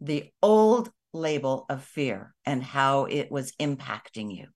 the 0.00 0.30
old 0.40 0.90
label 1.12 1.66
of 1.68 1.82
fear 1.82 2.34
and 2.46 2.62
how 2.62 3.04
it 3.06 3.30
was 3.30 3.52
impacting 3.60 4.34
you. 4.34 4.46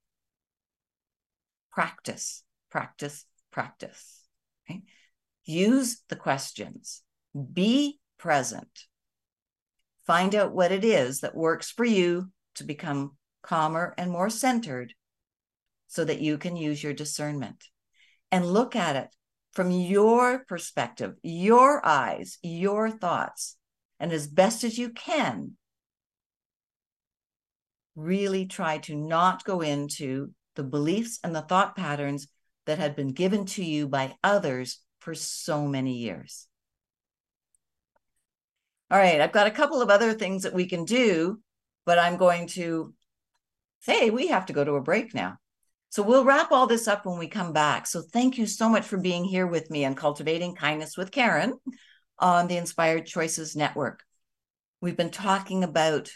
Practice, 1.73 2.45
practice, 2.71 3.27
practice. 3.51 4.23
Use 5.45 6.03
the 6.09 6.17
questions. 6.17 7.03
Be 7.53 7.99
present 8.19 8.87
Find 10.07 10.35
out 10.35 10.55
what 10.55 10.73
it 10.73 10.85
is 10.85 11.21
that 11.21 11.35
works 11.35 11.71
for 11.71 11.85
you 11.85 12.31
to 12.55 12.65
become 12.65 13.17
calmer 13.43 13.95
and 13.99 14.11
more 14.11 14.31
centered 14.31 14.95
so 15.89 16.05
that 16.05 16.21
you 16.21 16.39
can 16.39 16.57
use 16.57 16.83
your 16.83 16.93
discernment 16.93 17.65
and 18.31 18.47
look 18.47 18.77
at 18.77 18.97
it 18.97 19.09
from 19.53 19.71
your 19.71 20.45
perspective, 20.45 21.15
your 21.23 21.85
eyes, 21.85 22.39
your 22.43 22.91
thoughts, 22.91 23.57
and 23.99 24.13
as 24.13 24.27
best 24.27 24.65
as 24.65 24.79
you 24.79 24.91
can, 24.91 25.57
really 27.95 28.47
try 28.47 28.79
to 28.79 28.95
not 28.95 29.45
go 29.45 29.63
into 29.63 30.33
the 30.55 30.63
beliefs 30.63 31.19
and 31.25 31.35
the 31.35 31.41
thought 31.41 31.75
patterns 31.75 32.29
that 32.67 32.79
had 32.79 32.95
been 32.95 33.13
given 33.13 33.47
to 33.47 33.65
you 33.65 33.89
by 33.89 34.15
others 34.23 34.81
for 35.01 35.15
so 35.15 35.67
many 35.67 35.95
years. 35.95 36.47
All 38.89 38.99
right, 38.99 39.21
I've 39.21 39.33
got 39.33 39.49
a 39.49 39.53
couple 39.53 39.83
of 39.83 39.91
other 39.91 40.15
things 40.15 40.45
that 40.45 40.55
we 40.55 40.67
can 40.67 40.85
do, 40.85 41.41
but 41.85 41.99
I'm 41.99 42.17
going 42.17 42.47
to 42.49 42.95
say 43.81 44.11
we 44.11 44.29
have 44.29 44.47
to 44.47 44.53
go 44.53 44.63
to 44.63 44.75
a 44.75 44.83
break 44.83 45.13
now. 45.13 45.39
So 45.89 46.03
we'll 46.03 46.25
wrap 46.25 46.53
all 46.53 46.67
this 46.69 46.87
up 46.87 47.05
when 47.05 47.19
we 47.19 47.27
come 47.27 47.53
back. 47.53 47.87
So 47.87 48.01
thank 48.01 48.39
you 48.39 48.47
so 48.47 48.69
much 48.69 48.85
for 48.85 48.97
being 48.97 49.25
here 49.25 49.47
with 49.47 49.71
me 49.71 49.85
and 49.85 49.97
cultivating 49.97 50.55
kindness 50.55 50.97
with 50.97 51.11
Karen 51.11 51.59
on 52.19 52.47
the 52.47 52.59
Inspired 52.59 53.07
Choices 53.07 53.57
Network. 53.57 54.05
We've 54.81 54.97
been 54.97 55.11
talking 55.11 55.65
about 55.65 56.11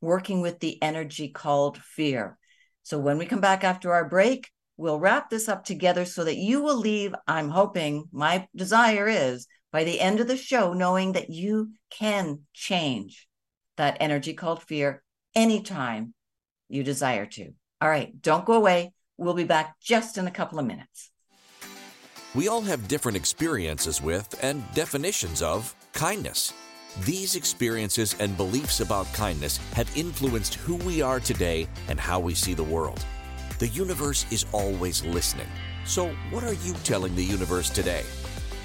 working 0.00 0.40
with 0.40 0.58
the 0.58 0.82
energy 0.82 1.28
called 1.28 1.78
fear. 1.78 2.36
So 2.82 2.98
when 2.98 3.18
we 3.18 3.26
come 3.26 3.40
back 3.40 3.62
after 3.62 3.92
our 3.92 4.08
break, 4.08 4.50
we'll 4.76 4.98
wrap 4.98 5.30
this 5.30 5.48
up 5.48 5.64
together 5.64 6.04
so 6.04 6.24
that 6.24 6.36
you 6.36 6.62
will 6.62 6.78
leave. 6.78 7.14
I'm 7.26 7.48
hoping 7.48 8.08
my 8.10 8.48
desire 8.56 9.06
is 9.06 9.46
by 9.72 9.84
the 9.84 10.00
end 10.00 10.20
of 10.20 10.28
the 10.28 10.36
show, 10.36 10.72
knowing 10.72 11.12
that 11.12 11.30
you 11.30 11.72
can 11.90 12.40
change 12.52 13.28
that 13.76 13.96
energy 14.00 14.34
called 14.34 14.62
fear 14.62 15.02
anytime 15.34 16.14
you 16.68 16.82
desire 16.82 17.26
to. 17.26 17.52
All 17.80 17.88
right, 17.88 18.20
don't 18.20 18.44
go 18.44 18.54
away. 18.54 18.92
We'll 19.16 19.34
be 19.34 19.44
back 19.44 19.76
just 19.80 20.18
in 20.18 20.26
a 20.26 20.32
couple 20.32 20.58
of 20.58 20.66
minutes. 20.66 21.10
We 22.34 22.48
all 22.48 22.60
have 22.62 22.88
different 22.88 23.16
experiences 23.16 24.02
with 24.02 24.38
and 24.42 24.62
definitions 24.74 25.42
of 25.42 25.74
kindness. 25.92 26.52
These 27.04 27.36
experiences 27.36 28.16
and 28.18 28.36
beliefs 28.36 28.80
about 28.80 29.12
kindness 29.12 29.58
have 29.72 29.90
influenced 29.96 30.54
who 30.54 30.76
we 30.76 31.00
are 31.00 31.20
today 31.20 31.68
and 31.88 31.98
how 31.98 32.20
we 32.20 32.34
see 32.34 32.54
the 32.54 32.64
world. 32.64 33.04
The 33.58 33.68
universe 33.68 34.26
is 34.30 34.46
always 34.52 35.04
listening. 35.04 35.48
So, 35.84 36.10
what 36.30 36.44
are 36.44 36.54
you 36.54 36.74
telling 36.84 37.14
the 37.16 37.24
universe 37.24 37.70
today? 37.70 38.04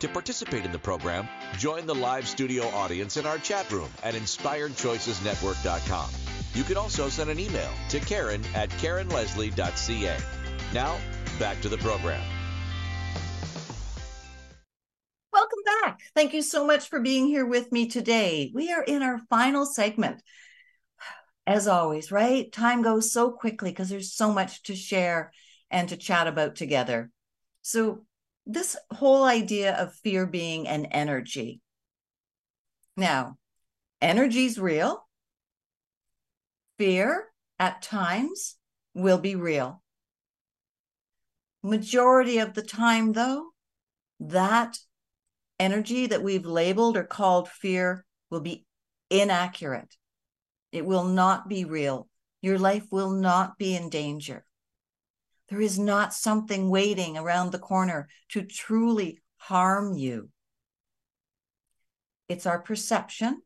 To 0.00 0.08
participate 0.08 0.66
in 0.66 0.72
the 0.72 0.78
program, 0.78 1.26
join 1.56 1.86
the 1.86 1.94
live 1.94 2.28
studio 2.28 2.66
audience 2.68 3.16
in 3.16 3.24
our 3.24 3.38
chat 3.38 3.70
room 3.72 3.88
at 4.02 4.14
InspiredChoicesNetwork.com. 4.14 6.10
You 6.54 6.64
can 6.64 6.76
also 6.76 7.08
send 7.08 7.30
an 7.30 7.38
email 7.38 7.70
to 7.88 8.00
Karen 8.00 8.42
at 8.54 8.68
KarenLeslie.ca. 8.70 10.16
Now, 10.72 10.98
back 11.38 11.60
to 11.62 11.68
the 11.68 11.78
program. 11.78 12.22
Welcome 15.32 15.58
back. 15.82 16.00
Thank 16.14 16.32
you 16.32 16.40
so 16.40 16.66
much 16.66 16.88
for 16.88 17.00
being 17.00 17.26
here 17.26 17.44
with 17.44 17.72
me 17.72 17.88
today. 17.88 18.50
We 18.54 18.72
are 18.72 18.82
in 18.82 19.02
our 19.02 19.18
final 19.30 19.66
segment. 19.66 20.22
As 21.46 21.68
always, 21.68 22.10
right? 22.10 22.50
Time 22.50 22.80
goes 22.82 23.12
so 23.12 23.30
quickly 23.30 23.70
because 23.70 23.90
there's 23.90 24.14
so 24.14 24.32
much 24.32 24.62
to 24.64 24.74
share 24.74 25.32
and 25.70 25.90
to 25.90 25.96
chat 25.98 26.26
about 26.26 26.56
together. 26.56 27.10
So, 27.60 28.05
this 28.46 28.76
whole 28.92 29.24
idea 29.24 29.74
of 29.74 29.94
fear 29.94 30.24
being 30.24 30.68
an 30.68 30.86
energy. 30.86 31.60
Now, 32.96 33.36
energy's 34.00 34.58
real. 34.58 35.06
Fear 36.78 37.26
at 37.58 37.82
times 37.82 38.56
will 38.94 39.18
be 39.18 39.34
real. 39.34 39.82
Majority 41.62 42.38
of 42.38 42.54
the 42.54 42.62
time, 42.62 43.12
though, 43.12 43.48
that 44.20 44.78
energy 45.58 46.06
that 46.06 46.22
we've 46.22 46.46
labeled 46.46 46.96
or 46.96 47.02
called 47.02 47.48
fear 47.48 48.04
will 48.30 48.40
be 48.40 48.64
inaccurate. 49.10 49.96
It 50.70 50.86
will 50.86 51.04
not 51.04 51.48
be 51.48 51.64
real. 51.64 52.08
Your 52.42 52.58
life 52.58 52.86
will 52.90 53.10
not 53.10 53.58
be 53.58 53.74
in 53.74 53.88
danger. 53.88 54.45
There 55.48 55.60
is 55.60 55.78
not 55.78 56.12
something 56.12 56.68
waiting 56.68 57.16
around 57.16 57.52
the 57.52 57.58
corner 57.58 58.08
to 58.30 58.42
truly 58.42 59.20
harm 59.36 59.94
you. 59.96 60.30
It's 62.28 62.46
our 62.46 62.58
perception, 62.58 63.42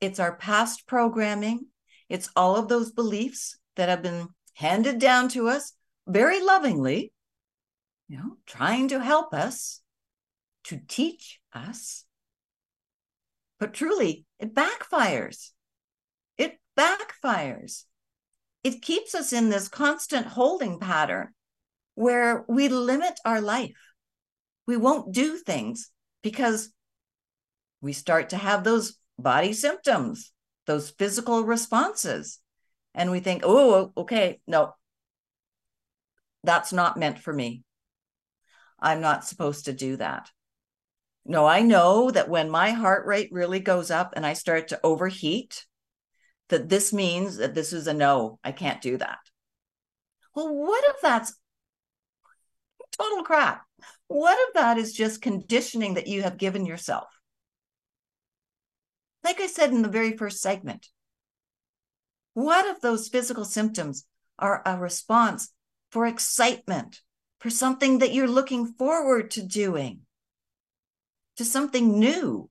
it's 0.00 0.18
our 0.18 0.34
past 0.34 0.86
programming, 0.86 1.66
it's 2.08 2.28
all 2.34 2.56
of 2.56 2.68
those 2.68 2.90
beliefs 2.90 3.58
that 3.76 3.88
have 3.88 4.02
been 4.02 4.28
handed 4.54 4.98
down 4.98 5.28
to 5.28 5.48
us 5.48 5.72
very 6.08 6.42
lovingly, 6.42 7.12
you 8.08 8.18
know, 8.18 8.36
trying 8.46 8.88
to 8.88 9.00
help 9.00 9.32
us, 9.32 9.80
to 10.64 10.80
teach 10.88 11.40
us. 11.52 12.04
But 13.60 13.72
truly, 13.72 14.24
it 14.40 14.54
backfires. 14.54 15.50
It 16.36 16.58
backfires. 16.76 17.84
It 18.64 18.82
keeps 18.82 19.14
us 19.14 19.32
in 19.32 19.48
this 19.48 19.68
constant 19.68 20.26
holding 20.26 20.80
pattern 20.80 21.28
where 21.96 22.44
we 22.46 22.68
limit 22.68 23.18
our 23.24 23.40
life. 23.40 23.76
We 24.66 24.76
won't 24.76 25.12
do 25.12 25.36
things 25.36 25.90
because 26.22 26.70
we 27.80 27.92
start 27.92 28.30
to 28.30 28.36
have 28.36 28.62
those 28.62 28.98
body 29.18 29.52
symptoms, 29.52 30.32
those 30.66 30.90
physical 30.90 31.42
responses. 31.42 32.38
And 32.94 33.10
we 33.10 33.20
think, 33.20 33.42
oh, 33.44 33.92
okay, 33.96 34.40
no, 34.46 34.74
that's 36.44 36.72
not 36.72 36.98
meant 36.98 37.18
for 37.18 37.32
me. 37.32 37.62
I'm 38.78 39.00
not 39.00 39.24
supposed 39.24 39.64
to 39.64 39.72
do 39.72 39.96
that. 39.96 40.30
No, 41.24 41.46
I 41.46 41.62
know 41.62 42.10
that 42.10 42.28
when 42.28 42.50
my 42.50 42.70
heart 42.70 43.06
rate 43.06 43.30
really 43.32 43.58
goes 43.60 43.90
up 43.90 44.12
and 44.14 44.24
I 44.26 44.34
start 44.34 44.68
to 44.68 44.80
overheat, 44.84 45.64
that 46.50 46.68
this 46.68 46.92
means 46.92 47.38
that 47.38 47.54
this 47.54 47.72
is 47.72 47.86
a 47.86 47.94
no, 47.94 48.38
I 48.44 48.52
can't 48.52 48.82
do 48.82 48.98
that. 48.98 49.18
Well, 50.34 50.54
what 50.54 50.84
if 50.88 50.96
that's 51.00 51.34
total 52.96 53.24
crap. 53.24 53.64
What 54.08 54.38
if 54.48 54.54
that 54.54 54.78
is 54.78 54.92
just 54.92 55.22
conditioning 55.22 55.94
that 55.94 56.06
you 56.06 56.22
have 56.22 56.38
given 56.38 56.66
yourself? 56.66 57.06
Like 59.24 59.40
I 59.40 59.46
said 59.46 59.70
in 59.70 59.82
the 59.82 59.88
very 59.88 60.16
first 60.16 60.40
segment, 60.40 60.86
what 62.34 62.66
if 62.66 62.80
those 62.80 63.08
physical 63.08 63.44
symptoms 63.44 64.06
are 64.38 64.62
a 64.64 64.78
response 64.78 65.52
for 65.90 66.06
excitement, 66.06 67.00
for 67.40 67.50
something 67.50 67.98
that 67.98 68.12
you're 68.12 68.28
looking 68.28 68.74
forward 68.74 69.30
to 69.32 69.42
doing, 69.42 70.00
to 71.36 71.44
something 71.44 71.98
new? 71.98 72.50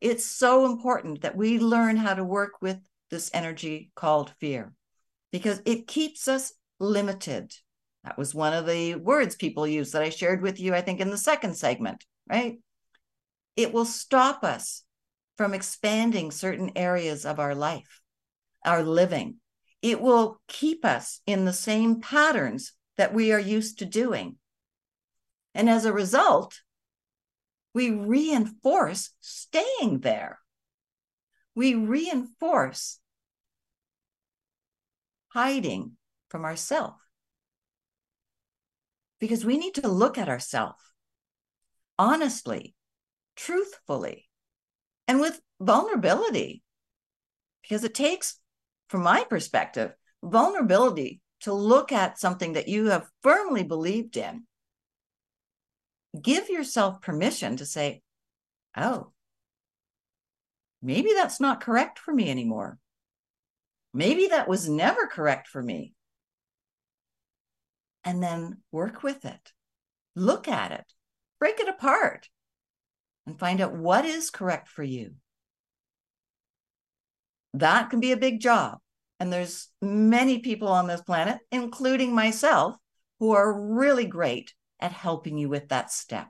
It's 0.00 0.24
so 0.24 0.66
important 0.66 1.22
that 1.22 1.36
we 1.36 1.58
learn 1.58 1.96
how 1.96 2.14
to 2.14 2.24
work 2.24 2.62
with 2.62 2.78
this 3.10 3.30
energy 3.34 3.90
called 3.94 4.32
fear 4.40 4.72
because 5.32 5.60
it 5.64 5.86
keeps 5.86 6.28
us 6.28 6.52
limited. 6.78 7.54
That 8.06 8.16
was 8.16 8.36
one 8.36 8.52
of 8.52 8.66
the 8.66 8.94
words 8.94 9.34
people 9.34 9.66
use 9.66 9.90
that 9.90 10.02
I 10.02 10.10
shared 10.10 10.40
with 10.40 10.60
you, 10.60 10.76
I 10.76 10.80
think, 10.80 11.00
in 11.00 11.10
the 11.10 11.18
second 11.18 11.56
segment, 11.56 12.04
right? 12.30 12.60
It 13.56 13.72
will 13.72 13.84
stop 13.84 14.44
us 14.44 14.84
from 15.36 15.52
expanding 15.52 16.30
certain 16.30 16.70
areas 16.76 17.26
of 17.26 17.40
our 17.40 17.56
life, 17.56 18.00
our 18.64 18.84
living. 18.84 19.38
It 19.82 20.00
will 20.00 20.40
keep 20.46 20.84
us 20.84 21.20
in 21.26 21.44
the 21.44 21.52
same 21.52 22.00
patterns 22.00 22.74
that 22.96 23.12
we 23.12 23.32
are 23.32 23.40
used 23.40 23.80
to 23.80 23.84
doing. 23.84 24.36
And 25.52 25.68
as 25.68 25.84
a 25.84 25.92
result, 25.92 26.60
we 27.74 27.90
reinforce 27.90 29.10
staying 29.18 29.98
there. 30.02 30.38
We 31.56 31.74
reinforce 31.74 33.00
hiding 35.30 35.96
from 36.28 36.44
ourselves 36.44 37.05
because 39.18 39.44
we 39.44 39.56
need 39.56 39.74
to 39.74 39.88
look 39.88 40.18
at 40.18 40.28
ourselves 40.28 40.80
honestly, 41.98 42.74
truthfully, 43.36 44.28
and 45.08 45.20
with 45.20 45.40
vulnerability. 45.60 46.62
Because 47.62 47.84
it 47.84 47.94
takes, 47.94 48.38
from 48.88 49.02
my 49.02 49.24
perspective, 49.24 49.92
vulnerability 50.22 51.20
to 51.40 51.52
look 51.52 51.92
at 51.92 52.18
something 52.18 52.54
that 52.54 52.68
you 52.68 52.86
have 52.86 53.08
firmly 53.22 53.64
believed 53.64 54.16
in. 54.16 54.44
Give 56.20 56.48
yourself 56.48 57.02
permission 57.02 57.56
to 57.58 57.66
say, 57.66 58.02
oh, 58.76 59.12
maybe 60.80 61.12
that's 61.14 61.40
not 61.40 61.60
correct 61.60 61.98
for 61.98 62.14
me 62.14 62.30
anymore. 62.30 62.78
Maybe 63.92 64.28
that 64.28 64.48
was 64.48 64.68
never 64.68 65.06
correct 65.06 65.48
for 65.48 65.62
me 65.62 65.94
and 68.06 68.22
then 68.22 68.62
work 68.72 69.02
with 69.02 69.26
it. 69.26 69.52
Look 70.14 70.48
at 70.48 70.72
it, 70.72 70.86
break 71.38 71.60
it 71.60 71.68
apart, 71.68 72.30
and 73.26 73.38
find 73.38 73.60
out 73.60 73.74
what 73.74 74.06
is 74.06 74.30
correct 74.30 74.68
for 74.68 74.82
you. 74.82 75.16
That 77.52 77.90
can 77.90 78.00
be 78.00 78.12
a 78.12 78.16
big 78.16 78.40
job 78.40 78.78
And 79.18 79.32
there's 79.32 79.68
many 79.80 80.40
people 80.40 80.68
on 80.68 80.86
this 80.86 81.00
planet, 81.00 81.38
including 81.50 82.14
myself, 82.14 82.76
who 83.18 83.32
are 83.32 83.60
really 83.60 84.06
great 84.06 84.54
at 84.78 84.92
helping 84.92 85.38
you 85.38 85.48
with 85.48 85.68
that 85.68 85.90
step. 85.90 86.28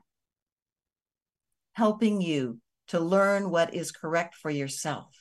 Helping 1.72 2.20
you 2.20 2.60
to 2.88 3.00
learn 3.00 3.50
what 3.50 3.74
is 3.74 3.90
correct 3.90 4.36
for 4.36 4.50
yourself, 4.50 5.12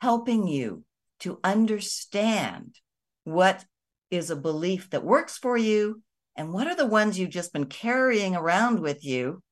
helping 0.00 0.46
you 0.46 0.84
to 1.20 1.40
understand 1.42 2.76
what 3.24 3.64
is 4.10 4.30
a 4.30 4.36
belief 4.36 4.90
that 4.90 5.04
works 5.04 5.38
for 5.38 5.56
you 5.56 6.02
and 6.36 6.52
what 6.52 6.66
are 6.66 6.76
the 6.76 6.86
ones 6.86 7.18
you've 7.18 7.30
just 7.30 7.52
been 7.52 7.66
carrying 7.66 8.34
around 8.34 8.80
with 8.80 9.04
you 9.04 9.42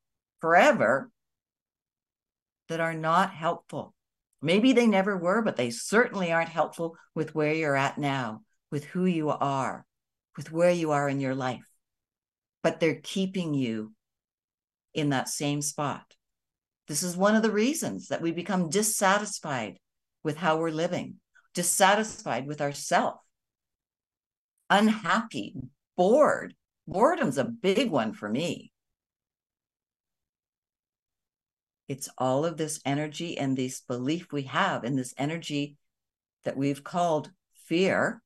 forever 0.41 1.11
that 2.69 2.81
are 2.81 2.95
not 2.95 3.31
helpful. 3.31 3.95
Maybe 4.41 4.73
they 4.73 4.87
never 4.87 5.17
were, 5.17 5.43
but 5.43 5.57
they 5.57 5.71
certainly 5.71 6.33
aren't 6.33 6.49
helpful 6.49 6.97
with 7.15 7.35
where 7.35 7.53
you're 7.53 7.77
at 7.77 7.99
now, 7.99 8.43
with 8.71 8.85
who 8.85 9.05
you 9.05 9.31
are, 9.31 9.85
with 10.37 10.53
where 10.53 10.71
you 10.71 10.93
are 10.93 11.09
in 11.09 11.21
your 11.21 11.35
life. 11.35 11.69
But 12.63 12.79
they're 12.81 13.01
keeping 13.03 13.55
you 13.55 13.93
in 14.95 15.11
that 15.11 15.29
same 15.29 15.61
spot. 15.63 16.15
This 16.87 17.03
is 17.03 17.17
one 17.17 17.35
of 17.35 17.43
the 17.43 17.51
reasons 17.51 18.09
that 18.09 18.23
we 18.23 18.33
become 18.33 18.71
dissatisfied 18.71 19.79
with 20.23 20.37
how 20.37 20.59
we're 20.59 20.71
living, 20.71 21.17
dissatisfied 21.55 22.47
with 22.47 22.61
ourselves, 22.61 23.19
unhappy, 24.71 25.55
bored. 25.97 26.55
Boredom's 26.87 27.39
a 27.39 27.45
big 27.45 27.91
one 27.91 28.13
for 28.13 28.29
me. 28.29 28.73
It's 31.89 32.09
all 32.19 32.45
of 32.45 32.57
this 32.57 32.81
energy 32.85 33.39
and 33.39 33.57
this 33.57 33.81
belief 33.81 34.33
we 34.33 34.43
have 34.43 34.85
in 34.85 34.97
this 34.97 35.15
energy 35.17 35.77
that 36.45 36.57
we've 36.57 36.85
called 36.85 37.31
fear 37.67 38.23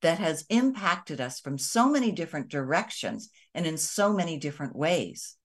that 0.00 0.18
has 0.18 0.46
impacted 0.48 1.20
us 1.20 1.40
from 1.40 1.58
so 1.58 1.88
many 1.88 2.12
different 2.12 2.48
directions 2.48 3.30
and 3.54 3.66
in 3.66 3.76
so 3.76 4.12
many 4.12 4.38
different 4.38 4.76
ways. 4.76 5.36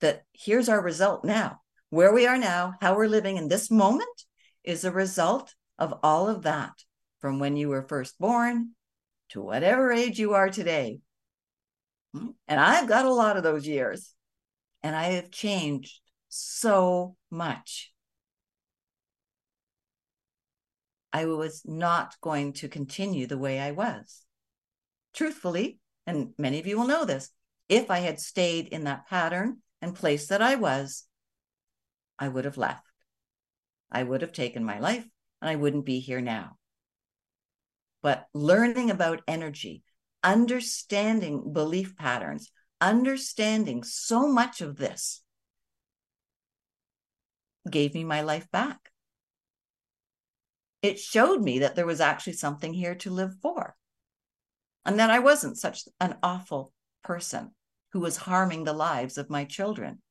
That 0.00 0.24
here's 0.32 0.68
our 0.68 0.82
result 0.82 1.24
now. 1.24 1.60
Where 1.90 2.12
we 2.12 2.26
are 2.26 2.38
now, 2.38 2.74
how 2.80 2.96
we're 2.96 3.06
living 3.06 3.36
in 3.36 3.48
this 3.48 3.70
moment 3.70 4.24
is 4.64 4.84
a 4.84 4.90
result 4.90 5.54
of 5.78 5.94
all 6.02 6.28
of 6.28 6.42
that 6.42 6.72
from 7.20 7.38
when 7.38 7.56
you 7.56 7.68
were 7.68 7.86
first 7.88 8.18
born 8.18 8.70
to 9.30 9.40
whatever 9.40 9.92
age 9.92 10.18
you 10.18 10.34
are 10.34 10.50
today. 10.50 11.00
Mm-hmm. 12.14 12.30
And 12.48 12.60
I've 12.60 12.88
got 12.88 13.06
a 13.06 13.12
lot 13.12 13.36
of 13.36 13.42
those 13.42 13.66
years, 13.66 14.14
and 14.82 14.94
I 14.94 15.12
have 15.12 15.30
changed 15.30 16.00
so 16.28 17.16
much. 17.30 17.92
I 21.12 21.26
was 21.26 21.62
not 21.64 22.16
going 22.20 22.54
to 22.54 22.68
continue 22.68 23.26
the 23.26 23.38
way 23.38 23.60
I 23.60 23.70
was. 23.70 24.22
Truthfully, 25.12 25.78
and 26.06 26.34
many 26.38 26.58
of 26.58 26.66
you 26.66 26.76
will 26.76 26.88
know 26.88 27.04
this, 27.04 27.30
if 27.68 27.90
I 27.90 28.00
had 28.00 28.18
stayed 28.20 28.66
in 28.68 28.84
that 28.84 29.06
pattern 29.06 29.58
and 29.80 29.94
place 29.94 30.26
that 30.28 30.42
I 30.42 30.56
was, 30.56 31.04
I 32.18 32.28
would 32.28 32.44
have 32.44 32.58
left. 32.58 32.84
I 33.90 34.02
would 34.02 34.22
have 34.22 34.32
taken 34.32 34.64
my 34.64 34.80
life 34.80 35.06
and 35.40 35.48
I 35.48 35.56
wouldn't 35.56 35.84
be 35.84 36.00
here 36.00 36.20
now. 36.20 36.56
But 38.04 38.26
learning 38.34 38.90
about 38.90 39.22
energy, 39.26 39.82
understanding 40.22 41.54
belief 41.54 41.96
patterns, 41.96 42.52
understanding 42.78 43.82
so 43.82 44.28
much 44.28 44.60
of 44.60 44.76
this 44.76 45.22
gave 47.70 47.94
me 47.94 48.04
my 48.04 48.20
life 48.20 48.50
back. 48.50 48.92
It 50.82 50.98
showed 50.98 51.40
me 51.40 51.60
that 51.60 51.76
there 51.76 51.86
was 51.86 52.02
actually 52.02 52.34
something 52.34 52.74
here 52.74 52.94
to 52.96 53.10
live 53.10 53.36
for. 53.40 53.74
And 54.84 54.98
that 54.98 55.08
I 55.08 55.20
wasn't 55.20 55.56
such 55.56 55.84
an 55.98 56.18
awful 56.22 56.74
person 57.02 57.54
who 57.92 58.00
was 58.00 58.18
harming 58.18 58.64
the 58.64 58.74
lives 58.74 59.16
of 59.16 59.30
my 59.30 59.46
children. 59.46 60.02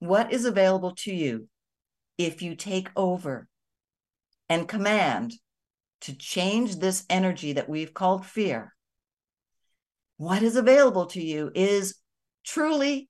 What 0.00 0.32
is 0.32 0.44
available 0.44 0.96
to 0.96 1.14
you 1.14 1.48
if 2.18 2.42
you 2.42 2.56
take 2.56 2.90
over 2.96 3.46
and 4.48 4.68
command 4.68 5.34
to 6.02 6.16
change 6.16 6.76
this 6.76 7.04
energy 7.10 7.52
that 7.54 7.68
we've 7.68 7.94
called 7.94 8.24
fear? 8.24 8.74
What 10.16 10.42
is 10.42 10.56
available 10.56 11.06
to 11.06 11.22
you 11.22 11.50
is 11.54 11.96
truly 12.44 13.08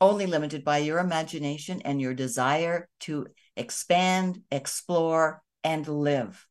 only 0.00 0.26
limited 0.26 0.64
by 0.64 0.78
your 0.78 0.98
imagination 0.98 1.80
and 1.82 2.00
your 2.00 2.14
desire 2.14 2.88
to 3.00 3.26
expand, 3.56 4.42
explore, 4.50 5.42
and 5.64 5.88
live. 5.88 6.46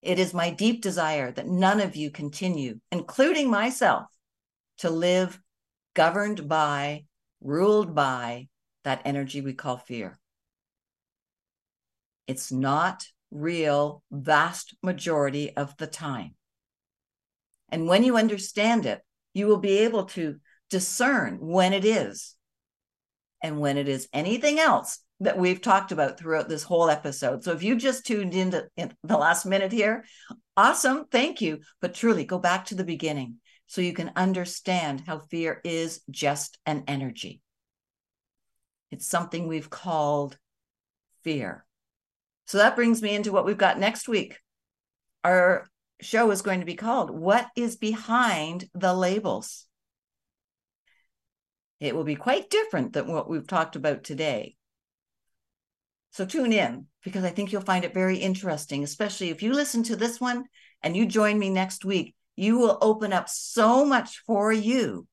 It 0.00 0.18
is 0.18 0.34
my 0.34 0.50
deep 0.50 0.82
desire 0.82 1.32
that 1.32 1.48
none 1.48 1.80
of 1.80 1.96
you 1.96 2.10
continue, 2.10 2.78
including 2.92 3.50
myself, 3.50 4.06
to 4.78 4.90
live 4.90 5.40
governed 5.94 6.48
by, 6.48 7.04
ruled 7.40 7.94
by 7.94 8.48
that 8.84 9.02
energy 9.04 9.40
we 9.40 9.54
call 9.54 9.78
fear. 9.78 10.18
It's 12.26 12.50
not 12.50 13.06
real, 13.30 14.02
vast 14.10 14.74
majority 14.82 15.54
of 15.56 15.76
the 15.76 15.86
time. 15.86 16.34
And 17.68 17.88
when 17.88 18.04
you 18.04 18.16
understand 18.16 18.86
it, 18.86 19.02
you 19.32 19.46
will 19.46 19.58
be 19.58 19.78
able 19.78 20.04
to 20.04 20.36
discern 20.70 21.38
when 21.40 21.72
it 21.72 21.84
is 21.84 22.36
and 23.42 23.60
when 23.60 23.76
it 23.76 23.88
is 23.88 24.08
anything 24.12 24.58
else 24.58 25.00
that 25.20 25.38
we've 25.38 25.60
talked 25.60 25.92
about 25.92 26.18
throughout 26.18 26.48
this 26.48 26.62
whole 26.62 26.88
episode. 26.88 27.44
So 27.44 27.52
if 27.52 27.62
you 27.62 27.76
just 27.76 28.06
tuned 28.06 28.34
into 28.34 28.66
in 28.76 28.92
the 29.02 29.16
last 29.16 29.46
minute 29.46 29.72
here, 29.72 30.04
awesome, 30.56 31.06
thank 31.10 31.40
you. 31.40 31.60
But 31.80 31.94
truly 31.94 32.24
go 32.24 32.38
back 32.38 32.66
to 32.66 32.74
the 32.74 32.84
beginning 32.84 33.36
so 33.66 33.80
you 33.80 33.92
can 33.92 34.12
understand 34.16 35.02
how 35.06 35.18
fear 35.18 35.60
is 35.64 36.00
just 36.10 36.58
an 36.66 36.84
energy. 36.86 37.40
It's 38.90 39.06
something 39.06 39.46
we've 39.46 39.70
called 39.70 40.38
fear. 41.22 41.63
So 42.46 42.58
that 42.58 42.76
brings 42.76 43.00
me 43.02 43.14
into 43.14 43.32
what 43.32 43.46
we've 43.46 43.56
got 43.56 43.78
next 43.78 44.08
week. 44.08 44.38
Our 45.22 45.68
show 46.00 46.30
is 46.30 46.42
going 46.42 46.60
to 46.60 46.66
be 46.66 46.74
called 46.74 47.10
What 47.10 47.48
is 47.56 47.76
Behind 47.76 48.68
the 48.74 48.92
Labels? 48.92 49.66
It 51.80 51.94
will 51.94 52.04
be 52.04 52.16
quite 52.16 52.50
different 52.50 52.92
than 52.92 53.12
what 53.12 53.28
we've 53.28 53.46
talked 53.46 53.76
about 53.76 54.04
today. 54.04 54.56
So 56.12 56.24
tune 56.24 56.52
in 56.52 56.86
because 57.02 57.24
I 57.24 57.30
think 57.30 57.50
you'll 57.50 57.62
find 57.62 57.84
it 57.84 57.92
very 57.92 58.18
interesting, 58.18 58.84
especially 58.84 59.30
if 59.30 59.42
you 59.42 59.52
listen 59.52 59.82
to 59.84 59.96
this 59.96 60.20
one 60.20 60.44
and 60.82 60.96
you 60.96 61.06
join 61.06 61.38
me 61.38 61.50
next 61.50 61.84
week. 61.84 62.14
You 62.36 62.58
will 62.58 62.78
open 62.80 63.12
up 63.12 63.28
so 63.28 63.84
much 63.84 64.22
for 64.26 64.52
you. 64.52 65.06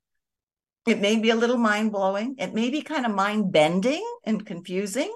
It 0.87 0.99
may 0.99 1.17
be 1.17 1.29
a 1.29 1.35
little 1.35 1.57
mind 1.57 1.91
blowing, 1.91 2.35
it 2.39 2.53
may 2.53 2.69
be 2.69 2.81
kind 2.81 3.05
of 3.05 3.13
mind 3.13 3.51
bending 3.51 4.03
and 4.25 4.45
confusing 4.45 5.11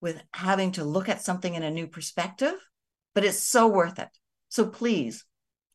with 0.00 0.22
having 0.32 0.72
to 0.72 0.84
look 0.84 1.08
at 1.08 1.22
something 1.22 1.54
in 1.54 1.62
a 1.62 1.70
new 1.70 1.86
perspective, 1.86 2.54
but 3.14 3.24
it's 3.24 3.42
so 3.42 3.66
worth 3.68 3.98
it. 3.98 4.08
So 4.48 4.66
please 4.66 5.24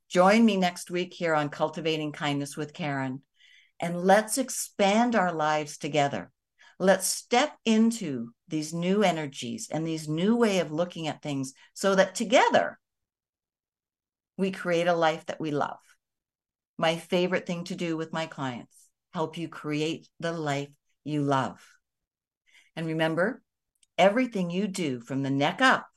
join 0.10 0.46
me 0.46 0.58
next 0.58 0.92
week 0.92 1.14
here 1.14 1.34
on 1.34 1.50
Cultivating 1.50 2.12
Kindness 2.12 2.56
with 2.56 2.74
Karen 2.74 3.22
and 3.80 4.04
let's 4.04 4.38
expand 4.38 5.16
our 5.16 5.34
lives 5.34 5.78
together. 5.78 6.32
Let's 6.80 7.08
step 7.08 7.52
into 7.66 8.30
these 8.48 8.74
new 8.74 9.04
energies 9.04 9.70
and 9.72 9.86
these 9.86 10.08
new 10.08 10.36
way 10.36 10.60
of 10.60 10.72
looking 10.72 11.08
at 11.08 11.22
things 11.22 11.54
so 11.74 11.96
that 11.96 12.16
together 12.16 12.80
we 14.38 14.52
create 14.52 14.88
a 14.88 14.94
life 14.94 15.26
that 15.28 15.40
we 15.40 15.52
love. 15.52 15.80
My 16.78 16.96
favorite 16.96 17.46
thing 17.46 17.66
to 17.66 17.76
do 17.76 17.98
with 17.98 18.14
my 18.14 18.26
clients, 18.28 18.76
help 19.14 19.38
you 19.38 19.48
create 19.48 20.08
the 20.20 20.32
life 20.32 20.70
you 21.04 21.22
love. 21.22 21.64
And 22.76 22.88
remember, 22.88 23.42
everything 24.02 24.50
you 24.50 24.68
do 24.68 25.00
from 25.00 25.22
the 25.22 25.30
neck 25.30 25.62
up 25.62 25.88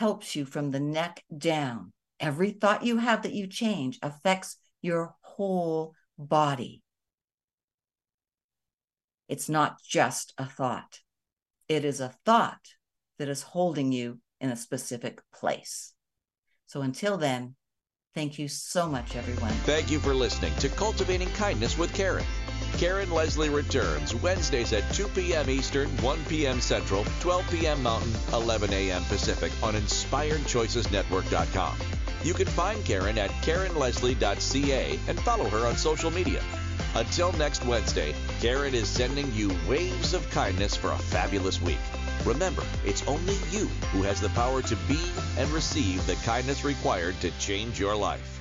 helps 0.00 0.34
you 0.34 0.44
from 0.44 0.72
the 0.72 0.80
neck 0.80 1.22
down. 1.38 1.92
Every 2.18 2.50
thought 2.50 2.84
you 2.84 2.96
have 2.96 3.22
that 3.22 3.32
you 3.32 3.46
change 3.46 4.00
affects 4.02 4.56
your 4.82 5.14
whole 5.20 5.94
body. 6.18 6.82
It's 9.28 9.48
not 9.48 9.76
just 9.80 10.34
a 10.36 10.44
thought, 10.44 10.98
it 11.68 11.84
is 11.84 12.00
a 12.00 12.14
thought 12.26 12.74
that 13.18 13.28
is 13.28 13.42
holding 13.42 13.92
you 13.92 14.18
in 14.40 14.50
a 14.50 14.56
specific 14.56 15.20
place. 15.32 15.94
So 16.66 16.82
until 16.82 17.16
then, 17.16 17.54
thank 18.12 18.40
you 18.40 18.48
so 18.48 18.88
much, 18.88 19.14
everyone. 19.14 19.52
Thank 19.64 19.88
you 19.88 20.00
for 20.00 20.14
listening 20.14 20.54
to 20.56 20.68
Cultivating 20.68 21.28
Kindness 21.28 21.78
with 21.78 21.94
Karen. 21.94 22.26
Karen 22.82 23.12
Leslie 23.12 23.48
returns 23.48 24.12
Wednesdays 24.12 24.72
at 24.72 24.92
2 24.92 25.06
p.m. 25.06 25.48
Eastern, 25.48 25.88
1 25.98 26.24
p.m. 26.24 26.60
Central, 26.60 27.04
12 27.20 27.48
p.m. 27.48 27.80
Mountain, 27.80 28.12
11 28.32 28.72
a.m. 28.72 29.04
Pacific 29.04 29.52
on 29.62 29.74
InspiredChoicesNetwork.com. 29.74 31.76
You 32.24 32.34
can 32.34 32.48
find 32.48 32.84
Karen 32.84 33.18
at 33.18 33.30
KarenLeslie.ca 33.42 34.98
and 35.06 35.20
follow 35.20 35.44
her 35.44 35.64
on 35.64 35.76
social 35.76 36.10
media. 36.10 36.42
Until 36.96 37.30
next 37.34 37.64
Wednesday, 37.66 38.16
Karen 38.40 38.74
is 38.74 38.88
sending 38.88 39.32
you 39.32 39.52
waves 39.68 40.12
of 40.12 40.28
kindness 40.30 40.74
for 40.74 40.90
a 40.90 40.98
fabulous 40.98 41.62
week. 41.62 41.78
Remember, 42.24 42.64
it's 42.84 43.06
only 43.06 43.36
you 43.52 43.66
who 43.92 44.02
has 44.02 44.20
the 44.20 44.30
power 44.30 44.60
to 44.60 44.74
be 44.88 44.98
and 45.38 45.48
receive 45.50 46.04
the 46.08 46.16
kindness 46.24 46.64
required 46.64 47.14
to 47.20 47.30
change 47.38 47.78
your 47.78 47.94
life. 47.94 48.31